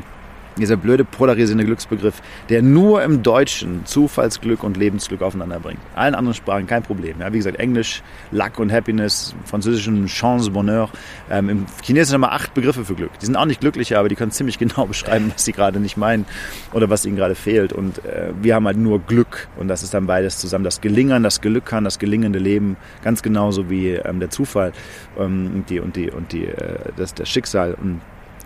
dieser 0.57 0.77
blöde 0.77 1.05
polarisierende 1.05 1.65
Glücksbegriff, 1.65 2.21
der 2.49 2.63
nur 2.63 3.03
im 3.03 3.23
Deutschen 3.23 3.85
Zufallsglück 3.87 4.63
und 4.63 4.77
Lebensglück 4.77 5.23
aufeinander 5.23 5.61
bringt. 5.61 5.81
Allen 5.95 6.15
anderen 6.15 6.35
Sprachen 6.35 6.67
kein 6.67 6.83
Problem. 6.83 7.21
Ja, 7.21 7.33
wie 7.33 7.39
gesagt, 7.39 7.59
Englisch, 7.59 8.03
Luck 8.31 8.59
und 8.59 8.73
Happiness, 8.73 9.35
französischen 9.45 10.07
Chance, 10.07 10.51
Bonheur. 10.51 10.91
Ähm, 11.31 11.49
Im 11.49 11.67
Chinesischen 11.83 12.15
haben 12.15 12.21
wir 12.23 12.33
acht 12.33 12.55
Begriffe 12.55 12.85
für 12.85 12.95
Glück. 12.95 13.19
Die 13.21 13.27
sind 13.27 13.37
auch 13.37 13.45
nicht 13.45 13.61
glücklicher, 13.61 13.99
aber 13.99 14.09
die 14.09 14.15
können 14.15 14.31
ziemlich 14.31 14.59
genau 14.59 14.87
beschreiben, 14.93 15.33
was 15.33 15.45
sie 15.45 15.53
gerade 15.53 15.81
nicht 15.81 15.97
meinen 15.97 16.27
oder 16.73 16.91
was 16.91 17.05
ihnen 17.05 17.17
gerade 17.17 17.35
fehlt. 17.35 17.73
Und 17.73 18.05
äh, 18.05 18.33
wir 18.41 18.55
haben 18.55 18.67
halt 18.67 18.79
nur 18.79 19.01
Glück 19.01 19.49
und 19.57 19.69
das 19.69 19.83
ist 19.83 19.95
dann 19.95 20.07
beides 20.07 20.39
zusammen. 20.39 20.65
Das 20.65 20.81
Gelingern, 20.81 21.23
das 21.23 21.41
Gelückern, 21.41 21.85
das 21.85 21.99
gelingende 21.99 22.39
Leben, 22.39 22.77
ganz 23.03 23.23
genauso 23.23 23.71
wie 23.71 23.91
ähm, 23.91 24.21
der 24.21 24.31
Zufall 24.31 24.73
ähm, 25.19 25.65
die 25.69 25.81
und 25.81 25.97
die 25.97 26.11
und 26.11 26.33
die 26.33 26.47
äh, 26.47 26.79
das, 26.97 27.15
das 27.15 27.29
Schicksal. 27.29 27.75
Und 27.75 28.01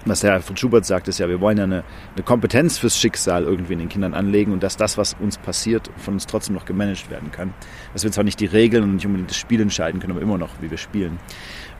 was 0.06 0.20
der 0.20 0.32
Alfred 0.32 0.58
Schubert 0.58 0.86
sagt, 0.86 1.08
ist 1.08 1.18
ja, 1.18 1.28
wir 1.28 1.40
wollen 1.40 1.58
ja 1.58 1.64
eine, 1.64 1.84
eine 2.14 2.24
Kompetenz 2.24 2.78
fürs 2.78 2.98
Schicksal 2.98 3.44
irgendwie 3.44 3.74
in 3.74 3.80
den 3.80 3.88
Kindern 3.88 4.14
anlegen 4.14 4.52
und 4.52 4.62
dass 4.62 4.76
das, 4.76 4.96
was 4.96 5.14
uns 5.14 5.36
passiert, 5.38 5.90
von 5.96 6.14
uns 6.14 6.26
trotzdem 6.26 6.54
noch 6.54 6.64
gemanagt 6.64 7.10
werden 7.10 7.30
kann. 7.30 7.52
Dass 7.92 8.04
wir 8.04 8.12
zwar 8.12 8.24
nicht 8.24 8.40
die 8.40 8.46
Regeln 8.46 8.84
und 8.84 8.94
nicht 8.94 9.06
unbedingt 9.06 9.30
das 9.30 9.36
Spiel 9.36 9.60
entscheiden 9.60 10.00
können, 10.00 10.12
aber 10.12 10.22
immer 10.22 10.38
noch, 10.38 10.50
wie 10.60 10.70
wir 10.70 10.78
spielen. 10.78 11.18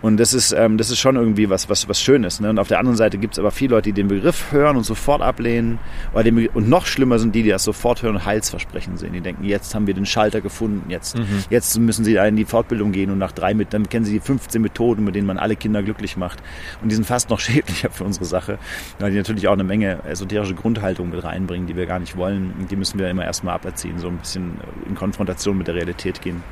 Und 0.02 0.18
das 0.18 0.35
ist, 0.35 0.52
ähm, 0.52 0.76
das 0.76 0.90
ist 0.90 0.98
schon 0.98 1.16
irgendwie 1.16 1.48
was, 1.48 1.68
was, 1.68 1.88
was 1.88 2.00
Schönes. 2.00 2.40
Ne? 2.40 2.50
Und 2.50 2.59
auf 2.59 2.68
der 2.68 2.78
anderen 2.78 2.96
Seite 2.96 3.18
gibt 3.18 3.35
es 3.35 3.38
aber 3.38 3.50
viele 3.50 3.76
Leute, 3.76 3.90
die 3.90 3.92
den 3.94 4.09
Begriff 4.09 4.52
hören 4.52 4.76
und 4.76 4.85
sofort 4.85 5.22
ablehnen. 5.22 5.78
Den 6.14 6.48
und 6.48 6.68
noch 6.68 6.87
schlimmer 6.87 7.18
sind 7.18 7.35
die, 7.35 7.42
die 7.42 7.50
das 7.50 7.64
sofort 7.64 8.02
hören 8.02 8.16
und 8.16 8.26
Heilsversprechen 8.26 8.96
sehen. 8.96 9.12
Die 9.12 9.20
denken, 9.20 9.44
jetzt 9.44 9.74
haben 9.74 9.87
wir 9.87 9.94
den 9.94 10.06
Schalter 10.06 10.40
gefunden, 10.40 10.90
jetzt, 10.90 11.16
jetzt 11.50 11.78
müssen 11.78 12.04
sie 12.04 12.16
in 12.16 12.37
die 12.37 12.44
Fortbildung 12.44 12.92
gehen 12.92 13.11
und 13.11 13.18
nach 13.18 13.32
drei 13.32 13.54
mit, 13.54 13.72
dann 13.72 13.88
kennen 13.88 14.04
sie 14.04 14.12
die 14.12 14.20
15 14.20 14.61
Methoden, 14.61 15.04
mit 15.04 15.14
denen 15.14 15.26
man 15.26 15.38
alle 15.38 15.56
Kinder 15.56 15.82
glücklich 15.82 16.16
macht. 16.16 16.42
Und 16.82 16.90
die 16.90 16.94
sind 16.94 17.06
fast 17.06 17.30
noch 17.30 17.40
schädlicher 17.46 17.90
für 17.90 18.04
unsere 18.04 18.24
Sache, 18.24 18.59
weil 18.98 19.12
die 19.12 19.16
natürlich 19.16 19.48
auch 19.48 19.52
eine 19.52 19.64
Menge 19.64 20.00
esoterische 20.04 20.54
Grundhaltung 20.54 21.11
mit 21.11 21.24
reinbringen, 21.24 21.66
die 21.66 21.76
wir 21.76 21.87
gar 21.87 21.98
nicht 21.98 22.16
wollen. 22.16 22.52
Und 22.59 22.70
die 22.70 22.76
müssen 22.76 22.98
wir 22.98 23.09
immer 23.09 23.24
erstmal 23.24 23.54
aberziehen, 23.54 23.98
so 23.98 24.09
ein 24.09 24.18
bisschen 24.18 24.59
in 24.88 24.94
Konfrontation 24.94 25.56
mit 25.56 25.68
der 25.68 25.74
Realität 25.74 26.20
gehen. 26.20 26.42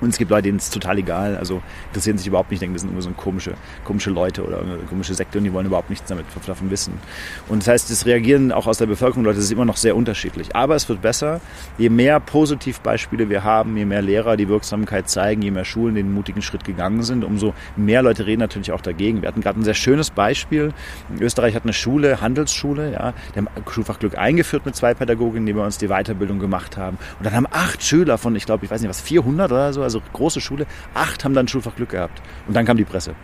Und 0.00 0.10
es 0.10 0.18
gibt 0.18 0.30
Leute, 0.30 0.44
denen 0.44 0.58
ist 0.58 0.64
es 0.64 0.70
total 0.70 0.98
egal, 0.98 1.36
also 1.36 1.62
interessieren 1.88 2.18
sich 2.18 2.26
überhaupt 2.26 2.50
nicht, 2.50 2.60
denken, 2.60 2.74
wir 2.74 2.80
sind 2.80 2.90
irgendwie 2.90 3.02
so 3.02 3.10
komische, 3.10 3.54
komische 3.84 4.10
Leute 4.10 4.44
oder 4.44 4.60
eine 4.60 4.78
komische 4.88 5.14
Sekte 5.14 5.38
und 5.38 5.44
die 5.44 5.52
wollen 5.52 5.66
überhaupt 5.66 5.90
nichts 5.90 6.08
damit 6.08 6.26
davon 6.46 6.70
wissen. 6.70 6.94
Und 7.48 7.62
das 7.62 7.68
heißt, 7.68 7.90
das 7.90 8.06
Reagieren 8.06 8.52
auch 8.52 8.66
aus 8.66 8.78
der 8.78 8.86
Bevölkerung, 8.86 9.24
Leute, 9.24 9.38
ist 9.38 9.50
immer 9.50 9.64
noch 9.64 9.76
sehr 9.76 9.96
unterschiedlich. 9.96 10.54
Aber 10.56 10.74
es 10.74 10.88
wird 10.88 11.02
besser, 11.02 11.40
je 11.78 11.88
mehr 11.90 12.20
Positivbeispiele 12.20 13.28
wir 13.28 13.44
haben, 13.44 13.76
je 13.76 13.84
mehr 13.84 14.02
Lehrer 14.02 14.36
die 14.36 14.48
Wirksamkeit 14.48 15.08
zeigen, 15.08 15.42
je 15.42 15.50
mehr 15.50 15.64
Schulen 15.64 15.94
den 15.94 16.12
mutigen 16.12 16.42
Schritt 16.42 16.64
gegangen 16.64 17.02
sind, 17.02 17.24
umso 17.24 17.54
mehr 17.76 18.02
Leute 18.02 18.26
reden 18.26 18.40
natürlich 18.40 18.72
auch 18.72 18.80
dagegen. 18.80 19.22
Wir 19.22 19.28
hatten 19.28 19.40
gerade 19.40 19.60
ein 19.60 19.64
sehr 19.64 19.74
schönes 19.74 20.10
Beispiel. 20.10 20.72
In 21.14 21.22
Österreich 21.22 21.54
hat 21.54 21.64
eine 21.64 21.72
Schule, 21.72 22.20
Handelsschule, 22.20 22.92
ja, 22.92 23.12
die 23.34 23.38
haben 23.38 23.48
Schulfach 23.70 23.98
eingeführt 24.16 24.64
mit 24.64 24.76
zwei 24.76 24.94
Pädagoginnen, 24.94 25.46
die 25.46 25.52
bei 25.52 25.64
uns 25.64 25.78
die 25.78 25.88
Weiterbildung 25.88 26.38
gemacht 26.38 26.76
haben. 26.76 26.98
Und 27.18 27.26
dann 27.26 27.34
haben 27.34 27.46
acht 27.50 27.82
Schüler 27.82 28.18
von, 28.18 28.34
ich 28.36 28.46
glaube, 28.46 28.64
ich 28.64 28.70
weiß 28.70 28.80
nicht 28.80 28.88
was, 28.88 29.00
400 29.00 29.50
oder 29.52 29.72
so, 29.72 29.82
also 29.94 30.02
große 30.12 30.40
Schule, 30.40 30.66
acht 30.94 31.24
haben 31.24 31.34
dann 31.34 31.48
Schulfach 31.48 31.74
Glück 31.74 31.90
gehabt. 31.90 32.22
Und 32.46 32.54
dann 32.54 32.64
kam 32.64 32.76
die 32.76 32.84
Presse. 32.84 33.14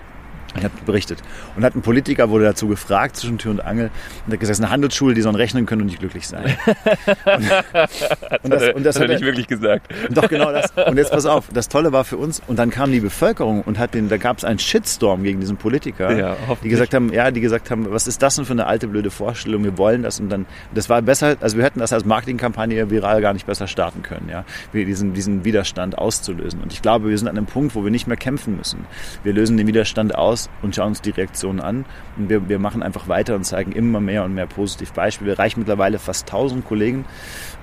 Ich 0.58 0.64
habe 0.64 0.74
berichtet. 0.84 1.18
Und 1.56 1.64
hat 1.64 1.74
ein 1.74 1.82
Politiker 1.82 2.30
wurde 2.30 2.44
dazu 2.44 2.68
gefragt 2.68 3.16
zwischen 3.16 3.38
Tür 3.38 3.52
und 3.52 3.64
Angel 3.64 3.90
und 4.26 4.32
hat 4.32 4.40
gesagt, 4.40 4.52
es 4.52 4.58
ist 4.58 4.64
eine 4.64 4.72
Handelsschule, 4.72 5.14
die 5.14 5.22
sollen 5.22 5.36
rechnen 5.36 5.66
können 5.66 5.82
und 5.82 5.86
nicht 5.88 6.00
glücklich 6.00 6.26
sein. 6.26 6.56
und, 7.24 8.44
und, 8.44 8.50
das, 8.50 8.74
und 8.74 8.84
das 8.84 8.96
hat 8.96 9.02
er 9.02 9.08
nicht 9.08 9.24
wirklich 9.24 9.46
gesagt. 9.46 9.92
Doch, 10.10 10.28
genau 10.28 10.52
das. 10.52 10.72
Und 10.86 10.96
jetzt 10.96 11.10
pass 11.10 11.26
auf, 11.26 11.46
das 11.52 11.68
Tolle 11.68 11.92
war 11.92 12.04
für 12.04 12.16
uns, 12.16 12.42
und 12.46 12.58
dann 12.58 12.70
kam 12.70 12.92
die 12.92 13.00
Bevölkerung 13.00 13.62
und 13.62 13.78
hat 13.78 13.94
den, 13.94 14.08
da 14.08 14.16
gab 14.16 14.38
es 14.38 14.44
einen 14.44 14.58
Shitstorm 14.58 15.22
gegen 15.22 15.40
diesen 15.40 15.56
Politiker, 15.56 16.16
ja, 16.16 16.36
die 16.62 16.68
gesagt 16.68 16.94
haben, 16.94 17.12
ja, 17.12 17.30
die 17.30 17.40
gesagt 17.40 17.70
haben, 17.70 17.90
was 17.90 18.06
ist 18.06 18.22
das 18.22 18.36
denn 18.36 18.44
für 18.44 18.52
eine 18.52 18.66
alte 18.66 18.88
blöde 18.88 19.10
Vorstellung, 19.10 19.64
wir 19.64 19.78
wollen 19.78 20.02
das 20.02 20.20
und 20.20 20.28
dann, 20.28 20.46
das 20.74 20.88
war 20.88 21.02
besser, 21.02 21.36
also 21.40 21.56
wir 21.56 21.64
hätten 21.64 21.80
das 21.80 21.92
als 21.92 22.04
Marketingkampagne 22.04 22.90
viral 22.90 23.20
gar 23.20 23.32
nicht 23.32 23.46
besser 23.46 23.66
starten 23.66 24.02
können, 24.02 24.28
ja, 24.28 24.44
diesen, 24.72 25.14
diesen 25.14 25.44
Widerstand 25.44 25.98
auszulösen. 25.98 26.60
Und 26.62 26.72
ich 26.72 26.82
glaube, 26.82 27.08
wir 27.08 27.18
sind 27.18 27.28
an 27.28 27.36
einem 27.36 27.46
Punkt, 27.46 27.74
wo 27.74 27.84
wir 27.84 27.90
nicht 27.90 28.06
mehr 28.06 28.16
kämpfen 28.16 28.56
müssen. 28.56 28.86
Wir 29.22 29.32
lösen 29.32 29.56
den 29.56 29.66
Widerstand 29.66 30.14
aus 30.14 30.45
und 30.62 30.74
schauen 30.74 30.88
uns 30.88 31.02
die 31.02 31.10
Reaktionen 31.10 31.60
an 31.60 31.84
und 32.16 32.28
wir, 32.28 32.48
wir 32.48 32.58
machen 32.58 32.82
einfach 32.82 33.08
weiter 33.08 33.34
und 33.34 33.44
zeigen 33.44 33.72
immer 33.72 34.00
mehr 34.00 34.24
und 34.24 34.34
mehr 34.34 34.46
positiv 34.46 34.92
Beispiele. 34.92 35.30
Wir 35.30 35.38
erreichen 35.38 35.60
mittlerweile 35.60 35.98
fast 35.98 36.28
1000 36.28 36.64
Kollegen 36.64 37.04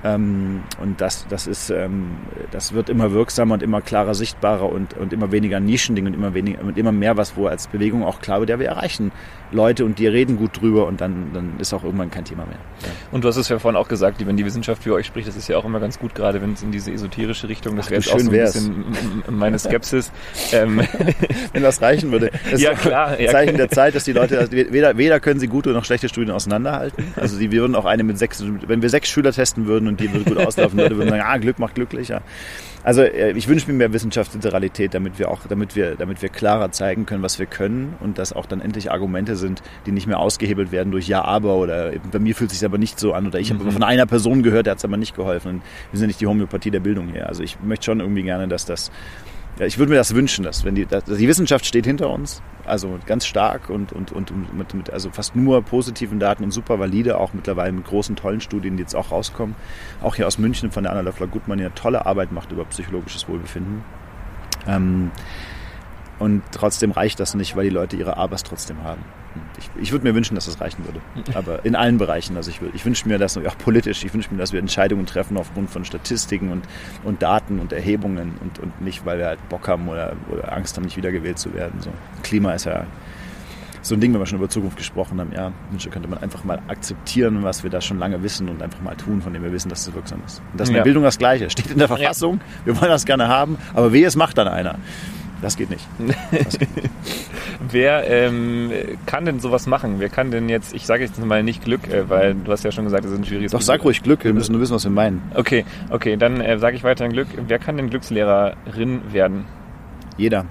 ähm, 0.04 0.63
und 0.82 1.02
das, 1.02 1.26
das 1.28 1.48
ist, 1.48 1.69
ähm, 1.69 2.17
das 2.52 2.74
wird 2.74 2.89
immer 2.89 3.12
wirksamer 3.12 3.56
und 3.56 3.63
immer 3.63 3.82
klarer 3.82 4.13
sichtbarer 4.13 4.69
und, 4.69 4.96
und 4.96 5.13
immer 5.13 5.32
weniger 5.32 5.60
Nischending 5.60 6.08
und 6.08 6.13
immer 6.13 6.34
weniger 6.34 6.62
und 6.62 6.78
immer 6.78 6.91
mehr 6.91 7.17
was, 7.17 7.36
wo 7.38 7.48
als 7.48 7.67
Bewegung 7.67 8.04
auch 8.04 8.19
klar 8.19 8.39
wird, 8.39 8.50
ja, 8.50 8.60
wir 8.60 8.67
erreichen 8.67 9.12
Leute 9.52 9.86
und 9.86 10.00
die 10.00 10.08
reden 10.08 10.38
gut 10.38 10.60
drüber 10.60 10.88
und 10.88 11.00
dann, 11.00 11.32
dann 11.34 11.60
ist 11.60 11.74
auch 11.74 11.84
irgendwann 11.84 12.10
kein 12.10 12.26
Thema 12.26 12.46
mehr. 12.46 12.58
Ja. 12.82 12.89
Und 13.12 13.24
du 13.24 13.28
hast 13.28 13.38
es 13.38 13.50
ja 13.50 13.60
vorhin 13.60 13.80
auch 13.80 13.88
gesagt, 13.88 14.26
wenn 14.26 14.36
die 14.36 14.46
Wissenschaft 14.46 14.84
für 14.84 14.93
euch 14.93 15.06
spricht, 15.06 15.28
das 15.28 15.36
ist 15.36 15.48
ja 15.48 15.58
auch 15.58 15.65
immer 15.65 15.80
ganz 15.80 16.00
gut, 16.00 16.15
gerade 16.15 16.41
wenn 16.41 16.54
es 16.54 16.63
in 16.63 16.72
diese 16.72 16.91
esoterische 16.91 17.48
Richtung, 17.50 17.76
das 17.76 17.89
wäre 17.89 18.02
jetzt 18.02 18.12
auch 18.12 18.19
so 18.19 18.26
ein 18.26 18.32
wär's. 18.32 18.54
bisschen 18.54 19.24
meine 19.30 19.60
Skepsis. 19.60 20.12
ähm. 20.52 20.82
Wenn 21.54 21.63
das 21.63 21.82
reichen 21.82 22.12
würde. 22.12 22.32
Das 22.52 22.62
ja, 22.62 22.73
klar. 22.82 23.20
Ja. 23.20 23.32
Zeichen 23.32 23.58
der 23.58 23.70
Zeit, 23.70 23.96
dass 23.96 24.04
die 24.04 24.14
Leute, 24.14 24.40
also 24.40 24.52
weder, 24.52 24.98
weder 24.98 25.20
können 25.20 25.40
sie 25.40 25.48
gute 25.48 25.70
noch 25.70 25.86
schlechte 25.86 26.10
Studien 26.10 26.32
auseinanderhalten. 26.32 27.14
Also 27.16 27.38
die 27.38 27.52
würden 27.52 27.76
auch 27.76 27.86
eine 27.86 28.04
mit 28.04 28.18
sechs, 28.18 28.44
wenn 28.68 28.82
wir 28.82 28.90
sechs 28.90 29.10
Schüler 29.10 29.32
testen 29.32 29.66
würden 29.66 29.88
und 29.88 30.00
die 30.00 30.12
würde 30.12 30.26
gut 30.26 30.38
auslaufen, 30.38 30.80
Leute 30.80 30.98
würden 30.98 31.10
sagen, 31.10 31.24
ah, 31.26 31.38
Glück 31.38 31.60
macht 31.60 31.76
glücklicher. 31.76 32.22
Also 32.84 33.02
äh, 33.02 33.32
ich 33.32 33.48
wünsche 33.48 33.68
mir 33.68 33.78
mehr 33.78 33.94
Wissenschaftsliteralität, 33.94 34.94
damit 34.94 35.18
wir 35.18 35.32
auch, 35.32 35.40
damit 35.48 35.76
wir, 35.76 35.96
damit 35.96 36.22
wir 36.22 36.30
klarer 36.30 36.72
zeigen 36.72 37.06
können, 37.06 37.24
was 37.24 37.40
wir 37.40 37.46
können 37.46 37.96
und 38.02 38.18
dass 38.18 38.34
auch 38.34 38.46
dann 38.46 38.62
endlich 38.62 38.92
Argumente 38.92 39.36
sind, 39.36 39.64
die 39.86 39.92
nicht 39.92 40.08
mehr 40.08 40.20
ausgehebelt 40.20 40.72
werden 40.72 40.92
durch 40.92 41.08
Ja, 41.08 41.24
aber 41.24 41.56
oder 41.56 41.92
bei 42.12 42.20
mir 42.20 42.36
fühlt 42.36 42.52
es 42.52 42.60
sich 42.60 42.66
aber 42.66 42.78
nicht 42.78 43.00
so 43.00 43.14
an 43.14 43.28
oder 43.28 43.40
ich 43.40 43.54
mhm. 43.54 43.60
habe 43.60 43.72
von 43.72 43.84
einer 43.84 44.06
Person 44.06 44.44
gehört, 44.44 44.66
der 44.66 44.72
hat 44.72 44.80
es 44.80 44.86
aber 44.86 44.98
nicht 44.98 45.16
geholfen. 45.16 45.48
Und 45.50 45.62
wir 45.92 46.00
sind 46.00 46.08
nicht 46.08 46.20
die 46.22 46.28
Homöopathie 46.28 46.72
der 46.72 46.82
Bildung 46.82 47.10
hier. 47.10 47.28
Also 47.28 47.42
ich 47.42 47.58
möchte 47.62 47.86
schon 47.86 48.00
irgendwie 48.02 48.24
gerne, 48.24 48.48
dass 48.48 48.66
das 48.66 48.92
ja, 48.92 49.33
ich 49.60 49.78
würde 49.78 49.92
mir 49.92 49.98
das 49.98 50.16
wünschen, 50.16 50.44
dass 50.44 50.66
wenn 50.66 50.76
die, 50.76 50.86
die 50.86 51.28
Wissenschaft 51.28 51.66
steht 51.66 51.86
hinter 51.86 52.10
uns, 52.10 52.42
also 52.66 52.98
ganz 53.06 53.26
stark 53.26 53.70
und, 53.70 53.92
und, 53.94 54.12
und 54.12 54.54
mit, 54.54 54.74
mit 54.74 54.89
also 54.89 55.12
fast 55.12 55.36
nur 55.36 55.62
positiven 55.62 56.20
Daten 56.20 56.44
und 56.44 56.52
super 56.52 56.80
valide, 56.80 57.18
auch 57.18 57.34
mittlerweile 57.34 57.72
mit 57.72 57.86
großen, 57.86 58.16
tollen 58.16 58.42
Studien, 58.42 58.78
die 58.78 58.84
jetzt 58.84 58.96
auch 58.96 59.12
rauskommen. 59.12 59.56
Auch 60.02 60.16
hier 60.16 60.26
aus 60.28 60.38
München 60.38 60.72
von 60.72 60.84
der 60.84 60.92
Anna 60.92 61.02
Löffler 61.02 61.28
Gutmann, 61.28 61.60
die 61.60 61.66
eine 61.66 61.76
tolle 61.76 62.06
Arbeit 62.06 62.32
macht 62.32 62.52
über 62.52 62.66
psychologisches 62.66 63.28
Wohlbefinden. 63.28 63.84
Ähm, 64.68 65.12
und 66.20 66.42
trotzdem 66.52 66.92
reicht 66.92 67.20
das 67.20 67.36
nicht, 67.36 67.56
weil 67.56 67.66
die 67.66 67.70
Leute 67.70 67.96
ihre 67.96 68.18
Abers 68.18 68.44
trotzdem 68.44 68.82
haben. 68.84 69.04
Ich, 69.58 69.69
ich 69.82 69.91
würde 69.91 70.06
mir 70.06 70.15
wünschen, 70.15 70.36
dass 70.36 70.46
das 70.46 70.62
reichen 70.62 70.86
würde. 70.86 71.00
Aber 71.34 71.65
in 71.65 71.76
allen 71.76 71.98
Bereichen. 71.98 72.36
Also 72.38 72.52
ich, 72.52 72.60
ich 72.74 72.86
wünsche 72.86 73.08
mir 73.08 73.17
das 73.17 73.38
auch 73.38 73.58
politisch. 73.58 74.04
Ich 74.04 74.13
wünsche 74.13 74.32
mir, 74.32 74.38
dass 74.39 74.54
wir 74.54 74.60
Entscheidungen 74.60 75.06
treffen 75.06 75.38
aufgrund 75.38 75.69
von 75.69 75.86
Statistiken 75.86 76.52
und, 76.52 76.65
und 77.04 77.22
Daten 77.22 77.60
und 77.60 77.74
Erhebungen 77.74 78.34
und, 78.41 78.60
und 78.60 78.82
nicht, 78.82 79.06
weil 79.06 79.19
wir 79.19 79.28
halt 79.28 79.50
Bock 79.50 79.67
haben 79.67 79.88
oder, 79.88 80.13
oder 80.30 80.54
Angst 80.54 80.76
haben, 80.78 80.84
nicht 80.84 80.98
wiedergewählt 80.98 81.39
zu 81.39 81.54
werden. 81.54 81.82
So. 81.82 81.91
Klima 82.24 82.54
ist 82.54 82.65
ja 82.65 82.86
so 83.84 83.96
ein 83.96 84.00
Ding, 84.00 84.13
wenn 84.13 84.22
wir 84.22 84.26
schon 84.26 84.39
über 84.39 84.50
Zukunft 84.50 84.78
gesprochen 84.78 85.19
haben. 85.19 85.32
Ja, 85.34 85.52
Wünsche 85.69 85.89
könnte 85.89 86.08
man 86.08 86.19
einfach 86.19 86.43
mal 86.46 86.62
akzeptieren, 86.69 87.43
was 87.43 87.63
wir 87.63 87.69
da 87.69 87.82
schon 87.82 88.00
lange 88.00 88.24
wissen 88.24 88.48
und 88.48 88.62
einfach 88.62 88.82
mal 88.82 88.96
tun, 88.96 89.22
von 89.22 89.34
dem 89.34 89.43
wir 89.43 89.52
wissen, 89.52 89.69
dass 89.69 89.86
es 89.86 89.93
wirksam 89.93 90.22
ist. 90.26 90.41
Und 90.52 90.60
das 90.60 90.67
ist 90.67 90.69
in 90.69 90.76
der 90.76 90.84
Bildung 90.84 91.04
das 91.04 91.17
Gleiche. 91.17 91.50
Steht 91.50 91.69
in 91.69 91.80
der 91.80 91.89
Verfassung. 91.89 92.39
Wir 92.63 92.80
wollen 92.80 92.89
das 92.89 93.06
gerne 93.06 93.28
haben. 93.28 93.58
Aber 93.74 93.91
wie 93.91 94.04
es 94.04 94.15
macht 94.15 94.38
dann 94.38 94.48
einer. 94.48 94.80
Das 95.44 95.58
geht 95.58 95.70
nicht. 95.70 95.86
Das 96.32 96.58
geht 96.58 96.76
nicht. 96.76 96.90
Wer 97.70 98.10
ähm, 98.10 98.72
kann 99.06 99.26
denn 99.26 99.40
sowas 99.40 99.68
machen? 99.68 99.96
Wer 100.00 100.10
kann 100.10 100.32
denn 100.32 100.48
jetzt, 100.48 100.74
ich 100.74 100.86
sage 100.86 101.04
jetzt 101.04 101.24
mal 101.24 101.44
nicht 101.44 101.64
Glück, 101.64 101.88
äh, 101.88 102.10
weil 102.10 102.34
du 102.34 102.52
hast 102.52 102.64
ja 102.64 102.72
schon 102.72 102.86
gesagt, 102.86 103.04
das 103.04 103.12
ist 103.12 103.18
ein 103.18 103.26
schwieriges 103.26 103.52
Doch, 103.52 103.62
sag 103.62 103.84
ruhig 103.84 104.02
Glück, 104.04 104.24
wir 104.24 104.34
müssen 104.34 104.54
nur 104.54 104.62
wissen, 104.62 104.74
was 104.74 104.86
wir 104.86 104.92
meinen. 104.92 105.22
Okay, 105.36 105.66
okay, 105.90 106.16
dann 106.16 106.40
äh, 106.40 106.58
sage 106.60 106.78
ich 106.78 106.84
weiterhin 106.84 107.12
Glück. 107.12 107.28
Wer 107.46 107.60
kann 107.60 107.76
denn 107.76 107.90
Glückslehrerin 107.90 109.14
werden? 109.14 109.46
Jeder. 110.18 110.46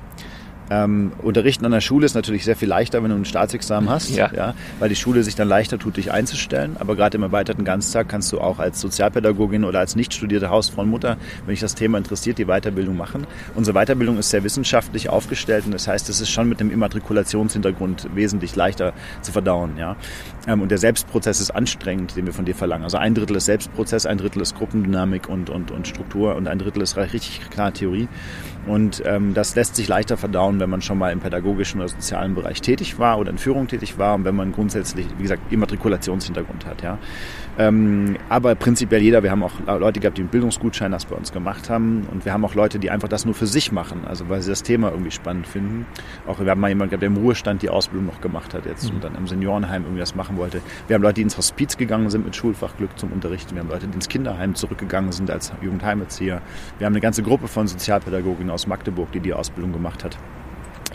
Ähm, 0.73 1.13
unterrichten 1.21 1.67
an 1.67 1.73
der 1.73 1.83
Schule 1.83 2.07
ist 2.07 2.15
natürlich 2.15 2.45
sehr 2.47 2.57
viel 2.57 2.69
leichter, 2.69 3.03
wenn 3.03 3.11
du 3.11 3.17
ein 3.17 3.27
Staatsexamen 3.27 3.91
hast, 3.91 4.09
ja. 4.09 4.33
ja. 4.35 4.55
weil 4.79 4.89
die 4.89 4.97
Schule 4.97 5.23
sich 5.23 5.35
dann 5.35 5.47
leichter 5.47 5.79
tut, 5.79 5.99
dich 5.99 6.13
einzustellen. 6.13 6.77
Aber 6.79 6.97
gerade 6.97 7.19
im 7.19 7.23
erweiterten 7.23 7.65
Ganztag 7.65 8.09
kannst 8.09 8.33
du 8.33 8.41
auch 8.41 8.59
als 8.59 8.81
Sozialpädagogin 8.81 9.65
oder 9.65 9.81
als 9.81 9.97
nicht 9.97 10.15
studierte 10.15 10.49
Hausfrau 10.49 10.81
und 10.81 10.89
Mutter, 10.89 11.19
wenn 11.45 11.53
dich 11.53 11.61
das 11.61 11.75
Thema 11.75 11.99
interessiert, 11.99 12.39
die 12.39 12.47
Weiterbildung 12.47 12.97
machen. 12.97 13.27
Unsere 13.55 13.79
Weiterbildung 13.79 14.17
ist 14.17 14.31
sehr 14.31 14.45
wissenschaftlich 14.45 15.11
aufgestellt 15.11 15.67
und 15.67 15.73
das 15.73 15.87
heißt, 15.89 16.09
es 16.09 16.23
ist 16.23 16.31
schon 16.31 16.49
mit 16.49 16.59
dem 16.59 16.71
Immatrikulationshintergrund 16.71 18.09
wesentlich 18.15 18.57
leichter 18.57 18.95
zu 19.21 19.31
verdauen. 19.31 19.77
Ja. 19.77 19.97
Ähm, 20.47 20.63
und 20.63 20.71
der 20.71 20.79
Selbstprozess 20.79 21.41
ist 21.41 21.51
anstrengend, 21.51 22.17
den 22.17 22.25
wir 22.25 22.33
von 22.33 22.47
dir 22.47 22.55
verlangen. 22.55 22.85
Also 22.85 22.97
ein 22.97 23.15
Drittel 23.15 23.37
ist 23.37 23.45
Selbstprozess, 23.45 24.07
ein 24.07 24.17
Drittel 24.17 24.41
ist 24.41 24.57
Gruppendynamik 24.57 25.29
und, 25.29 25.51
und, 25.51 25.71
und 25.71 25.87
Struktur 25.87 26.35
und 26.35 26.49
ein 26.49 26.59
Drittel 26.59 26.81
ist 26.81 26.97
richtig 26.97 27.43
klare 27.51 27.75
Theorie. 27.75 28.09
Und 28.67 29.03
ähm, 29.05 29.35
das 29.35 29.57
lässt 29.57 29.75
sich 29.75 29.89
leichter 29.89 30.17
verdauen, 30.17 30.61
wenn 30.61 30.71
man 30.71 30.83
schon 30.83 30.97
mal 30.97 31.11
im 31.11 31.21
pädagogischen 31.21 31.81
oder 31.81 31.89
sozialen 31.89 32.35
Bereich 32.35 32.61
tätig 32.61 32.99
war 32.99 33.19
oder 33.19 33.31
in 33.31 33.39
Führung 33.39 33.67
tätig 33.67 33.99
war 33.99 34.15
und 34.15 34.25
wenn 34.25 34.37
man 34.37 34.53
grundsätzlich, 34.53 35.07
wie 35.19 35.23
gesagt, 35.23 35.53
Immatrikulationshintergrund 35.53 36.67
hat. 36.67 36.83
Ja. 36.83 36.99
Ähm, 37.59 38.17
aber 38.31 38.55
prinzipiell 38.55 39.03
jeder, 39.03 39.23
wir 39.23 39.31
haben 39.31 39.43
auch 39.43 39.53
Leute 39.67 40.01
gehabt, 40.01 40.17
die 40.17 40.23
einen 40.23 40.31
Bildungsgutschein 40.31 40.91
das 40.93 41.05
bei 41.05 41.15
uns 41.15 41.33
gemacht 41.33 41.69
haben 41.69 42.07
und 42.11 42.25
wir 42.25 42.33
haben 42.33 42.45
auch 42.45 42.55
Leute, 42.55 42.79
die 42.79 42.91
einfach 42.91 43.09
das 43.09 43.27
nur 43.27 43.35
für 43.35 43.47
sich 43.47 43.73
machen, 43.73 44.07
also 44.07 44.29
weil 44.31 44.41
sie 44.41 44.51
das 44.51 44.63
Thema 44.63 44.91
irgendwie 44.91 45.11
spannend 45.11 45.47
finden. 45.47 45.87
Auch 46.27 46.41
wir 46.41 46.51
haben 46.51 46.61
mal 46.61 46.69
jemanden 46.69 46.91
gehabt, 46.91 47.03
der 47.03 47.09
im 47.09 47.17
Ruhestand 47.19 47.61
die 47.61 47.69
Ausbildung 47.69 48.07
noch 48.07 48.21
gemacht 48.23 48.55
hat 48.55 48.65
jetzt 48.65 48.89
mhm. 48.89 48.97
und 48.97 49.05
dann 49.05 49.15
im 49.17 49.27
Seniorenheim 49.27 49.83
irgendwie 49.83 50.01
das 50.01 50.15
machen 50.15 50.39
wollte. 50.39 50.63
Wir 50.87 50.95
haben 50.95 51.03
Leute, 51.03 51.17
die 51.17 51.23
ins 51.23 51.37
Hospiz 51.37 51.77
gegangen 51.77 52.09
sind 52.09 52.25
mit 52.25 52.35
Schulfachglück 52.35 52.99
zum 52.99 53.13
Unterrichten. 53.13 53.55
Wir 53.55 53.63
haben 53.63 53.69
Leute, 53.69 53.87
die 53.87 53.95
ins 53.95 54.09
Kinderheim 54.09 54.55
zurückgegangen 54.55 55.13
sind 55.13 55.31
als 55.31 55.53
Jugendheimerzieher. 55.61 56.41
Wir 56.79 56.87
haben 56.87 56.95
eine 56.95 57.01
ganze 57.01 57.23
Gruppe 57.23 57.49
von 57.49 57.67
Sozialpädagoginnen 57.67 58.51
aus 58.51 58.67
Magdeburg, 58.67 59.13
die 59.13 59.21
die 59.21 59.35
Ausbildung 59.35 59.73
gemacht 59.73 60.05
hat. 60.05 60.17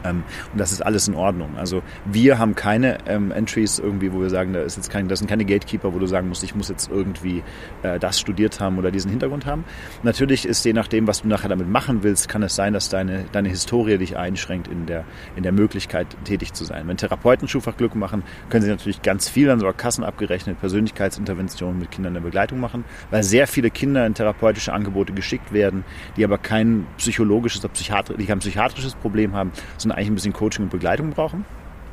Ähm, 0.03 0.23
und 0.51 0.59
das 0.59 0.71
ist 0.71 0.81
alles 0.81 1.07
in 1.07 1.15
Ordnung. 1.15 1.57
Also 1.57 1.81
wir 2.05 2.39
haben 2.39 2.55
keine 2.55 2.97
ähm, 3.07 3.31
Entries 3.31 3.79
irgendwie, 3.79 4.11
wo 4.13 4.21
wir 4.21 4.29
sagen, 4.29 4.53
da 4.53 4.61
ist 4.61 4.77
jetzt 4.77 4.89
kein, 4.89 5.07
das 5.07 5.19
sind 5.19 5.27
keine 5.27 5.45
Gatekeeper, 5.45 5.93
wo 5.93 5.99
du 5.99 6.07
sagen 6.07 6.27
musst, 6.27 6.43
ich 6.43 6.55
muss 6.55 6.69
jetzt 6.69 6.89
irgendwie 6.89 7.43
äh, 7.83 7.99
das 7.99 8.19
studiert 8.19 8.59
haben 8.59 8.77
oder 8.77 8.91
diesen 8.91 9.09
Hintergrund 9.09 9.45
haben. 9.45 9.63
Natürlich 10.03 10.45
ist 10.45 10.65
je 10.65 10.73
nachdem, 10.73 11.07
was 11.07 11.21
du 11.21 11.27
nachher 11.27 11.49
damit 11.49 11.69
machen 11.69 12.03
willst, 12.03 12.29
kann 12.29 12.43
es 12.43 12.55
sein, 12.55 12.73
dass 12.73 12.89
deine, 12.89 13.25
deine 13.31 13.49
Historie 13.49 13.97
dich 13.97 14.17
einschränkt 14.17 14.67
in 14.67 14.85
der, 14.85 15.03
in 15.35 15.43
der 15.43 15.51
Möglichkeit, 15.51 16.07
tätig 16.23 16.53
zu 16.53 16.65
sein. 16.65 16.87
Wenn 16.87 16.97
Therapeuten 16.97 17.47
Schulfachglück 17.47 17.95
machen, 17.95 18.23
können 18.49 18.63
sie 18.63 18.69
natürlich 18.69 19.01
ganz 19.01 19.29
viel, 19.29 19.47
dann 19.47 19.59
sogar 19.59 19.73
Kassen 19.73 20.03
abgerechnet, 20.03 20.59
Persönlichkeitsinterventionen 20.59 21.79
mit 21.79 21.91
Kindern 21.91 22.15
in 22.15 22.21
der 22.21 22.27
Begleitung 22.27 22.59
machen, 22.59 22.83
weil 23.11 23.23
sehr 23.23 23.47
viele 23.47 23.69
Kinder 23.69 24.05
in 24.05 24.13
therapeutische 24.13 24.73
Angebote 24.73 25.13
geschickt 25.13 25.53
werden, 25.53 25.83
die 26.15 26.23
aber 26.23 26.37
kein 26.37 26.85
psychologisches 26.97 27.63
oder 27.63 27.73
psychiatrisches 27.73 28.95
Problem 28.95 29.33
haben, 29.33 29.51
sondern 29.87 29.97
eigentlich 29.97 30.09
ein 30.09 30.15
bisschen 30.15 30.33
Coaching 30.33 30.65
und 30.65 30.71
Begleitung 30.71 31.11
brauchen. 31.11 31.45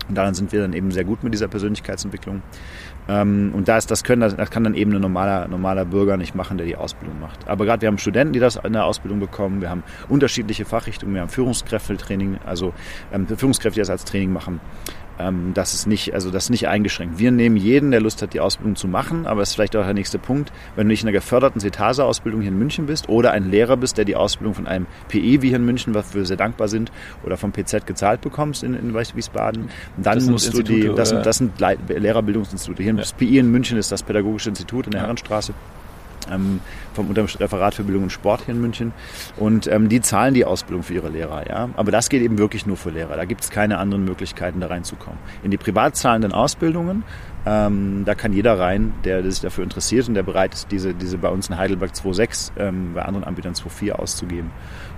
Und 0.06 0.16
daran 0.16 0.34
sind 0.34 0.52
wir 0.52 0.60
dann 0.60 0.74
eben 0.74 0.90
sehr 0.90 1.04
gut 1.04 1.24
mit 1.24 1.32
dieser 1.32 1.48
Persönlichkeitsentwicklung. 1.48 2.42
Ähm, 3.08 3.52
und 3.54 3.68
das, 3.68 3.86
das, 3.86 4.04
können, 4.04 4.20
das 4.20 4.50
kann 4.50 4.64
dann 4.64 4.74
eben 4.74 4.92
ein 4.92 5.00
normaler, 5.00 5.48
normaler 5.48 5.86
Bürger 5.86 6.18
nicht 6.18 6.34
machen, 6.34 6.58
der 6.58 6.66
die 6.66 6.76
Ausbildung 6.76 7.20
macht. 7.20 7.48
Aber 7.48 7.64
gerade 7.64 7.80
wir 7.80 7.88
haben 7.88 7.96
Studenten, 7.96 8.34
die 8.34 8.38
das 8.38 8.56
in 8.56 8.74
der 8.74 8.84
Ausbildung 8.84 9.20
bekommen. 9.20 9.62
Wir 9.62 9.70
haben 9.70 9.82
unterschiedliche 10.10 10.66
Fachrichtungen. 10.66 11.14
Wir 11.14 11.22
haben 11.22 11.30
Führungskräftetraining, 11.30 12.38
also 12.44 12.74
ähm, 13.12 13.26
Führungskräfte, 13.26 13.76
die 13.76 13.80
das 13.80 13.90
als 13.90 14.04
Training 14.04 14.32
machen. 14.32 14.60
Ähm, 15.18 15.52
das 15.54 15.74
ist 15.74 15.86
nicht, 15.86 16.14
also 16.14 16.30
das 16.30 16.44
ist 16.44 16.50
nicht 16.50 16.68
eingeschränkt. 16.68 17.18
Wir 17.18 17.30
nehmen 17.30 17.56
jeden, 17.56 17.90
der 17.90 18.00
Lust 18.00 18.22
hat, 18.22 18.34
die 18.34 18.40
Ausbildung 18.40 18.76
zu 18.76 18.88
machen, 18.88 19.26
aber 19.26 19.42
es 19.42 19.50
ist 19.50 19.54
vielleicht 19.54 19.76
auch 19.76 19.84
der 19.84 19.94
nächste 19.94 20.18
Punkt, 20.18 20.52
wenn 20.76 20.86
du 20.86 20.92
nicht 20.92 21.02
in 21.02 21.08
einer 21.08 21.12
geförderten 21.12 21.60
Cetase-Ausbildung 21.60 22.40
hier 22.40 22.50
in 22.50 22.58
München 22.58 22.86
bist 22.86 23.08
oder 23.08 23.32
ein 23.32 23.50
Lehrer 23.50 23.76
bist, 23.76 23.96
der 23.98 24.04
die 24.04 24.16
Ausbildung 24.16 24.54
von 24.54 24.66
einem 24.66 24.86
PE 25.08 25.42
wie 25.42 25.48
hier 25.48 25.56
in 25.56 25.64
München, 25.64 25.94
was 25.94 26.14
wir 26.14 26.24
sehr 26.24 26.36
dankbar 26.36 26.68
sind, 26.68 26.90
oder 27.22 27.36
vom 27.36 27.52
PZ 27.52 27.86
gezahlt 27.86 28.20
bekommst 28.20 28.62
in, 28.62 28.74
in 28.74 28.94
Wiesbaden, 28.94 29.68
dann 29.96 30.24
musst 30.26 30.52
du 30.52 30.62
die, 30.62 30.90
das 30.94 31.10
sind, 31.10 31.26
das 31.26 31.38
sind 31.38 31.60
Lehrerbildungsinstitute. 31.60 32.82
Hier 32.82 32.92
ja. 32.92 32.98
das 32.98 33.12
PE 33.12 33.38
in 33.38 33.50
München 33.50 33.78
ist 33.78 33.92
das 33.92 34.02
Pädagogische 34.02 34.48
Institut 34.48 34.86
in 34.86 34.92
der 34.92 35.02
Herrenstraße 35.02 35.54
ähm, 36.30 36.60
vom 36.92 37.10
Referat 37.10 37.74
für 37.74 37.84
Bildung 37.84 38.04
und 38.04 38.10
Sport 38.10 38.42
hier 38.44 38.54
in 38.54 38.60
München. 38.60 38.92
Und 39.36 39.66
ähm, 39.66 39.88
die 39.88 40.00
zahlen 40.00 40.34
die 40.34 40.44
Ausbildung 40.44 40.82
für 40.82 40.94
ihre 40.94 41.08
Lehrer, 41.08 41.48
ja. 41.48 41.70
Aber 41.76 41.90
das 41.90 42.08
geht 42.08 42.22
eben 42.22 42.38
wirklich 42.38 42.66
nur 42.66 42.76
für 42.76 42.90
Lehrer. 42.90 43.16
Da 43.16 43.24
gibt 43.24 43.42
es 43.42 43.50
keine 43.50 43.78
anderen 43.78 44.04
Möglichkeiten, 44.04 44.60
da 44.60 44.68
reinzukommen. 44.68 45.18
In 45.42 45.50
die 45.50 45.58
privat 45.58 45.96
zahlenden 45.96 46.32
Ausbildungen 46.32 47.04
Ähm, 47.46 48.04
da 48.04 48.14
kann 48.14 48.32
jeder 48.32 48.58
rein, 48.58 48.94
der, 49.04 49.22
der, 49.22 49.30
sich 49.30 49.40
dafür 49.40 49.64
interessiert 49.64 50.08
und 50.08 50.14
der 50.14 50.22
bereit 50.22 50.54
ist, 50.54 50.70
diese, 50.70 50.94
diese 50.94 51.18
bei 51.18 51.28
uns 51.28 51.48
in 51.48 51.58
Heidelberg 51.58 51.92
2.6, 51.92 52.52
ähm, 52.58 52.94
bei 52.94 53.02
anderen 53.02 53.24
Anbietern 53.24 53.52
2.4 53.52 53.92
auszugeben 53.92 54.50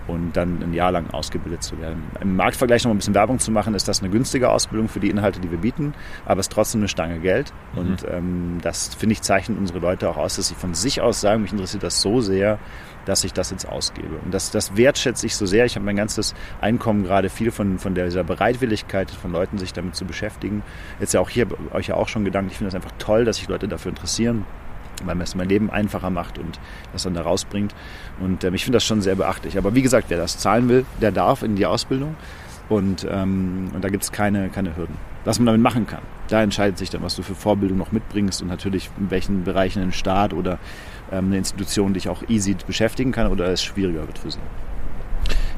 und 0.06 0.36
dann 0.36 0.62
ein 0.62 0.72
Jahr 0.72 0.92
lang 0.92 1.10
ausgebildet 1.10 1.62
zu 1.62 1.80
werden. 1.80 2.04
Im 2.20 2.36
Marktvergleich 2.36 2.84
noch 2.84 2.90
mal 2.90 2.94
ein 2.94 2.98
bisschen 2.98 3.14
Werbung 3.14 3.40
zu 3.40 3.50
machen, 3.50 3.74
ist 3.74 3.88
das 3.88 4.00
eine 4.00 4.10
günstige 4.10 4.50
Ausbildung 4.50 4.88
für 4.88 5.00
die 5.00 5.10
Inhalte, 5.10 5.40
die 5.40 5.50
wir 5.50 5.58
bieten, 5.58 5.94
aber 6.24 6.40
es 6.40 6.46
ist 6.46 6.52
trotzdem 6.52 6.82
eine 6.82 6.88
Stange 6.88 7.18
Geld. 7.18 7.52
Mhm. 7.72 7.78
Und 7.78 8.06
ähm, 8.08 8.58
das, 8.62 8.94
finde 8.94 9.14
ich, 9.14 9.22
zeichnet 9.22 9.58
unsere 9.58 9.80
Leute 9.80 10.08
auch 10.08 10.16
aus, 10.16 10.36
dass 10.36 10.48
sie 10.48 10.54
von 10.54 10.74
sich 10.74 11.00
aus 11.00 11.20
sagen, 11.20 11.42
mich 11.42 11.52
interessiert 11.52 11.82
das 11.82 12.00
so 12.00 12.20
sehr, 12.20 12.58
dass 13.06 13.24
ich 13.24 13.32
das 13.32 13.50
jetzt 13.50 13.66
ausgebe. 13.66 14.16
Und 14.24 14.34
das, 14.34 14.50
das 14.50 14.76
wertschätze 14.76 15.24
ich 15.24 15.34
so 15.34 15.46
sehr. 15.46 15.64
Ich 15.64 15.76
habe 15.76 15.86
mein 15.86 15.96
ganzes 15.96 16.34
Einkommen 16.60 17.04
gerade 17.04 17.30
viel 17.30 17.50
von, 17.50 17.78
von 17.78 17.94
dieser 17.94 18.24
Bereitwilligkeit 18.24 19.10
von 19.10 19.32
Leuten, 19.32 19.56
sich 19.56 19.72
damit 19.72 19.96
zu 19.96 20.04
beschäftigen. 20.04 20.62
Jetzt 21.00 21.14
ja 21.14 21.20
auch 21.20 21.30
hier 21.30 21.46
euch 21.72 21.86
ja 21.86 21.94
auch 21.94 22.08
schon 22.08 22.24
Gedanken. 22.24 22.50
Ich 22.50 22.58
finde 22.58 22.72
das 22.72 22.74
einfach 22.74 22.96
toll, 22.98 23.24
dass 23.24 23.36
sich 23.36 23.48
Leute 23.48 23.68
dafür 23.68 23.90
interessieren 23.90 24.44
weil 25.04 25.14
mir 25.14 25.24
es 25.24 25.34
mein 25.34 25.48
Leben 25.48 25.70
einfacher 25.70 26.08
macht 26.08 26.38
und 26.38 26.58
das 26.92 27.02
dann 27.02 27.12
da 27.12 27.20
rausbringt. 27.20 27.74
Und 28.18 28.44
ähm, 28.44 28.54
ich 28.54 28.64
finde 28.64 28.76
das 28.76 28.84
schon 28.84 29.02
sehr 29.02 29.14
beachtlich. 29.14 29.58
Aber 29.58 29.74
wie 29.74 29.82
gesagt, 29.82 30.06
wer 30.08 30.16
das 30.16 30.38
zahlen 30.38 30.70
will, 30.70 30.86
der 31.02 31.12
darf 31.12 31.42
in 31.42 31.56
die 31.56 31.66
Ausbildung. 31.66 32.16
Und, 32.68 33.06
ähm, 33.08 33.70
und 33.74 33.84
da 33.84 33.90
gibt 33.90 34.02
es 34.02 34.10
keine, 34.10 34.48
keine 34.48 34.76
Hürden. 34.76 34.96
Was 35.24 35.38
man 35.38 35.46
damit 35.46 35.60
machen 35.60 35.86
kann, 35.86 36.02
da 36.28 36.42
entscheidet 36.42 36.78
sich 36.78 36.90
dann, 36.90 37.02
was 37.02 37.14
du 37.14 37.22
für 37.22 37.34
Vorbildung 37.34 37.78
noch 37.78 37.92
mitbringst 37.92 38.42
und 38.42 38.48
natürlich 38.48 38.90
in 38.98 39.10
welchen 39.10 39.44
Bereichen 39.44 39.82
ein 39.82 39.92
Staat 39.92 40.32
oder 40.32 40.58
eine 41.10 41.36
Institution 41.36 41.94
dich 41.94 42.08
auch 42.08 42.22
easy 42.28 42.56
beschäftigen 42.66 43.12
kann 43.12 43.28
oder 43.28 43.46
es 43.48 43.62
schwieriger 43.62 44.06
wird 44.06 44.18
für 44.18 44.30
sie. 44.30 44.40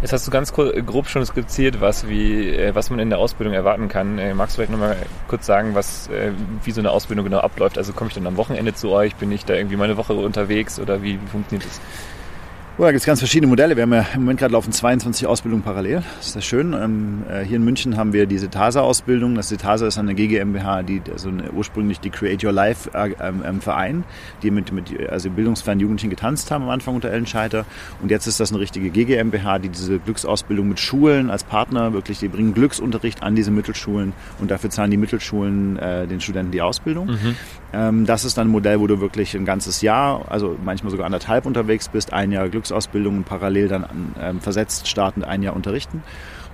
Jetzt 0.00 0.12
hast 0.12 0.26
du 0.28 0.30
ganz 0.30 0.52
grob 0.52 1.08
schon 1.08 1.26
skizziert, 1.26 1.80
was, 1.80 2.08
wie, 2.08 2.50
äh, 2.50 2.72
was 2.72 2.88
man 2.88 3.00
in 3.00 3.10
der 3.10 3.18
Ausbildung 3.18 3.52
erwarten 3.52 3.88
kann. 3.88 4.18
Äh, 4.18 4.32
magst 4.32 4.54
du 4.54 4.58
vielleicht 4.58 4.70
nochmal 4.70 4.96
kurz 5.26 5.44
sagen, 5.44 5.74
was, 5.74 6.06
äh, 6.08 6.30
wie 6.62 6.70
so 6.70 6.80
eine 6.80 6.92
Ausbildung 6.92 7.24
genau 7.24 7.38
abläuft? 7.38 7.78
Also 7.78 7.92
komme 7.92 8.08
ich 8.08 8.14
dann 8.14 8.26
am 8.28 8.36
Wochenende 8.36 8.74
zu 8.74 8.90
euch? 8.90 9.16
Bin 9.16 9.32
ich 9.32 9.44
da 9.44 9.54
irgendwie 9.54 9.76
meine 9.76 9.96
Woche 9.96 10.12
unterwegs 10.12 10.78
oder 10.78 11.02
wie, 11.02 11.20
wie 11.20 11.26
funktioniert 11.26 11.68
das? 11.68 11.80
Oh, 12.80 12.84
da 12.84 12.92
gibt 12.92 13.00
es 13.00 13.06
ganz 13.06 13.18
verschiedene 13.18 13.48
Modelle. 13.48 13.74
Wir 13.74 13.82
haben 13.82 13.92
ja 13.92 14.06
im 14.14 14.20
Moment 14.20 14.38
gerade 14.38 14.52
laufen 14.52 14.70
22 14.70 15.26
Ausbildungen 15.26 15.64
parallel. 15.64 16.04
Das 16.18 16.28
ist 16.28 16.32
sehr 16.34 16.42
schön. 16.42 16.74
Ähm, 16.74 17.24
äh, 17.28 17.44
hier 17.44 17.56
in 17.56 17.64
München 17.64 17.96
haben 17.96 18.12
wir 18.12 18.26
die 18.26 18.38
Setasa-Ausbildung. 18.38 19.34
Das 19.34 19.48
Setasa 19.48 19.88
ist 19.88 19.98
eine 19.98 20.14
GGMBH, 20.14 20.84
die 20.84 21.02
also 21.10 21.28
eine, 21.28 21.50
ursprünglich 21.50 21.98
die 21.98 22.10
Create 22.10 22.44
Your 22.44 22.52
Life 22.52 22.88
äh, 22.94 23.14
ähm, 23.20 23.42
ähm, 23.44 23.60
Verein, 23.60 24.04
die 24.44 24.52
mit, 24.52 24.70
mit 24.70 24.96
also 25.10 25.28
bildungsfernen 25.28 25.80
Jugendlichen 25.80 26.10
getanzt 26.10 26.52
haben 26.52 26.62
am 26.62 26.70
Anfang 26.70 26.94
unter 26.94 27.10
Ellen 27.10 27.26
Scheiter. 27.26 27.66
Und 28.00 28.12
jetzt 28.12 28.28
ist 28.28 28.38
das 28.38 28.52
eine 28.52 28.60
richtige 28.60 28.90
GGMBH, 28.90 29.58
die 29.58 29.70
diese 29.70 29.98
Glücksausbildung 29.98 30.68
mit 30.68 30.78
Schulen 30.78 31.30
als 31.30 31.42
Partner 31.42 31.92
wirklich, 31.94 32.20
die 32.20 32.28
bringen 32.28 32.54
Glücksunterricht 32.54 33.24
an 33.24 33.34
diese 33.34 33.50
Mittelschulen 33.50 34.12
und 34.38 34.52
dafür 34.52 34.70
zahlen 34.70 34.92
die 34.92 34.98
Mittelschulen 34.98 35.80
äh, 35.80 36.06
den 36.06 36.20
Studenten 36.20 36.52
die 36.52 36.62
Ausbildung. 36.62 37.08
Mhm. 37.08 37.34
Ähm, 37.72 38.06
das 38.06 38.24
ist 38.24 38.38
dann 38.38 38.48
ein 38.48 38.50
Modell, 38.50 38.80
wo 38.80 38.86
du 38.86 39.00
wirklich 39.00 39.34
ein 39.34 39.44
ganzes 39.44 39.82
Jahr, 39.82 40.30
also 40.30 40.56
manchmal 40.62 40.90
sogar 40.90 41.06
anderthalb 41.06 41.46
unterwegs 41.46 41.88
bist, 41.88 42.12
ein 42.12 42.32
Jahr 42.32 42.48
Glücksausbildung 42.48 43.18
und 43.18 43.24
parallel 43.24 43.68
dann 43.68 44.14
ähm, 44.20 44.40
versetzt 44.40 44.88
startend 44.88 45.26
ein 45.26 45.42
Jahr 45.42 45.54
unterrichten. 45.54 46.02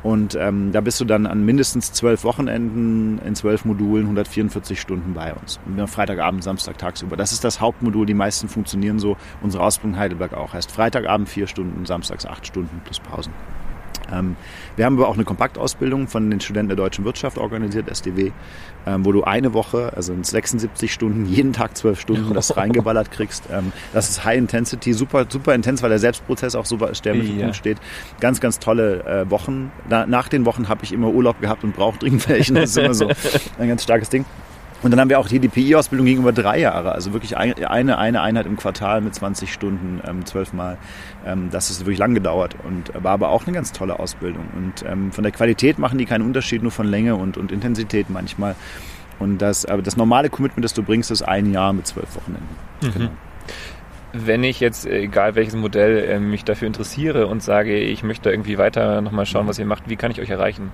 Und 0.02 0.36
ähm, 0.38 0.70
da 0.70 0.82
bist 0.82 1.00
du 1.00 1.06
dann 1.06 1.26
an 1.26 1.46
mindestens 1.46 1.92
zwölf 1.92 2.24
Wochenenden 2.24 3.18
in 3.24 3.34
zwölf 3.34 3.64
Modulen 3.64 4.04
144 4.04 4.78
Stunden 4.78 5.14
bei 5.14 5.32
uns. 5.32 5.58
Freitagabend, 5.86 6.44
Samstag 6.44 6.76
tagsüber. 6.76 7.16
Das 7.16 7.32
ist 7.32 7.42
das 7.42 7.58
Hauptmodul. 7.58 8.04
Die 8.04 8.12
meisten 8.12 8.48
funktionieren 8.48 8.98
so. 8.98 9.16
Unsere 9.40 9.64
Ausbildung 9.64 9.98
Heidelberg 9.98 10.34
auch. 10.34 10.52
Heißt 10.52 10.70
Freitagabend 10.70 11.30
vier 11.30 11.46
Stunden, 11.46 11.86
samstags 11.86 12.26
acht 12.26 12.46
Stunden 12.46 12.82
plus 12.84 13.00
Pausen. 13.00 13.32
Ähm, 14.12 14.36
wir 14.76 14.84
haben 14.84 14.96
aber 14.96 15.08
auch 15.08 15.14
eine 15.14 15.24
Kompaktausbildung 15.24 16.08
von 16.08 16.30
den 16.30 16.40
Studenten 16.40 16.68
der 16.68 16.76
deutschen 16.76 17.04
Wirtschaft 17.04 17.38
organisiert, 17.38 17.88
SDW, 17.88 18.32
ähm, 18.86 19.04
wo 19.04 19.12
du 19.12 19.24
eine 19.24 19.54
Woche, 19.54 19.92
also 19.94 20.12
in 20.12 20.24
76 20.24 20.92
Stunden, 20.92 21.26
jeden 21.30 21.52
Tag 21.52 21.76
zwölf 21.76 22.00
Stunden 22.00 22.34
das 22.34 22.56
reingeballert 22.56 23.10
kriegst. 23.10 23.44
Ähm, 23.50 23.72
das 23.92 24.08
ist 24.08 24.24
High 24.24 24.38
Intensity, 24.38 24.92
super, 24.92 25.26
super 25.28 25.54
intens, 25.54 25.82
weil 25.82 25.90
der 25.90 25.98
Selbstprozess 25.98 26.54
auch 26.54 26.66
super 26.66 26.90
sehr 26.94 27.14
im 27.14 27.38
ja. 27.38 27.54
steht. 27.54 27.78
Ganz, 28.20 28.40
ganz 28.40 28.58
tolle 28.58 29.04
äh, 29.04 29.30
Wochen. 29.30 29.70
nach 29.88 30.28
den 30.28 30.44
Wochen 30.46 30.68
habe 30.68 30.84
ich 30.84 30.92
immer 30.92 31.08
Urlaub 31.08 31.40
gehabt 31.40 31.64
und 31.64 31.74
brauche 31.74 31.98
dringend 31.98 32.28
welchen. 32.28 32.56
Das 32.56 32.70
ist 32.70 32.76
immer 32.78 32.94
so 32.94 33.08
ein 33.58 33.68
ganz 33.68 33.82
starkes 33.82 34.08
Ding. 34.08 34.24
Und 34.84 34.90
dann 34.90 35.00
haben 35.00 35.08
wir 35.08 35.18
auch 35.18 35.28
hier 35.28 35.40
die 35.40 35.48
PI-Ausbildung 35.48 36.04
ging 36.04 36.18
über 36.18 36.32
drei 36.32 36.60
Jahre, 36.60 36.92
also 36.92 37.14
wirklich 37.14 37.38
eine, 37.38 37.70
eine 37.70 37.98
Einheit 37.98 38.44
im 38.44 38.58
Quartal 38.58 39.00
mit 39.00 39.14
20 39.14 39.50
Stunden, 39.50 40.02
ähm, 40.06 40.26
zwölfmal. 40.26 40.76
Ähm, 41.24 41.48
das 41.50 41.70
ist 41.70 41.80
wirklich 41.80 41.96
lang 41.96 42.12
gedauert 42.12 42.54
und 42.64 42.92
war 43.02 43.12
aber 43.12 43.30
auch 43.30 43.46
eine 43.46 43.54
ganz 43.54 43.72
tolle 43.72 43.98
Ausbildung. 43.98 44.44
Und 44.54 44.84
ähm, 44.86 45.10
von 45.10 45.24
der 45.24 45.32
Qualität 45.32 45.78
machen 45.78 45.98
die 45.98 46.04
keinen 46.04 46.20
Unterschied, 46.20 46.62
nur 46.62 46.70
von 46.70 46.86
Länge 46.86 47.16
und, 47.16 47.38
und 47.38 47.50
Intensität 47.50 48.10
manchmal. 48.10 48.56
Und 49.18 49.38
das, 49.38 49.64
aber 49.64 49.80
das 49.80 49.96
normale 49.96 50.28
Commitment, 50.28 50.64
das 50.66 50.74
du 50.74 50.82
bringst, 50.82 51.10
ist 51.10 51.22
ein 51.22 51.50
Jahr 51.50 51.72
mit 51.72 51.86
zwölf 51.86 52.14
Wochenenden. 52.14 52.56
Mhm. 52.82 52.92
Genau 52.92 53.10
wenn 54.14 54.44
ich 54.44 54.60
jetzt, 54.60 54.86
egal 54.86 55.34
welches 55.34 55.56
Modell, 55.56 56.04
äh, 56.04 56.20
mich 56.20 56.44
dafür 56.44 56.68
interessiere 56.68 57.26
und 57.26 57.42
sage, 57.42 57.76
ich 57.78 58.04
möchte 58.04 58.30
irgendwie 58.30 58.58
weiter 58.58 59.00
nochmal 59.00 59.26
schauen, 59.26 59.48
was 59.48 59.58
ihr 59.58 59.66
macht, 59.66 59.88
wie 59.88 59.96
kann 59.96 60.12
ich 60.12 60.20
euch 60.20 60.30
erreichen? 60.30 60.70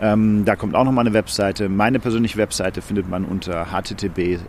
Ähm, 0.00 0.44
da 0.44 0.56
kommt 0.56 0.74
auch 0.74 0.84
nochmal 0.84 1.06
eine 1.06 1.14
Webseite. 1.14 1.68
Meine 1.68 1.98
persönliche 1.98 2.36
Webseite 2.36 2.82
findet 2.82 3.08
man 3.08 3.24
unter 3.24 3.72
http 3.72 4.40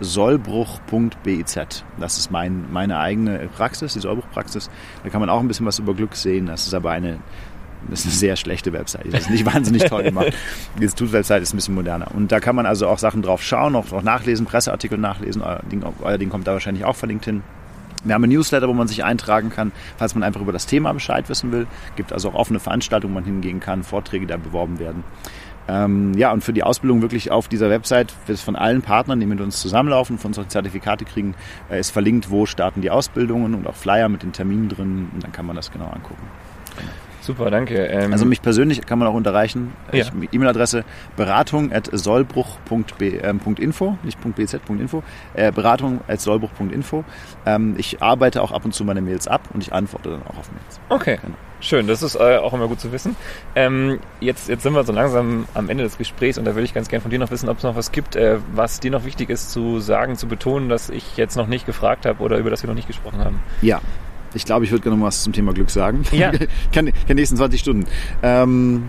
sollbruch.biz. 0.00 1.60
Das 1.98 2.18
ist 2.18 2.30
mein, 2.30 2.70
meine 2.70 2.98
eigene 2.98 3.48
Praxis, 3.54 3.94
die 3.94 4.00
Sollbruchpraxis. 4.00 4.70
Da 5.02 5.08
kann 5.08 5.20
man 5.20 5.30
auch 5.30 5.40
ein 5.40 5.48
bisschen 5.48 5.66
was 5.66 5.78
über 5.78 5.94
Glück 5.94 6.14
sehen. 6.14 6.46
Das 6.46 6.66
ist 6.66 6.74
aber 6.74 6.90
eine 6.90 7.18
das 7.88 8.00
ist 8.00 8.06
eine 8.06 8.14
sehr 8.14 8.36
schlechte 8.36 8.72
Webseite. 8.72 9.08
Das 9.10 9.22
ist 9.22 9.30
nicht 9.30 9.46
wahnsinnig 9.54 9.84
toll 9.84 10.04
gemacht. 10.04 10.32
Die 10.78 10.82
Institutswebseite 10.82 11.42
ist 11.42 11.52
ein 11.52 11.56
bisschen 11.56 11.74
moderner. 11.74 12.08
Und 12.14 12.32
da 12.32 12.40
kann 12.40 12.56
man 12.56 12.66
also 12.66 12.88
auch 12.88 12.98
Sachen 12.98 13.22
drauf 13.22 13.42
schauen, 13.42 13.76
auch, 13.76 13.92
auch 13.92 14.02
nachlesen, 14.02 14.46
Presseartikel 14.46 14.98
nachlesen. 14.98 15.42
Euer 15.42 15.60
Ding, 15.70 15.82
euer 16.02 16.18
Ding 16.18 16.30
kommt 16.30 16.46
da 16.46 16.52
wahrscheinlich 16.52 16.84
auch 16.84 16.96
verlinkt 16.96 17.24
hin. 17.24 17.42
Wir 18.04 18.14
haben 18.14 18.24
ein 18.24 18.30
Newsletter, 18.30 18.68
wo 18.68 18.72
man 18.72 18.88
sich 18.88 19.04
eintragen 19.04 19.50
kann, 19.50 19.70
falls 19.96 20.14
man 20.14 20.24
einfach 20.24 20.40
über 20.40 20.52
das 20.52 20.66
Thema 20.66 20.92
Bescheid 20.92 21.28
wissen 21.28 21.52
will. 21.52 21.68
Gibt 21.94 22.12
also 22.12 22.30
auch 22.30 22.34
offene 22.34 22.58
Veranstaltungen, 22.58 23.14
wo 23.14 23.20
man 23.20 23.24
hingehen 23.24 23.60
kann, 23.60 23.84
Vorträge, 23.84 24.26
die 24.26 24.32
da 24.32 24.36
beworben 24.38 24.80
werden. 24.80 25.04
Ähm, 25.68 26.12
ja, 26.14 26.32
und 26.32 26.42
für 26.42 26.52
die 26.52 26.64
Ausbildung 26.64 27.02
wirklich 27.02 27.30
auf 27.30 27.46
dieser 27.46 27.70
Website 27.70 28.12
von 28.44 28.56
allen 28.56 28.82
Partnern, 28.82 29.20
die 29.20 29.26
mit 29.26 29.40
uns 29.40 29.60
zusammenlaufen, 29.60 30.18
von 30.18 30.30
unsere 30.30 30.48
Zertifikate 30.48 31.04
kriegen, 31.04 31.34
äh, 31.70 31.78
ist 31.78 31.90
verlinkt, 31.90 32.30
wo 32.30 32.46
starten 32.46 32.80
die 32.80 32.90
Ausbildungen 32.90 33.54
und 33.54 33.66
auch 33.68 33.76
Flyer 33.76 34.08
mit 34.08 34.24
den 34.24 34.32
Terminen 34.32 34.68
drin. 34.68 35.08
Und 35.14 35.22
dann 35.22 35.30
kann 35.30 35.46
man 35.46 35.54
das 35.54 35.70
genau 35.70 35.86
angucken. 35.86 36.26
Genau. 36.76 36.90
Super, 37.22 37.50
danke. 37.50 37.86
Ähm 37.86 38.12
also 38.12 38.26
mich 38.26 38.42
persönlich 38.42 38.84
kann 38.84 38.98
man 38.98 39.06
auch 39.08 39.14
unterreichen. 39.14 39.72
Ja. 39.92 40.06
E-Mail-Adresse 40.32 40.84
beratung 41.16 41.72
at 41.72 41.88
sollbruch.info, 41.92 43.86
ähm, 43.86 43.98
nicht 44.02 44.18
.bz.info, 44.20 45.02
äh, 45.34 45.52
beratung 45.52 46.00
at 46.08 46.20
sollbruch.info. 46.20 47.04
Ähm, 47.46 47.74
ich 47.78 48.02
arbeite 48.02 48.42
auch 48.42 48.50
ab 48.50 48.64
und 48.64 48.74
zu 48.74 48.84
meine 48.84 49.00
Mails 49.00 49.28
ab 49.28 49.42
und 49.54 49.62
ich 49.62 49.72
antworte 49.72 50.10
dann 50.10 50.22
auch 50.22 50.38
auf 50.38 50.50
Mails. 50.50 50.80
Okay. 50.88 51.18
Genau. 51.22 51.36
Schön, 51.60 51.86
das 51.86 52.02
ist 52.02 52.16
äh, 52.16 52.38
auch 52.38 52.52
immer 52.52 52.66
gut 52.66 52.80
zu 52.80 52.90
wissen. 52.90 53.14
Ähm, 53.54 54.00
jetzt, 54.18 54.48
jetzt 54.48 54.64
sind 54.64 54.74
wir 54.74 54.82
so 54.82 54.92
langsam 54.92 55.46
am 55.54 55.70
Ende 55.70 55.84
des 55.84 55.96
Gesprächs 55.96 56.36
und 56.36 56.44
da 56.44 56.56
würde 56.56 56.64
ich 56.64 56.74
ganz 56.74 56.88
gerne 56.88 57.02
von 57.02 57.12
dir 57.12 57.20
noch 57.20 57.30
wissen, 57.30 57.48
ob 57.48 57.58
es 57.58 57.62
noch 57.62 57.76
was 57.76 57.92
gibt, 57.92 58.16
äh, 58.16 58.38
was 58.52 58.80
dir 58.80 58.90
noch 58.90 59.04
wichtig 59.04 59.30
ist 59.30 59.52
zu 59.52 59.78
sagen, 59.78 60.16
zu 60.16 60.26
betonen, 60.26 60.68
dass 60.68 60.90
ich 60.90 61.16
jetzt 61.16 61.36
noch 61.36 61.46
nicht 61.46 61.64
gefragt 61.64 62.04
habe 62.04 62.20
oder 62.20 62.38
über 62.38 62.50
das 62.50 62.64
wir 62.64 62.68
noch 62.68 62.74
nicht 62.74 62.88
gesprochen 62.88 63.20
haben. 63.20 63.40
Ja, 63.60 63.80
ich 64.34 64.44
glaube, 64.44 64.64
ich 64.64 64.70
würde 64.70 64.82
gerne 64.82 64.96
noch 64.96 65.06
was 65.06 65.22
zum 65.22 65.32
Thema 65.32 65.52
Glück 65.52 65.70
sagen. 65.70 66.04
Ja. 66.12 66.32
kann, 66.72 66.90
kann 67.06 67.16
nächsten 67.16 67.36
20 67.36 67.60
Stunden. 67.60 67.86
Ähm, 68.22 68.84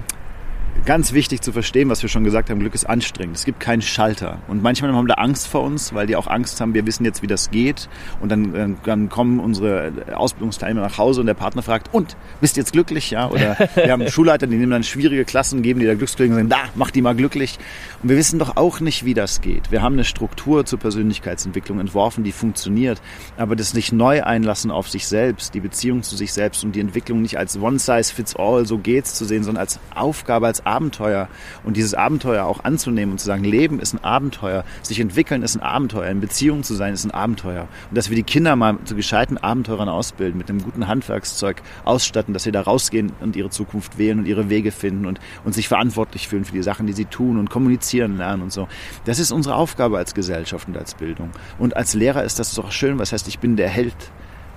ganz 0.85 1.13
wichtig 1.13 1.41
zu 1.41 1.51
verstehen, 1.51 1.89
was 1.89 2.01
wir 2.01 2.09
schon 2.09 2.23
gesagt 2.23 2.49
haben, 2.49 2.59
Glück 2.59 2.75
ist 2.75 2.85
anstrengend. 2.85 3.37
Es 3.37 3.45
gibt 3.45 3.59
keinen 3.59 3.81
Schalter. 3.81 4.39
Und 4.47 4.61
manchmal 4.61 4.93
haben 4.93 5.07
da 5.07 5.15
Angst 5.15 5.47
vor 5.47 5.61
uns, 5.61 5.93
weil 5.93 6.07
die 6.07 6.15
auch 6.15 6.27
Angst 6.27 6.59
haben, 6.59 6.73
wir 6.73 6.85
wissen 6.85 7.05
jetzt, 7.05 7.21
wie 7.21 7.27
das 7.27 7.51
geht. 7.51 7.87
Und 8.19 8.31
dann, 8.31 8.55
äh, 8.55 8.69
dann 8.85 9.09
kommen 9.09 9.39
unsere 9.39 9.91
Ausbildungsteilnehmer 10.13 10.85
nach 10.85 10.97
Hause 10.97 11.21
und 11.21 11.27
der 11.27 11.33
Partner 11.33 11.61
fragt, 11.61 11.93
und, 11.93 12.17
bist 12.41 12.57
du 12.57 12.61
jetzt 12.61 12.73
glücklich? 12.73 13.11
Ja? 13.11 13.29
Oder 13.29 13.57
wir 13.75 13.91
haben 13.91 14.07
Schulleiter, 14.09 14.47
die 14.47 14.57
nehmen 14.57 14.71
dann 14.71 14.83
schwierige 14.83 15.25
Klassen, 15.25 15.61
geben 15.61 15.79
die 15.79 15.85
da 15.85 15.95
Glücksglück 15.95 16.29
und 16.29 16.35
sagen, 16.35 16.49
da, 16.49 16.63
mach 16.75 16.91
die 16.91 17.01
mal 17.01 17.15
glücklich. 17.15 17.57
Und 18.01 18.09
wir 18.09 18.17
wissen 18.17 18.39
doch 18.39 18.57
auch 18.57 18.79
nicht, 18.79 19.05
wie 19.05 19.13
das 19.13 19.41
geht. 19.41 19.71
Wir 19.71 19.81
haben 19.81 19.93
eine 19.93 20.03
Struktur 20.03 20.65
zur 20.65 20.79
Persönlichkeitsentwicklung 20.79 21.79
entworfen, 21.79 22.23
die 22.23 22.31
funktioniert. 22.31 23.01
Aber 23.37 23.55
das 23.55 23.73
nicht 23.73 23.93
neu 23.93 24.23
einlassen 24.23 24.71
auf 24.71 24.89
sich 24.89 25.07
selbst, 25.07 25.53
die 25.53 25.59
Beziehung 25.59 26.03
zu 26.03 26.15
sich 26.15 26.33
selbst 26.33 26.63
und 26.63 26.73
die 26.73 26.79
Entwicklung 26.79 27.21
nicht 27.21 27.37
als 27.37 27.57
one 27.57 27.79
size 27.79 28.13
fits 28.13 28.35
all, 28.35 28.65
so 28.65 28.77
geht's 28.77 29.15
zu 29.15 29.25
sehen, 29.25 29.43
sondern 29.43 29.61
als 29.61 29.79
Aufgabe, 29.95 30.47
als 30.47 30.62
Abenteuer 30.65 31.27
und 31.63 31.77
dieses 31.77 31.93
Abenteuer 31.93 32.45
auch 32.45 32.63
anzunehmen 32.63 33.13
und 33.13 33.19
zu 33.19 33.25
sagen, 33.25 33.43
Leben 33.43 33.79
ist 33.79 33.93
ein 33.93 34.03
Abenteuer, 34.03 34.63
sich 34.81 34.99
entwickeln 34.99 35.43
ist 35.43 35.55
ein 35.55 35.61
Abenteuer, 35.61 36.09
in 36.09 36.21
Beziehung 36.21 36.63
zu 36.63 36.73
sein 36.75 36.93
ist 36.93 37.05
ein 37.05 37.11
Abenteuer. 37.11 37.67
Und 37.89 37.97
dass 37.97 38.09
wir 38.09 38.15
die 38.15 38.23
Kinder 38.23 38.55
mal 38.55 38.77
zu 38.85 38.95
gescheiten 38.95 39.37
Abenteurern 39.37 39.89
ausbilden, 39.89 40.37
mit 40.37 40.49
einem 40.49 40.63
guten 40.63 40.87
Handwerkszeug 40.87 41.61
ausstatten, 41.85 42.33
dass 42.33 42.43
sie 42.43 42.51
da 42.51 42.61
rausgehen 42.61 43.11
und 43.19 43.35
ihre 43.35 43.49
Zukunft 43.49 43.97
wählen 43.97 44.19
und 44.19 44.25
ihre 44.25 44.49
Wege 44.49 44.71
finden 44.71 45.05
und, 45.05 45.19
und 45.43 45.53
sich 45.53 45.67
verantwortlich 45.67 46.27
fühlen 46.27 46.45
für 46.45 46.53
die 46.53 46.63
Sachen, 46.63 46.87
die 46.87 46.93
sie 46.93 47.05
tun 47.05 47.37
und 47.37 47.49
kommunizieren 47.49 48.17
lernen 48.17 48.43
und 48.43 48.51
so. 48.51 48.67
Das 49.05 49.19
ist 49.19 49.31
unsere 49.31 49.55
Aufgabe 49.55 49.97
als 49.97 50.13
Gesellschaft 50.13 50.67
und 50.67 50.77
als 50.77 50.95
Bildung. 50.95 51.31
Und 51.57 51.75
als 51.75 51.93
Lehrer 51.93 52.23
ist 52.23 52.39
das 52.39 52.53
doch 52.53 52.71
schön, 52.71 52.99
was 52.99 53.11
heißt, 53.11 53.27
ich 53.27 53.39
bin 53.39 53.55
der 53.55 53.69
Held 53.69 53.95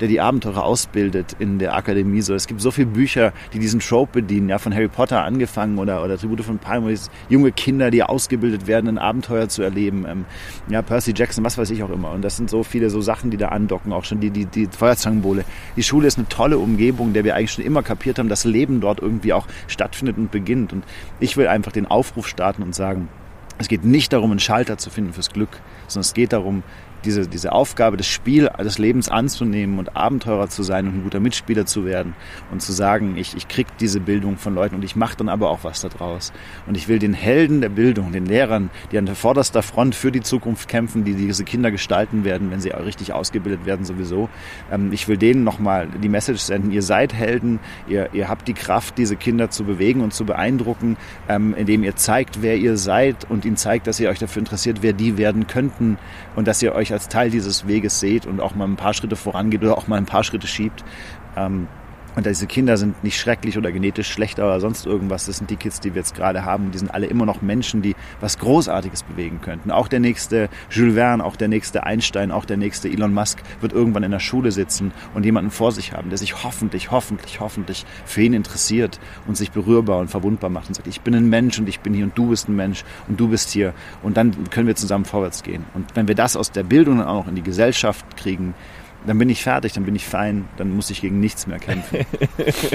der 0.00 0.08
die 0.08 0.20
Abenteurer 0.20 0.64
ausbildet 0.64 1.36
in 1.38 1.58
der 1.58 1.74
Akademie. 1.74 2.22
So, 2.22 2.34
es 2.34 2.46
gibt 2.46 2.60
so 2.60 2.70
viele 2.70 2.88
Bücher, 2.88 3.32
die 3.52 3.58
diesen 3.58 3.80
Trope 3.80 4.20
bedienen, 4.20 4.48
ja, 4.48 4.58
von 4.58 4.74
Harry 4.74 4.88
Potter 4.88 5.24
angefangen 5.24 5.78
oder, 5.78 6.04
oder 6.04 6.18
Tribute 6.18 6.42
von 6.42 6.58
Palm, 6.58 6.86
junge 7.28 7.52
Kinder, 7.52 7.90
die 7.90 8.02
ausgebildet 8.02 8.66
werden, 8.66 8.88
ein 8.88 8.98
Abenteuer 8.98 9.48
zu 9.48 9.62
erleben. 9.62 10.06
Ähm, 10.08 10.24
ja, 10.68 10.82
Percy 10.82 11.12
Jackson, 11.16 11.44
was 11.44 11.58
weiß 11.58 11.70
ich 11.70 11.82
auch 11.82 11.90
immer. 11.90 12.12
Und 12.12 12.22
das 12.22 12.36
sind 12.36 12.50
so 12.50 12.62
viele 12.62 12.90
so 12.90 13.00
Sachen, 13.00 13.30
die 13.30 13.36
da 13.36 13.48
andocken, 13.48 13.92
auch 13.92 14.04
schon 14.04 14.20
die, 14.20 14.30
die, 14.30 14.46
die 14.46 14.66
Feuerzangenbowle. 14.66 15.44
Die 15.76 15.82
Schule 15.82 16.06
ist 16.06 16.18
eine 16.18 16.28
tolle 16.28 16.58
Umgebung, 16.58 17.12
der 17.12 17.24
wir 17.24 17.34
eigentlich 17.34 17.52
schon 17.52 17.64
immer 17.64 17.82
kapiert 17.82 18.18
haben, 18.18 18.28
dass 18.28 18.44
Leben 18.44 18.80
dort 18.80 19.00
irgendwie 19.00 19.32
auch 19.32 19.46
stattfindet 19.66 20.18
und 20.18 20.30
beginnt. 20.30 20.72
Und 20.72 20.84
ich 21.20 21.36
will 21.36 21.48
einfach 21.48 21.72
den 21.72 21.86
Aufruf 21.86 22.28
starten 22.28 22.62
und 22.62 22.74
sagen, 22.74 23.08
es 23.58 23.68
geht 23.68 23.84
nicht 23.84 24.12
darum, 24.12 24.30
einen 24.30 24.40
Schalter 24.40 24.76
zu 24.76 24.90
finden 24.90 25.12
fürs 25.12 25.30
Glück, 25.30 25.60
sondern 25.88 26.02
es 26.02 26.14
geht 26.14 26.32
darum, 26.32 26.62
diese, 27.04 27.26
diese 27.26 27.52
Aufgabe, 27.52 27.96
das 27.96 28.06
Spiel 28.06 28.50
des 28.58 28.78
Lebens 28.78 29.08
anzunehmen 29.08 29.78
und 29.78 29.96
Abenteurer 29.96 30.48
zu 30.48 30.62
sein 30.62 30.86
und 30.86 30.96
ein 30.96 31.02
guter 31.02 31.20
Mitspieler 31.20 31.66
zu 31.66 31.84
werden 31.84 32.14
und 32.50 32.62
zu 32.62 32.72
sagen, 32.72 33.16
ich, 33.16 33.36
ich 33.36 33.48
krieg 33.48 33.66
diese 33.78 34.00
Bildung 34.00 34.36
von 34.36 34.54
Leuten 34.54 34.74
und 34.76 34.84
ich 34.84 34.96
mache 34.96 35.16
dann 35.16 35.28
aber 35.28 35.50
auch 35.50 35.60
was 35.62 35.80
daraus. 35.80 36.32
Und 36.66 36.76
ich 36.76 36.88
will 36.88 36.98
den 36.98 37.14
Helden 37.14 37.60
der 37.60 37.68
Bildung, 37.68 38.12
den 38.12 38.26
Lehrern, 38.26 38.70
die 38.92 38.98
an 38.98 39.06
der 39.06 39.14
vorderster 39.14 39.62
Front 39.62 39.94
für 39.94 40.12
die 40.12 40.20
Zukunft 40.20 40.68
kämpfen, 40.68 41.04
die 41.04 41.14
diese 41.14 41.44
Kinder 41.44 41.70
gestalten 41.70 42.24
werden, 42.24 42.50
wenn 42.50 42.60
sie 42.60 42.70
richtig 42.70 43.12
ausgebildet 43.12 43.66
werden 43.66 43.84
sowieso, 43.84 44.28
ähm, 44.70 44.92
ich 44.92 45.08
will 45.08 45.16
denen 45.16 45.44
nochmal 45.44 45.88
die 46.02 46.08
Message 46.08 46.40
senden, 46.40 46.70
ihr 46.70 46.82
seid 46.82 47.14
Helden, 47.14 47.60
ihr, 47.88 48.10
ihr 48.12 48.28
habt 48.28 48.48
die 48.48 48.54
Kraft, 48.54 48.98
diese 48.98 49.16
Kinder 49.16 49.50
zu 49.50 49.64
bewegen 49.64 50.00
und 50.00 50.12
zu 50.12 50.24
beeindrucken, 50.24 50.96
ähm, 51.28 51.54
indem 51.54 51.82
ihr 51.82 51.96
zeigt, 51.96 52.42
wer 52.42 52.56
ihr 52.56 52.76
seid 52.76 53.28
und 53.30 53.44
ihnen 53.44 53.56
zeigt, 53.56 53.86
dass 53.86 54.00
ihr 54.00 54.08
euch 54.08 54.18
dafür 54.18 54.40
interessiert, 54.40 54.78
wer 54.82 54.92
die 54.92 55.18
werden 55.18 55.46
könnten 55.46 55.98
und 56.34 56.46
dass 56.46 56.62
ihr 56.62 56.74
euch 56.74 56.85
als 56.92 57.08
Teil 57.08 57.30
dieses 57.30 57.66
Weges 57.66 58.00
seht 58.00 58.26
und 58.26 58.40
auch 58.40 58.54
mal 58.54 58.66
ein 58.66 58.76
paar 58.76 58.94
Schritte 58.94 59.16
vorangeht 59.16 59.62
oder 59.62 59.78
auch 59.78 59.86
mal 59.86 59.96
ein 59.96 60.06
paar 60.06 60.24
Schritte 60.24 60.46
schiebt. 60.46 60.84
Ähm, 61.36 61.68
und 62.16 62.24
diese 62.24 62.46
Kinder 62.46 62.78
sind 62.78 63.04
nicht 63.04 63.20
schrecklich 63.20 63.58
oder 63.58 63.70
genetisch 63.70 64.10
schlechter 64.10 64.44
oder 64.44 64.58
sonst 64.58 64.86
irgendwas. 64.86 65.26
Das 65.26 65.36
sind 65.36 65.50
die 65.50 65.56
Kids, 65.56 65.80
die 65.80 65.94
wir 65.94 66.00
jetzt 66.00 66.14
gerade 66.14 66.46
haben. 66.46 66.70
Die 66.70 66.78
sind 66.78 66.92
alle 66.92 67.06
immer 67.06 67.26
noch 67.26 67.42
Menschen, 67.42 67.82
die 67.82 67.94
was 68.20 68.38
Großartiges 68.38 69.02
bewegen 69.02 69.42
könnten. 69.42 69.70
Auch 69.70 69.86
der 69.86 70.00
nächste 70.00 70.48
Jules 70.70 70.94
Verne, 70.94 71.22
auch 71.22 71.36
der 71.36 71.48
nächste 71.48 71.84
Einstein, 71.84 72.30
auch 72.30 72.46
der 72.46 72.56
nächste 72.56 72.88
Elon 72.88 73.12
Musk 73.12 73.42
wird 73.60 73.74
irgendwann 73.74 74.02
in 74.02 74.12
der 74.12 74.20
Schule 74.20 74.50
sitzen 74.50 74.92
und 75.12 75.26
jemanden 75.26 75.50
vor 75.50 75.72
sich 75.72 75.92
haben, 75.92 76.08
der 76.08 76.16
sich 76.16 76.42
hoffentlich, 76.42 76.90
hoffentlich, 76.90 77.40
hoffentlich 77.40 77.84
für 78.06 78.22
ihn 78.22 78.32
interessiert 78.32 78.98
und 79.26 79.36
sich 79.36 79.50
berührbar 79.50 79.98
und 79.98 80.08
verwundbar 80.08 80.48
macht 80.48 80.68
und 80.68 80.74
sagt, 80.74 80.88
ich 80.88 81.02
bin 81.02 81.14
ein 81.14 81.28
Mensch 81.28 81.58
und 81.58 81.68
ich 81.68 81.80
bin 81.80 81.92
hier 81.92 82.04
und 82.04 82.16
du 82.16 82.30
bist 82.30 82.48
ein 82.48 82.56
Mensch 82.56 82.82
und 83.08 83.20
du 83.20 83.28
bist 83.28 83.50
hier. 83.50 83.74
Und 84.02 84.16
dann 84.16 84.48
können 84.48 84.66
wir 84.66 84.74
zusammen 84.74 85.04
vorwärts 85.04 85.42
gehen. 85.42 85.66
Und 85.74 85.94
wenn 85.94 86.08
wir 86.08 86.14
das 86.14 86.34
aus 86.34 86.50
der 86.50 86.62
Bildung 86.62 86.96
dann 86.96 87.06
auch 87.08 87.24
noch 87.24 87.28
in 87.28 87.34
die 87.34 87.42
Gesellschaft 87.42 88.16
kriegen, 88.16 88.54
dann 89.06 89.18
bin 89.18 89.28
ich 89.28 89.42
fertig, 89.42 89.72
dann 89.72 89.84
bin 89.84 89.94
ich 89.94 90.06
fein, 90.06 90.48
dann 90.56 90.70
muss 90.70 90.90
ich 90.90 91.00
gegen 91.00 91.20
nichts 91.20 91.46
mehr 91.46 91.58
kämpfen. 91.58 92.00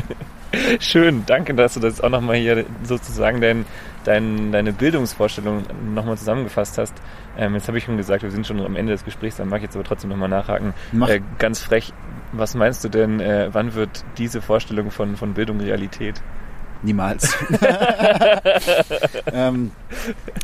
Schön, 0.80 1.24
danke, 1.26 1.54
dass 1.54 1.76
du 1.76 1.80
das 1.80 2.02
auch 2.02 2.10
nochmal 2.10 2.38
hier 2.38 2.66
sozusagen 2.84 3.42
dein, 3.42 3.66
dein, 4.04 4.52
deine 4.52 4.74
Bildungsvorstellung 4.74 5.64
nochmal 5.94 6.18
zusammengefasst 6.18 6.78
hast. 6.78 6.94
Ähm, 7.38 7.54
jetzt 7.54 7.68
habe 7.68 7.78
ich 7.78 7.86
schon 7.86 7.98
gesagt, 7.98 8.24
wir 8.24 8.32
sind 8.32 8.48
schon 8.48 8.60
am 8.60 8.76
Ende 8.76 8.94
des 8.94 9.06
Gesprächs, 9.06 9.38
dann 9.38 9.50
mag 9.50 9.58
ich 9.58 9.64
jetzt 9.64 9.76
aber 9.76 9.86
trotzdem 9.86 10.10
nochmal 10.10 10.30
nachhaken. 10.30 10.74
Äh, 11.08 11.22
ganz 11.38 11.60
frech, 11.60 11.94
was 12.32 12.56
meinst 12.56 12.84
du 12.84 12.90
denn, 12.90 13.20
äh, 13.20 13.50
wann 13.52 13.74
wird 13.74 14.04
diese 14.18 14.42
Vorstellung 14.42 14.92
von, 14.92 15.16
von 15.16 15.34
Bildung 15.34 15.60
Realität? 15.60 16.22
Niemals. 16.84 17.36
ähm, 19.32 19.72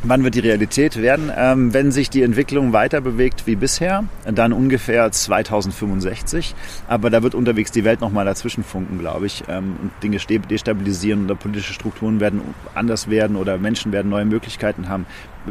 wann 0.04 0.24
wird 0.24 0.36
die 0.36 0.40
Realität 0.40 1.02
werden? 1.02 1.32
Ähm, 1.36 1.74
wenn 1.74 1.92
sich 1.92 2.10
die 2.10 2.22
Entwicklung 2.22 2.74
weiter 2.74 3.02
bewegt 3.02 3.48
wie 3.48 3.56
bisher, 3.56 4.04
dann 4.26 4.54
ungefähr 4.54 5.12
2065. 5.12 6.54
Aber 6.88 7.10
da 7.10 7.24
wird 7.24 7.34
unterwegs 7.34 7.72
die 7.72 7.84
Welt 7.84 8.02
nochmal 8.02 8.26
dazwischen 8.26 8.64
funken, 8.64 9.00
glaube 9.00 9.26
ich. 9.26 9.44
Ähm, 9.48 9.78
und 9.82 9.92
Dinge 10.04 10.18
destabilisieren 10.18 11.26
oder 11.26 11.36
politische 11.36 11.74
Strukturen 11.74 12.20
werden 12.20 12.42
anders 12.76 13.10
werden 13.10 13.36
oder 13.36 13.58
Menschen 13.58 13.92
werden 13.92 14.10
neue 14.10 14.26
Möglichkeiten 14.26 14.90
haben 14.90 15.06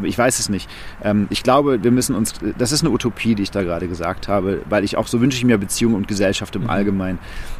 ich 0.05 0.18
weiß 0.18 0.39
es 0.39 0.49
nicht. 0.49 0.68
Ähm, 1.03 1.26
ich 1.30 1.43
glaube, 1.43 1.82
wir 1.82 1.91
müssen 1.91 2.14
uns, 2.14 2.34
das 2.59 2.72
ist 2.72 2.82
eine 2.82 2.91
Utopie, 2.91 3.34
die 3.34 3.43
ich 3.43 3.51
da 3.51 3.62
gerade 3.62 3.89
gesagt 3.89 4.28
habe, 4.28 4.62
weil 4.68 4.84
ich 4.84 4.97
auch 4.97 5.07
so 5.07 5.20
wünsche 5.20 5.39
ich 5.39 5.45
mir 5.45 5.59
Beziehung 5.59 5.95
und 5.95 6.09
Gesellschaft 6.09 6.55
im 6.57 6.64
mhm. 6.64 6.70
Allgemeinen. 6.70 7.18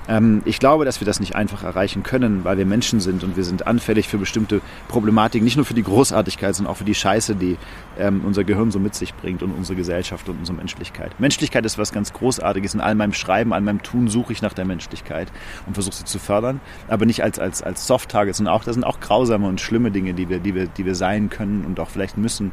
Ähm, 0.09 0.43
ich 0.45 0.59
glaube, 0.59 0.85
dass 0.85 1.01
wir 1.01 1.07
das 1.07 1.21
nicht 1.21 1.35
einfach 1.35 1.63
erreichen 1.63 2.03
können, 2.03 2.45
weil 2.45 2.59
wir 2.59 2.67
Menschen 2.67 3.01
sind 3.01 3.25
und 3.25 3.37
wir 3.37 3.45
sind 3.45 3.67
anfällig 3.67 4.09
für 4.09 4.19
bestimmte 4.19 4.61
Problematiken, 4.89 5.45
nicht 5.45 5.57
nur 5.57 5.65
für 5.65 5.75
die 5.75 5.83
Großartigkeit, 5.83 6.55
sondern 6.55 6.73
auch 6.73 6.79
für 6.79 6.85
die 6.85 6.95
Scheiße, 6.95 7.35
die 7.35 7.57
ähm, 7.99 8.23
unser 8.25 8.45
Gehirn 8.45 8.71
so 8.71 8.79
mit 8.79 8.95
sich 8.95 9.15
bringt 9.15 9.43
und 9.43 9.53
unsere 9.53 9.77
Gesellschaft 9.77 10.29
und 10.29 10.39
unsere 10.39 10.57
Menschlichkeit. 10.57 11.19
Menschlichkeit 11.19 11.65
ist 11.65 11.79
was 11.79 11.93
ganz 11.93 12.13
Großartiges. 12.13 12.75
In 12.75 12.81
all 12.81 12.95
meinem 12.95 13.13
Schreiben, 13.13 13.53
all 13.53 13.61
meinem 13.61 13.83
Tun 13.83 14.09
suche 14.09 14.33
ich 14.33 14.43
nach 14.43 14.53
der 14.53 14.65
Menschlichkeit 14.65 15.29
und 15.67 15.75
versuche 15.75 15.97
sie 15.97 16.05
zu 16.05 16.19
fördern, 16.19 16.61
aber 16.89 17.07
nicht 17.07 17.23
als, 17.23 17.39
als, 17.39 17.63
als 17.63 17.87
Soft-Target, 17.87 18.35
sondern 18.37 18.55
auch, 18.55 18.65
das 18.65 18.75
sind 18.75 18.85
auch 18.85 19.01
grausame 19.01 19.47
und 19.49 19.61
schlimme 19.61 19.91
Dinge, 19.91 20.15
die 20.15 20.29
wir, 20.29 20.39
die 20.39 20.55
wir, 20.55 20.67
die 20.67 20.85
wir 20.85 20.95
sein 20.95 21.31
können 21.31 21.65
und 21.65 21.81
auch 21.81 21.89
vielleicht 21.89 22.17
müssen. 22.17 22.53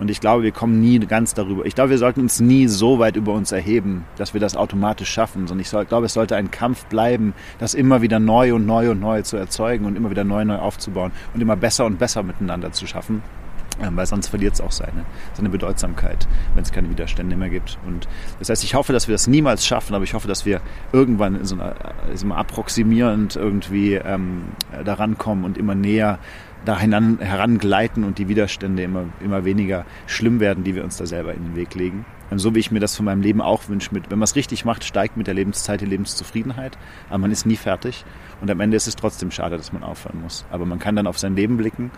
Und 0.00 0.10
ich 0.10 0.20
glaube, 0.20 0.42
wir 0.42 0.52
kommen 0.52 0.80
nie 0.80 0.98
ganz 0.98 1.34
darüber. 1.34 1.66
Ich 1.66 1.74
glaube, 1.74 1.90
wir 1.90 1.98
sollten 1.98 2.20
uns 2.20 2.40
nie 2.40 2.66
so 2.66 2.98
weit 2.98 3.16
über 3.16 3.32
uns 3.32 3.52
erheben, 3.52 4.04
dass 4.16 4.34
wir 4.34 4.40
das 4.40 4.56
automatisch 4.56 5.10
schaffen. 5.10 5.46
Sondern 5.46 5.62
ich 5.62 5.88
glaube, 5.88 6.06
es 6.06 6.14
sollte 6.14 6.36
ein 6.36 6.50
Kampf 6.50 6.86
bleiben, 6.86 7.34
das 7.58 7.74
immer 7.74 8.02
wieder 8.02 8.18
neu 8.18 8.54
und 8.54 8.66
neu 8.66 8.90
und 8.90 9.00
neu 9.00 9.22
zu 9.22 9.36
erzeugen 9.36 9.84
und 9.86 9.96
immer 9.96 10.10
wieder 10.10 10.24
neu 10.24 10.44
neu 10.44 10.56
aufzubauen 10.56 11.12
und 11.32 11.40
immer 11.40 11.56
besser 11.56 11.86
und 11.86 11.98
besser 11.98 12.22
miteinander 12.22 12.72
zu 12.72 12.86
schaffen. 12.86 13.22
Ähm, 13.82 13.96
weil 13.96 14.06
sonst 14.06 14.28
verliert 14.28 14.54
es 14.54 14.60
auch 14.60 14.70
seine, 14.70 15.04
seine 15.32 15.48
Bedeutsamkeit, 15.48 16.28
wenn 16.54 16.62
es 16.62 16.70
keine 16.70 16.90
Widerstände 16.90 17.34
mehr 17.36 17.50
gibt. 17.50 17.76
Und 17.84 18.06
das 18.38 18.48
heißt, 18.48 18.62
ich 18.62 18.74
hoffe, 18.74 18.92
dass 18.92 19.08
wir 19.08 19.14
das 19.14 19.26
niemals 19.26 19.66
schaffen, 19.66 19.94
aber 19.94 20.04
ich 20.04 20.14
hoffe, 20.14 20.28
dass 20.28 20.46
wir 20.46 20.60
irgendwann 20.92 21.34
in 21.34 21.44
so 21.44 21.56
einer, 21.56 21.74
so 22.14 22.26
einer 22.26 22.36
approximierend 22.36 23.34
irgendwie 23.34 23.94
ähm, 23.94 24.44
daran 24.84 25.18
kommen 25.18 25.44
und 25.44 25.58
immer 25.58 25.74
näher 25.74 26.20
da 26.64 26.78
herangleiten 26.78 28.04
und 28.04 28.18
die 28.18 28.28
Widerstände 28.28 28.82
immer, 28.82 29.04
immer 29.20 29.44
weniger 29.44 29.84
schlimm 30.06 30.40
werden, 30.40 30.64
die 30.64 30.74
wir 30.74 30.84
uns 30.84 30.96
da 30.96 31.06
selber 31.06 31.34
in 31.34 31.42
den 31.44 31.56
Weg 31.56 31.74
legen. 31.74 32.04
So 32.36 32.54
wie 32.54 32.58
ich 32.58 32.70
mir 32.70 32.80
das 32.80 32.96
von 32.96 33.04
meinem 33.04 33.20
Leben 33.20 33.40
auch 33.40 33.68
wünsche, 33.68 33.92
mit, 33.92 34.10
wenn 34.10 34.18
man 34.18 34.24
es 34.24 34.34
richtig 34.34 34.64
macht, 34.64 34.82
steigt 34.82 35.16
mit 35.16 35.26
der 35.26 35.34
Lebenszeit 35.34 35.80
die 35.80 35.86
Lebenszufriedenheit, 35.86 36.76
aber 37.08 37.18
man 37.18 37.30
ist 37.30 37.46
nie 37.46 37.56
fertig 37.56 38.04
und 38.40 38.50
am 38.50 38.60
Ende 38.60 38.76
ist 38.76 38.88
es 38.88 38.96
trotzdem 38.96 39.30
schade, 39.30 39.56
dass 39.56 39.72
man 39.72 39.82
aufhören 39.82 40.20
muss. 40.20 40.44
Aber 40.50 40.66
man 40.66 40.78
kann 40.78 40.96
dann 40.96 41.06
auf 41.06 41.18
sein 41.18 41.36
Leben 41.36 41.56
blicken 41.56 41.90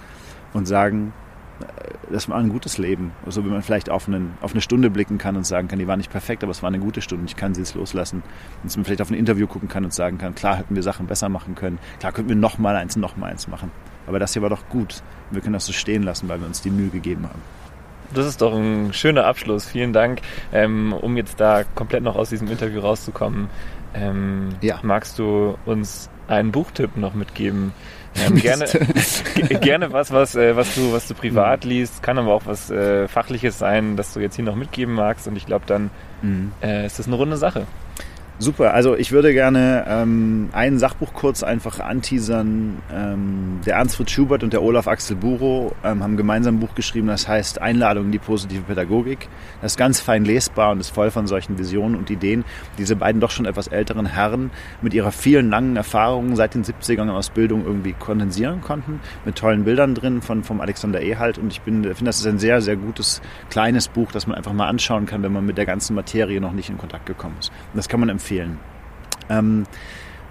und 0.52 0.66
sagen, 0.66 1.12
äh, 1.60 2.12
das 2.12 2.28
war 2.28 2.36
ein 2.36 2.50
gutes 2.50 2.76
Leben. 2.76 3.12
So 3.26 3.44
wie 3.44 3.48
man 3.48 3.62
vielleicht 3.62 3.88
auf, 3.88 4.08
einen, 4.08 4.34
auf 4.40 4.52
eine 4.52 4.60
Stunde 4.60 4.90
blicken 4.90 5.16
kann 5.16 5.36
und 5.36 5.46
sagen 5.46 5.68
kann, 5.68 5.78
die 5.78 5.86
war 5.86 5.96
nicht 5.96 6.10
perfekt, 6.10 6.42
aber 6.42 6.50
es 6.50 6.62
war 6.62 6.68
eine 6.68 6.80
gute 6.80 7.00
Stunde, 7.00 7.24
ich 7.26 7.36
kann 7.36 7.54
sie 7.54 7.62
jetzt 7.62 7.74
loslassen. 7.74 8.22
Und 8.62 8.76
man 8.76 8.84
vielleicht 8.84 9.02
auf 9.02 9.10
ein 9.10 9.14
Interview 9.14 9.46
gucken 9.46 9.68
kann 9.68 9.84
und 9.84 9.94
sagen 9.94 10.18
kann, 10.18 10.34
klar 10.34 10.56
hätten 10.56 10.74
wir 10.74 10.82
Sachen 10.82 11.06
besser 11.06 11.28
machen 11.28 11.54
können, 11.54 11.78
klar 11.98 12.12
könnten 12.12 12.28
wir 12.28 12.36
noch 12.36 12.58
mal 12.58 12.76
eins, 12.76 12.96
noch 12.96 13.16
mal 13.16 13.30
eins 13.30 13.48
machen. 13.48 13.70
Aber 14.06 14.18
das 14.18 14.32
hier 14.32 14.42
war 14.42 14.50
doch 14.50 14.68
gut. 14.68 15.02
Wir 15.30 15.40
können 15.40 15.54
das 15.54 15.66
so 15.66 15.72
stehen 15.72 16.02
lassen, 16.02 16.28
weil 16.28 16.40
wir 16.40 16.46
uns 16.46 16.60
die 16.60 16.70
Mühe 16.70 16.88
gegeben 16.88 17.24
haben. 17.24 17.42
Das 18.14 18.26
ist 18.26 18.40
doch 18.40 18.54
ein 18.54 18.92
schöner 18.92 19.26
Abschluss. 19.26 19.66
Vielen 19.66 19.92
Dank. 19.92 20.20
Ähm, 20.52 20.92
um 20.92 21.16
jetzt 21.16 21.40
da 21.40 21.64
komplett 21.64 22.02
noch 22.02 22.16
aus 22.16 22.28
diesem 22.28 22.48
Interview 22.48 22.80
rauszukommen, 22.80 23.48
ähm, 23.94 24.50
ja. 24.60 24.78
magst 24.82 25.18
du 25.18 25.56
uns 25.64 26.10
einen 26.28 26.52
Buchtipp 26.52 26.96
noch 26.96 27.14
mitgeben? 27.14 27.72
Ähm, 28.18 28.36
gerne, 28.36 28.64
gerne 29.60 29.92
was, 29.92 30.10
was, 30.10 30.36
äh, 30.36 30.56
was 30.56 30.74
du, 30.74 30.90
was 30.90 31.06
du 31.06 31.12
privat 31.12 31.64
mhm. 31.64 31.70
liest, 31.70 32.02
kann 32.02 32.16
aber 32.16 32.32
auch 32.32 32.46
was 32.46 32.70
äh, 32.70 33.08
Fachliches 33.08 33.58
sein, 33.58 33.98
das 33.98 34.14
du 34.14 34.20
jetzt 34.20 34.36
hier 34.36 34.44
noch 34.46 34.56
mitgeben 34.56 34.94
magst. 34.94 35.28
Und 35.28 35.36
ich 35.36 35.44
glaube, 35.44 35.66
dann 35.66 35.90
mhm. 36.22 36.50
äh, 36.62 36.86
ist 36.86 36.98
das 36.98 37.08
eine 37.08 37.16
runde 37.16 37.36
Sache. 37.36 37.66
Super, 38.38 38.74
also 38.74 38.94
ich 38.94 39.12
würde 39.12 39.32
gerne 39.32 39.86
ähm, 39.88 40.50
ein 40.52 40.78
Sachbuch 40.78 41.14
kurz 41.14 41.42
einfach 41.42 41.80
anteasern. 41.80 42.82
Ähm, 42.94 43.60
der 43.64 43.76
Ernst 43.76 43.96
Fritz 43.96 44.10
Schubert 44.10 44.42
und 44.42 44.52
der 44.52 44.62
Olaf 44.62 44.88
Axel 44.88 45.16
Buro 45.16 45.74
ähm, 45.82 46.02
haben 46.02 46.18
gemeinsam 46.18 46.56
ein 46.56 46.60
Buch 46.60 46.74
geschrieben, 46.74 47.06
das 47.06 47.26
heißt 47.26 47.62
Einladung 47.62 48.04
in 48.04 48.12
die 48.12 48.18
positive 48.18 48.60
Pädagogik. 48.64 49.30
Das 49.62 49.72
ist 49.72 49.78
ganz 49.78 50.00
fein 50.00 50.26
lesbar 50.26 50.72
und 50.72 50.80
ist 50.80 50.90
voll 50.90 51.10
von 51.10 51.26
solchen 51.26 51.58
Visionen 51.58 51.96
und 51.96 52.10
Ideen. 52.10 52.44
Diese 52.76 52.94
beiden 52.94 53.22
doch 53.22 53.30
schon 53.30 53.46
etwas 53.46 53.68
älteren 53.68 54.04
Herren 54.04 54.50
mit 54.82 54.92
ihrer 54.92 55.12
vielen 55.12 55.48
langen 55.48 55.76
Erfahrung 55.76 56.36
seit 56.36 56.54
den 56.54 56.62
70ern 56.62 57.08
aus 57.08 57.30
Bildung 57.30 57.64
irgendwie 57.64 57.94
kondensieren 57.94 58.60
konnten, 58.60 59.00
mit 59.24 59.36
tollen 59.36 59.64
Bildern 59.64 59.94
drin 59.94 60.20
von 60.20 60.44
vom 60.44 60.60
Alexander 60.60 61.00
Ehalt. 61.00 61.38
Und 61.38 61.50
ich 61.50 61.62
finde, 61.62 61.94
das 62.04 62.18
ist 62.18 62.26
ein 62.26 62.38
sehr, 62.38 62.60
sehr 62.60 62.76
gutes 62.76 63.22
kleines 63.48 63.88
Buch, 63.88 64.12
das 64.12 64.26
man 64.26 64.36
einfach 64.36 64.52
mal 64.52 64.68
anschauen 64.68 65.06
kann, 65.06 65.22
wenn 65.22 65.32
man 65.32 65.46
mit 65.46 65.56
der 65.56 65.64
ganzen 65.64 65.94
Materie 65.94 66.38
noch 66.38 66.52
nicht 66.52 66.68
in 66.68 66.76
Kontakt 66.76 67.06
gekommen 67.06 67.36
ist. 67.40 67.48
Und 67.72 67.78
das 67.78 67.88
kann 67.88 67.98
man 67.98 68.10
empfehlen 68.10 68.25
empfehlen. 68.26 68.58
Ähm, 69.28 69.66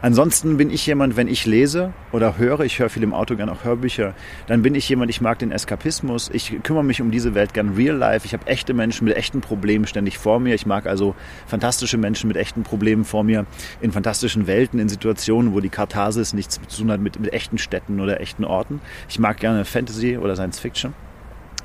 Ansonsten 0.01 0.57
bin 0.57 0.69
ich 0.69 0.85
jemand, 0.85 1.17
wenn 1.17 1.27
ich 1.27 1.47
lese 1.47 1.91
oder 2.11 2.37
höre, 2.37 2.59
ich 2.59 2.77
höre 2.77 2.89
viel 2.89 3.01
im 3.01 3.13
Auto 3.13 3.35
gerne 3.35 3.51
auch 3.51 3.63
Hörbücher, 3.63 4.13
dann 4.45 4.61
bin 4.61 4.75
ich 4.75 4.87
jemand, 4.87 5.09
ich 5.09 5.19
mag 5.19 5.39
den 5.39 5.51
Eskapismus, 5.51 6.29
ich 6.31 6.61
kümmere 6.61 6.83
mich 6.83 7.01
um 7.01 7.09
diese 7.09 7.33
Welt 7.33 7.55
gern 7.55 7.73
real 7.73 7.95
life, 7.95 8.23
ich 8.23 8.33
habe 8.33 8.45
echte 8.45 8.75
Menschen 8.75 9.05
mit 9.05 9.17
echten 9.17 9.41
Problemen 9.41 9.87
ständig 9.87 10.19
vor 10.19 10.39
mir, 10.39 10.53
ich 10.53 10.67
mag 10.67 10.85
also 10.85 11.15
fantastische 11.47 11.97
Menschen 11.97 12.27
mit 12.27 12.37
echten 12.37 12.61
Problemen 12.61 13.03
vor 13.03 13.23
mir, 13.23 13.47
in 13.81 13.91
fantastischen 13.93 14.45
Welten, 14.45 14.79
in 14.79 14.89
Situationen, 14.89 15.53
wo 15.53 15.59
die 15.59 15.69
Katharsis 15.69 16.33
nichts 16.33 16.59
zu 16.67 16.81
tun 16.81 16.91
hat 16.91 16.99
mit, 16.99 17.19
mit 17.19 17.33
echten 17.33 17.57
Städten 17.57 17.99
oder 17.99 18.21
echten 18.21 18.45
Orten. 18.45 18.81
Ich 19.09 19.17
mag 19.17 19.39
gerne 19.39 19.65
Fantasy 19.65 20.19
oder 20.19 20.35
Science 20.35 20.59
Fiction. 20.59 20.93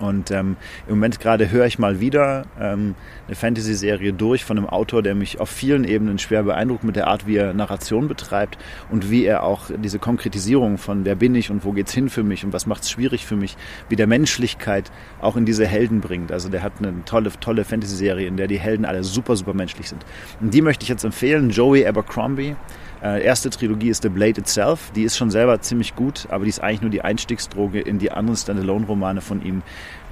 Und 0.01 0.30
ähm, 0.30 0.57
im 0.86 0.94
Moment 0.94 1.20
gerade 1.20 1.51
höre 1.51 1.66
ich 1.66 1.78
mal 1.78 2.01
wieder 2.01 2.46
ähm, 2.59 2.94
eine 3.26 3.36
Fantasy-Serie 3.36 4.14
durch 4.14 4.44
von 4.44 4.57
einem 4.57 4.66
Autor, 4.66 5.03
der 5.03 5.14
mich 5.14 5.40
auf 5.40 5.51
vielen 5.51 5.84
Ebenen 5.84 6.18
schwer 6.18 6.42
beeindruckt 6.42 6.84
mit 6.84 6.96
der 6.96 7.07
Art, 7.07 7.26
wie 7.26 7.36
er 7.36 7.53
Narration 7.53 8.09
betreibt 8.09 8.59
und 8.90 9.11
wie 9.11 9.24
er 9.24 9.42
auch 9.42 9.70
diese 9.76 9.98
Konkretisierung 9.98 10.78
von 10.78 11.05
wer 11.05 11.14
bin 11.14 11.34
ich 11.34 11.51
und 11.51 11.64
wo 11.64 11.72
geht's 11.72 11.92
hin 11.92 12.09
für 12.09 12.22
mich 12.22 12.44
und 12.44 12.53
was 12.55 12.66
macht's 12.66 12.90
schwierig 12.90 13.26
für 13.26 13.36
mich, 13.36 13.57
wie 13.90 13.96
der 13.96 14.07
Menschlichkeit 14.07 14.90
auch 15.20 15.36
in 15.36 15.44
diese 15.44 15.66
Helden 15.66 16.01
bringt. 16.01 16.32
Also 16.32 16.48
der 16.48 16.62
hat 16.62 16.72
eine 16.78 17.05
tolle, 17.05 17.30
tolle 17.38 17.64
Fantasy-Serie, 17.64 18.26
in 18.26 18.38
der 18.38 18.46
die 18.46 18.59
Helden 18.59 18.86
alle 18.86 19.05
super, 19.05 19.36
super 19.36 19.53
menschlich 19.53 19.88
sind. 19.88 20.05
Und 20.40 20.55
die 20.55 20.62
möchte 20.62 20.82
ich 20.84 20.88
jetzt 20.88 21.05
empfehlen. 21.05 21.51
Joey 21.51 21.86
Abercrombie 21.86 22.57
äh, 23.03 23.22
erste 23.22 23.51
Trilogie 23.51 23.88
ist 23.88 24.03
The 24.03 24.09
Blade 24.09 24.40
Itself. 24.40 24.90
Die 24.94 25.03
ist 25.03 25.16
schon 25.16 25.30
selber 25.30 25.61
ziemlich 25.61 25.96
gut, 25.96 26.26
aber 26.30 26.44
die 26.44 26.51
ist 26.51 26.62
eigentlich 26.62 26.82
nur 26.82 26.90
die 26.90 27.03
Einstiegsdroge 27.03 27.80
in 27.80 27.98
die 27.98 28.12
anderen 28.12 28.36
Standalone-Romane 28.36 29.20
von 29.20 29.42
ihm, 29.44 29.62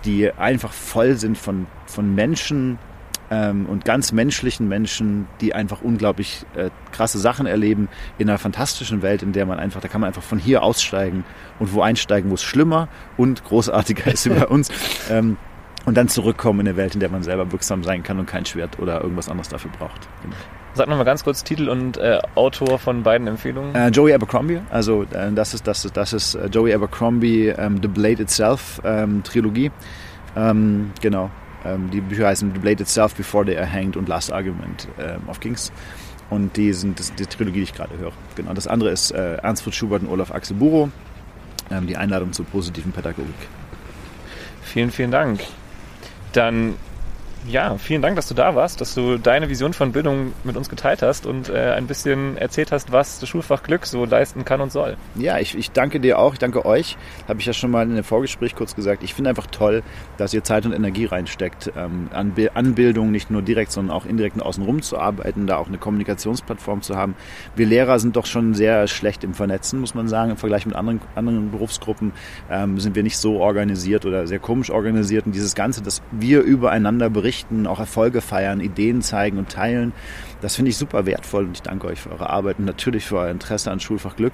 die 0.05 0.33
einfach 0.33 0.73
voll 0.73 1.17
sind 1.17 1.37
von, 1.37 1.67
von 1.87 2.15
Menschen 2.15 2.79
ähm, 3.31 3.67
und 3.67 3.85
ganz 3.85 4.13
menschlichen 4.13 4.69
Menschen, 4.69 5.27
die 5.41 5.55
einfach 5.55 5.83
unglaublich 5.83 6.47
äh, 6.55 6.71
krasse 6.93 7.19
Sachen 7.19 7.47
erleben 7.47 7.89
in 8.17 8.29
einer 8.29 8.39
fantastischen 8.39 9.03
Welt, 9.03 9.23
in 9.23 9.33
der 9.33 9.47
man 9.47 9.59
einfach, 9.59 9.81
da 9.81 9.89
kann 9.89 10.01
man 10.01 10.09
einfach 10.09 10.23
von 10.23 10.39
hier 10.39 10.63
aussteigen 10.63 11.25
und 11.59 11.73
wo 11.73 11.83
einsteigen, 11.83 12.31
wo 12.31 12.35
es 12.35 12.43
schlimmer 12.43 12.89
und 13.17 13.45
großartiger 13.45 14.13
ist 14.13 14.27
über 14.27 14.51
uns. 14.51 14.71
Ähm, 15.11 15.39
und 15.87 15.97
dann 15.97 16.09
zurückkommen 16.09 16.61
in 16.61 16.69
eine 16.69 16.77
Welt, 16.77 16.93
in 16.93 17.01
der 17.01 17.09
man 17.09 17.23
selber 17.23 17.51
wirksam 17.51 17.83
sein 17.83 18.03
kann 18.03 18.19
und 18.19 18.27
kein 18.27 18.45
Schwert 18.45 18.79
oder 18.79 19.01
irgendwas 19.01 19.31
anderes 19.31 19.49
dafür 19.49 19.71
braucht. 19.71 20.07
Genau. 20.23 20.37
Sag 20.79 20.87
nochmal 20.87 21.07
ganz 21.07 21.25
kurz 21.25 21.43
Titel 21.43 21.69
und 21.69 21.97
äh, 21.97 22.21
Autor 22.37 22.79
von 22.79 23.03
beiden 23.03 23.27
Empfehlungen. 23.27 23.75
Äh, 23.75 23.89
Joey 23.89 24.15
Abercrombie, 24.15 24.61
also 24.71 25.03
äh, 25.11 25.33
das 25.33 25.53
ist 25.53 25.67
das 25.67 25.85
ist 25.85 25.97
das 25.97 26.13
ist 26.13 26.37
äh, 26.37 26.47
Joey 26.47 26.73
Abercrombie 26.73 27.49
ähm, 27.49 27.81
The 27.83 27.89
Blade 27.89 28.23
Itself 28.23 28.81
ähm, 28.85 29.25
Trilogie. 29.25 29.73
Ähm, 30.37 30.93
genau. 31.01 31.33
Ähm, 31.65 31.91
die 31.91 32.01
Bücher 32.01 32.29
heißen 32.29 32.53
The 32.55 32.61
Blade 32.61 32.81
Itself 32.81 33.17
Before 33.17 33.45
They 33.45 33.59
Are 33.59 33.69
Hanged 33.69 33.97
und 33.97 34.09
Last 34.09 34.33
Argument 34.33 34.87
ähm, 35.01 35.29
of 35.29 35.41
Kings. 35.41 35.73
Und 36.31 36.57
die 36.57 36.73
sind 36.73 37.01
das, 37.01 37.13
die 37.13 37.27
Trilogie, 37.27 37.59
die 37.59 37.65
ich 37.65 37.75
gerade 37.75 37.99
höre. 37.99 38.13
Genau. 38.37 38.55
Das 38.55 38.69
andere 38.69 38.91
ist 38.91 39.11
äh, 39.11 39.35
Ernst 39.39 39.75
Schubert 39.75 40.03
und 40.03 40.09
Olaf 40.11 40.31
Axel 40.31 40.55
Buro. 40.55 40.91
Ähm, 41.73 41.89
die 41.89 41.97
Einladung 41.97 42.33
zur 42.33 42.45
positiven 42.47 42.93
Pädagogik. 42.93 43.35
Vielen, 44.63 44.93
vielen 44.93 45.11
Dank. 45.11 45.41
Dann 46.35 46.75
ja, 47.49 47.77
vielen 47.79 48.03
Dank, 48.03 48.17
dass 48.17 48.29
du 48.29 48.35
da 48.35 48.55
warst, 48.55 48.81
dass 48.81 48.95
du 48.95 49.17
deine 49.17 49.49
Vision 49.49 49.73
von 49.73 49.93
Bildung 49.93 50.33
mit 50.45 50.57
uns 50.57 50.69
geteilt 50.69 51.03
hast 51.03 51.27
und 51.27 51.49
äh, 51.49 51.73
ein 51.73 51.87
bisschen 51.87 52.37
erzählt 52.37 52.73
hast, 52.73 52.93
was 52.93 53.19
das 53.19 53.29
Schulfach 53.29 53.63
Glück 53.63 53.87
so 53.87 54.05
leisten 54.05 54.45
kann 54.45 54.61
und 54.61 54.71
soll. 54.71 54.97
Ja, 55.15 55.39
ich, 55.39 55.57
ich 55.57 55.71
danke 55.71 55.99
dir 55.99 56.19
auch, 56.19 56.35
ich 56.35 56.39
danke 56.39 56.67
euch. 56.67 56.97
Habe 57.27 57.41
ich 57.41 57.47
ja 57.47 57.53
schon 57.53 57.71
mal 57.71 57.83
in 57.83 57.95
dem 57.95 58.05
Vorgespräch 58.05 58.55
kurz 58.55 58.75
gesagt. 58.75 59.03
Ich 59.03 59.15
finde 59.15 59.31
einfach 59.31 59.47
toll, 59.47 59.83
dass 60.19 60.35
ihr 60.35 60.45
Zeit 60.45 60.67
und 60.67 60.73
Energie 60.73 61.07
reinsteckt, 61.07 61.73
ähm, 61.77 62.09
an, 62.13 62.35
an 62.55 62.75
Bildung 62.75 63.11
nicht 63.11 63.31
nur 63.31 63.43
direkt, 63.43 63.73
sondern 63.73 63.97
auch 63.97 64.05
indirekt 64.05 64.37
und 64.37 64.43
außenrum 64.43 64.83
zu 64.83 64.99
arbeiten, 64.99 65.47
da 65.47 65.57
auch 65.57 65.69
eine 65.69 65.79
Kommunikationsplattform 65.79 66.83
zu 66.83 66.97
haben. 66.97 67.15
Wir 67.57 67.67
Lehrer 67.67 67.99
sind 67.99 68.17
doch 68.17 68.27
schon 68.27 68.55
sehr 68.55 68.87
schlecht 68.89 69.25
im 69.25 69.33
Vernetzen, 69.35 69.81
muss 69.81 69.95
man 69.95 70.09
sagen, 70.09 70.33
im 70.33 70.37
Vergleich 70.37 70.67
mit 70.67 70.77
anderen, 70.77 71.01
anderen 71.15 71.51
Berufsgruppen 71.51 72.13
ähm, 72.51 72.79
sind 72.79 72.95
wir 72.95 73.03
nicht 73.03 73.17
so 73.17 73.41
organisiert 73.41 74.05
oder 74.05 74.27
sehr 74.27 74.39
komisch 74.39 74.71
organisiert. 74.71 75.27
Und 75.27 75.33
dieses 75.33 75.55
Ganze, 75.55 75.83
dass 75.83 76.03
wir 76.11 76.43
übereinander 76.43 77.09
berichten, 77.09 77.38
berichten, 77.39 77.67
auch 77.67 77.79
Erfolge 77.79 78.21
feiern, 78.21 78.61
Ideen 78.61 79.03
zeigen 79.03 79.39
und 79.39 79.51
teilen. 79.51 79.93
Das 80.41 80.57
finde 80.57 80.71
ich 80.71 80.77
super 80.77 81.07
wertvoll 81.07 81.45
und 81.45 81.53
ich 81.53 81.63
danke 81.63 81.87
euch 81.87 82.01
für 82.01 82.11
eure 82.11 82.31
Arbeit 82.31 82.59
und 82.59 82.65
natürlich 82.65 83.05
für 83.05 83.19
euer 83.19 83.31
Interesse 83.31 83.71
an 83.71 83.81
Schulfach 83.81 84.17
Glück. 84.17 84.33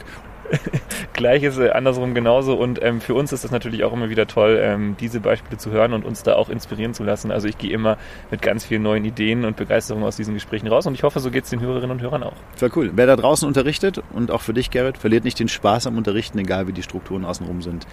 Gleiches 1.15 1.57
äh, 1.57 1.71
andersrum 1.71 2.13
genauso 2.13 2.55
und 2.55 2.83
ähm, 2.83 3.01
für 3.01 3.15
uns 3.15 3.33
ist 3.33 3.45
es 3.45 3.51
natürlich 3.51 3.83
auch 3.83 3.95
immer 3.95 4.11
wieder 4.11 4.27
toll, 4.27 4.61
ähm, 4.63 4.95
diese 5.01 5.21
Beispiele 5.21 5.57
zu 5.57 5.71
hören 5.71 5.95
und 5.95 6.05
uns 6.05 6.23
da 6.23 6.35
auch 6.35 6.51
inspirieren 6.51 6.93
zu 6.93 7.03
lassen. 7.03 7.31
Also 7.31 7.49
ich 7.49 7.57
gehe 7.57 7.73
immer 7.73 7.97
mit 8.31 8.43
ganz 8.43 8.63
vielen 8.63 8.83
neuen 8.83 9.07
Ideen 9.07 9.47
und 9.47 9.57
Begeisterung 9.57 10.05
aus 10.05 10.17
diesen 10.17 10.35
Gesprächen 10.35 10.69
raus 10.69 10.87
und 10.87 10.93
ich 10.93 11.03
hoffe, 11.03 11.21
so 11.21 11.31
geht 11.31 11.45
es 11.45 11.51
den 11.51 11.61
Hörerinnen 11.61 11.93
und 11.93 12.03
Hörern 12.03 12.23
auch. 12.23 12.37
Voll 12.57 12.71
cool. 12.77 12.91
Wer 12.95 13.07
da 13.07 13.17
draußen 13.17 13.49
unterrichtet 13.49 14.03
und 14.13 14.31
auch 14.31 14.43
für 14.43 14.53
dich, 14.53 14.71
Gerrit, 14.71 14.99
verliert 14.99 15.25
nicht 15.25 15.41
den 15.41 15.49
Spaß 15.49 15.87
am 15.87 15.97
Unterrichten, 15.97 16.39
egal 16.39 16.69
wie 16.69 16.73
die 16.73 16.83
Strukturen 16.83 17.25
außenrum 17.25 17.63
sind. 17.63 17.87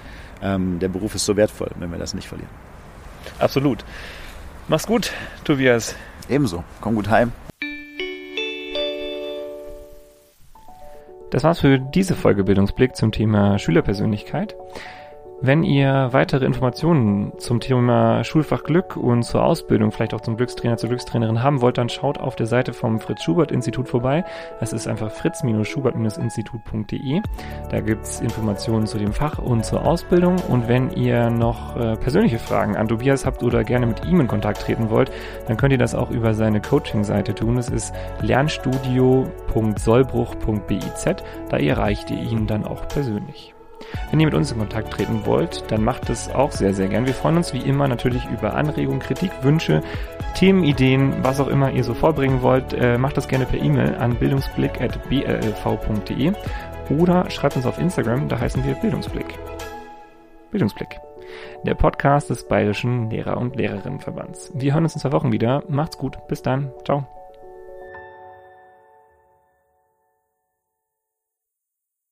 Ähm, 0.43 0.79
der 0.79 0.89
Beruf 0.89 1.15
ist 1.15 1.25
so 1.25 1.37
wertvoll, 1.37 1.71
wenn 1.79 1.89
wir 1.89 1.99
das 1.99 2.13
nicht 2.13 2.27
verlieren. 2.27 2.51
Absolut. 3.39 3.85
Mach's 4.67 4.87
gut, 4.87 5.11
Tobias. 5.43 5.95
Ebenso. 6.29 6.63
Komm 6.79 6.95
gut 6.95 7.09
heim. 7.09 7.31
Das 11.31 11.43
war's 11.43 11.61
für 11.61 11.79
diese 11.79 12.15
Folge 12.15 12.43
Bildungsblick 12.43 12.95
zum 12.95 13.11
Thema 13.11 13.57
Schülerpersönlichkeit. 13.57 14.55
Wenn 15.43 15.63
ihr 15.63 16.09
weitere 16.11 16.45
Informationen 16.45 17.33
zum 17.39 17.61
Thema 17.61 18.23
Schulfach 18.23 18.61
Glück 18.61 18.95
und 18.95 19.23
zur 19.23 19.43
Ausbildung, 19.43 19.91
vielleicht 19.91 20.13
auch 20.13 20.21
zum 20.21 20.37
Glückstrainer, 20.37 20.77
zur 20.77 20.89
Glückstrainerin 20.89 21.41
haben 21.41 21.61
wollt, 21.61 21.79
dann 21.79 21.89
schaut 21.89 22.19
auf 22.19 22.35
der 22.35 22.45
Seite 22.45 22.73
vom 22.73 22.99
Fritz-Schubert-Institut 22.99 23.89
vorbei. 23.89 24.23
Das 24.59 24.71
ist 24.71 24.87
einfach 24.87 25.09
fritz-schubert-institut.de. 25.09 27.21
Da 27.71 27.79
gibt's 27.79 28.19
Informationen 28.19 28.85
zu 28.85 28.99
dem 28.99 29.13
Fach 29.13 29.39
und 29.39 29.65
zur 29.65 29.83
Ausbildung. 29.83 30.35
Und 30.47 30.67
wenn 30.67 30.91
ihr 30.91 31.31
noch 31.31 31.75
äh, 31.75 31.95
persönliche 31.95 32.37
Fragen 32.37 32.77
an 32.77 32.87
Tobias 32.87 33.25
habt 33.25 33.41
oder 33.41 33.63
gerne 33.63 33.87
mit 33.87 34.05
ihm 34.05 34.19
in 34.19 34.27
Kontakt 34.27 34.61
treten 34.61 34.91
wollt, 34.91 35.11
dann 35.47 35.57
könnt 35.57 35.71
ihr 35.71 35.79
das 35.79 35.95
auch 35.95 36.11
über 36.11 36.35
seine 36.35 36.61
Coaching-Seite 36.61 37.33
tun. 37.33 37.57
Es 37.57 37.69
ist 37.69 37.95
lernstudio.sollbruch.biz. 38.21 41.05
Da 41.49 41.57
erreicht 41.57 42.11
ihr 42.11 42.21
ihn 42.21 42.45
dann 42.45 42.63
auch 42.63 42.87
persönlich. 42.87 43.50
Wenn 44.09 44.19
ihr 44.19 44.25
mit 44.25 44.35
uns 44.35 44.51
in 44.51 44.59
Kontakt 44.59 44.91
treten 44.91 45.25
wollt, 45.25 45.71
dann 45.71 45.83
macht 45.83 46.09
es 46.09 46.29
auch 46.29 46.51
sehr, 46.51 46.73
sehr 46.73 46.87
gern. 46.87 47.05
Wir 47.05 47.13
freuen 47.13 47.37
uns 47.37 47.53
wie 47.53 47.61
immer 47.61 47.87
natürlich 47.87 48.27
über 48.29 48.55
Anregungen, 48.55 48.99
Kritik, 48.99 49.31
Wünsche, 49.41 49.81
Themenideen, 50.35 51.23
was 51.23 51.39
auch 51.39 51.47
immer 51.47 51.71
ihr 51.71 51.83
so 51.83 51.93
vorbringen 51.93 52.41
wollt. 52.41 52.73
Äh, 52.73 52.97
macht 52.97 53.17
das 53.17 53.27
gerne 53.27 53.45
per 53.45 53.61
E-Mail 53.61 53.95
an 53.95 54.15
bildungsblick.blv.de 54.15 56.33
oder 56.89 57.29
schreibt 57.29 57.55
uns 57.55 57.65
auf 57.65 57.79
Instagram, 57.79 58.27
da 58.27 58.39
heißen 58.39 58.65
wir 58.65 58.73
Bildungsblick. 58.75 59.37
Bildungsblick. 60.51 60.99
Der 61.63 61.75
Podcast 61.75 62.29
des 62.29 62.47
Bayerischen 62.47 63.09
Lehrer- 63.09 63.37
und 63.37 63.55
Lehrerinnenverbands. 63.55 64.51
Wir 64.55 64.73
hören 64.73 64.83
uns 64.83 64.95
in 64.95 65.01
zwei 65.01 65.11
Wochen 65.11 65.31
wieder. 65.31 65.63
Macht's 65.69 65.97
gut. 65.97 66.17
Bis 66.27 66.41
dann. 66.41 66.71
Ciao. 66.83 67.20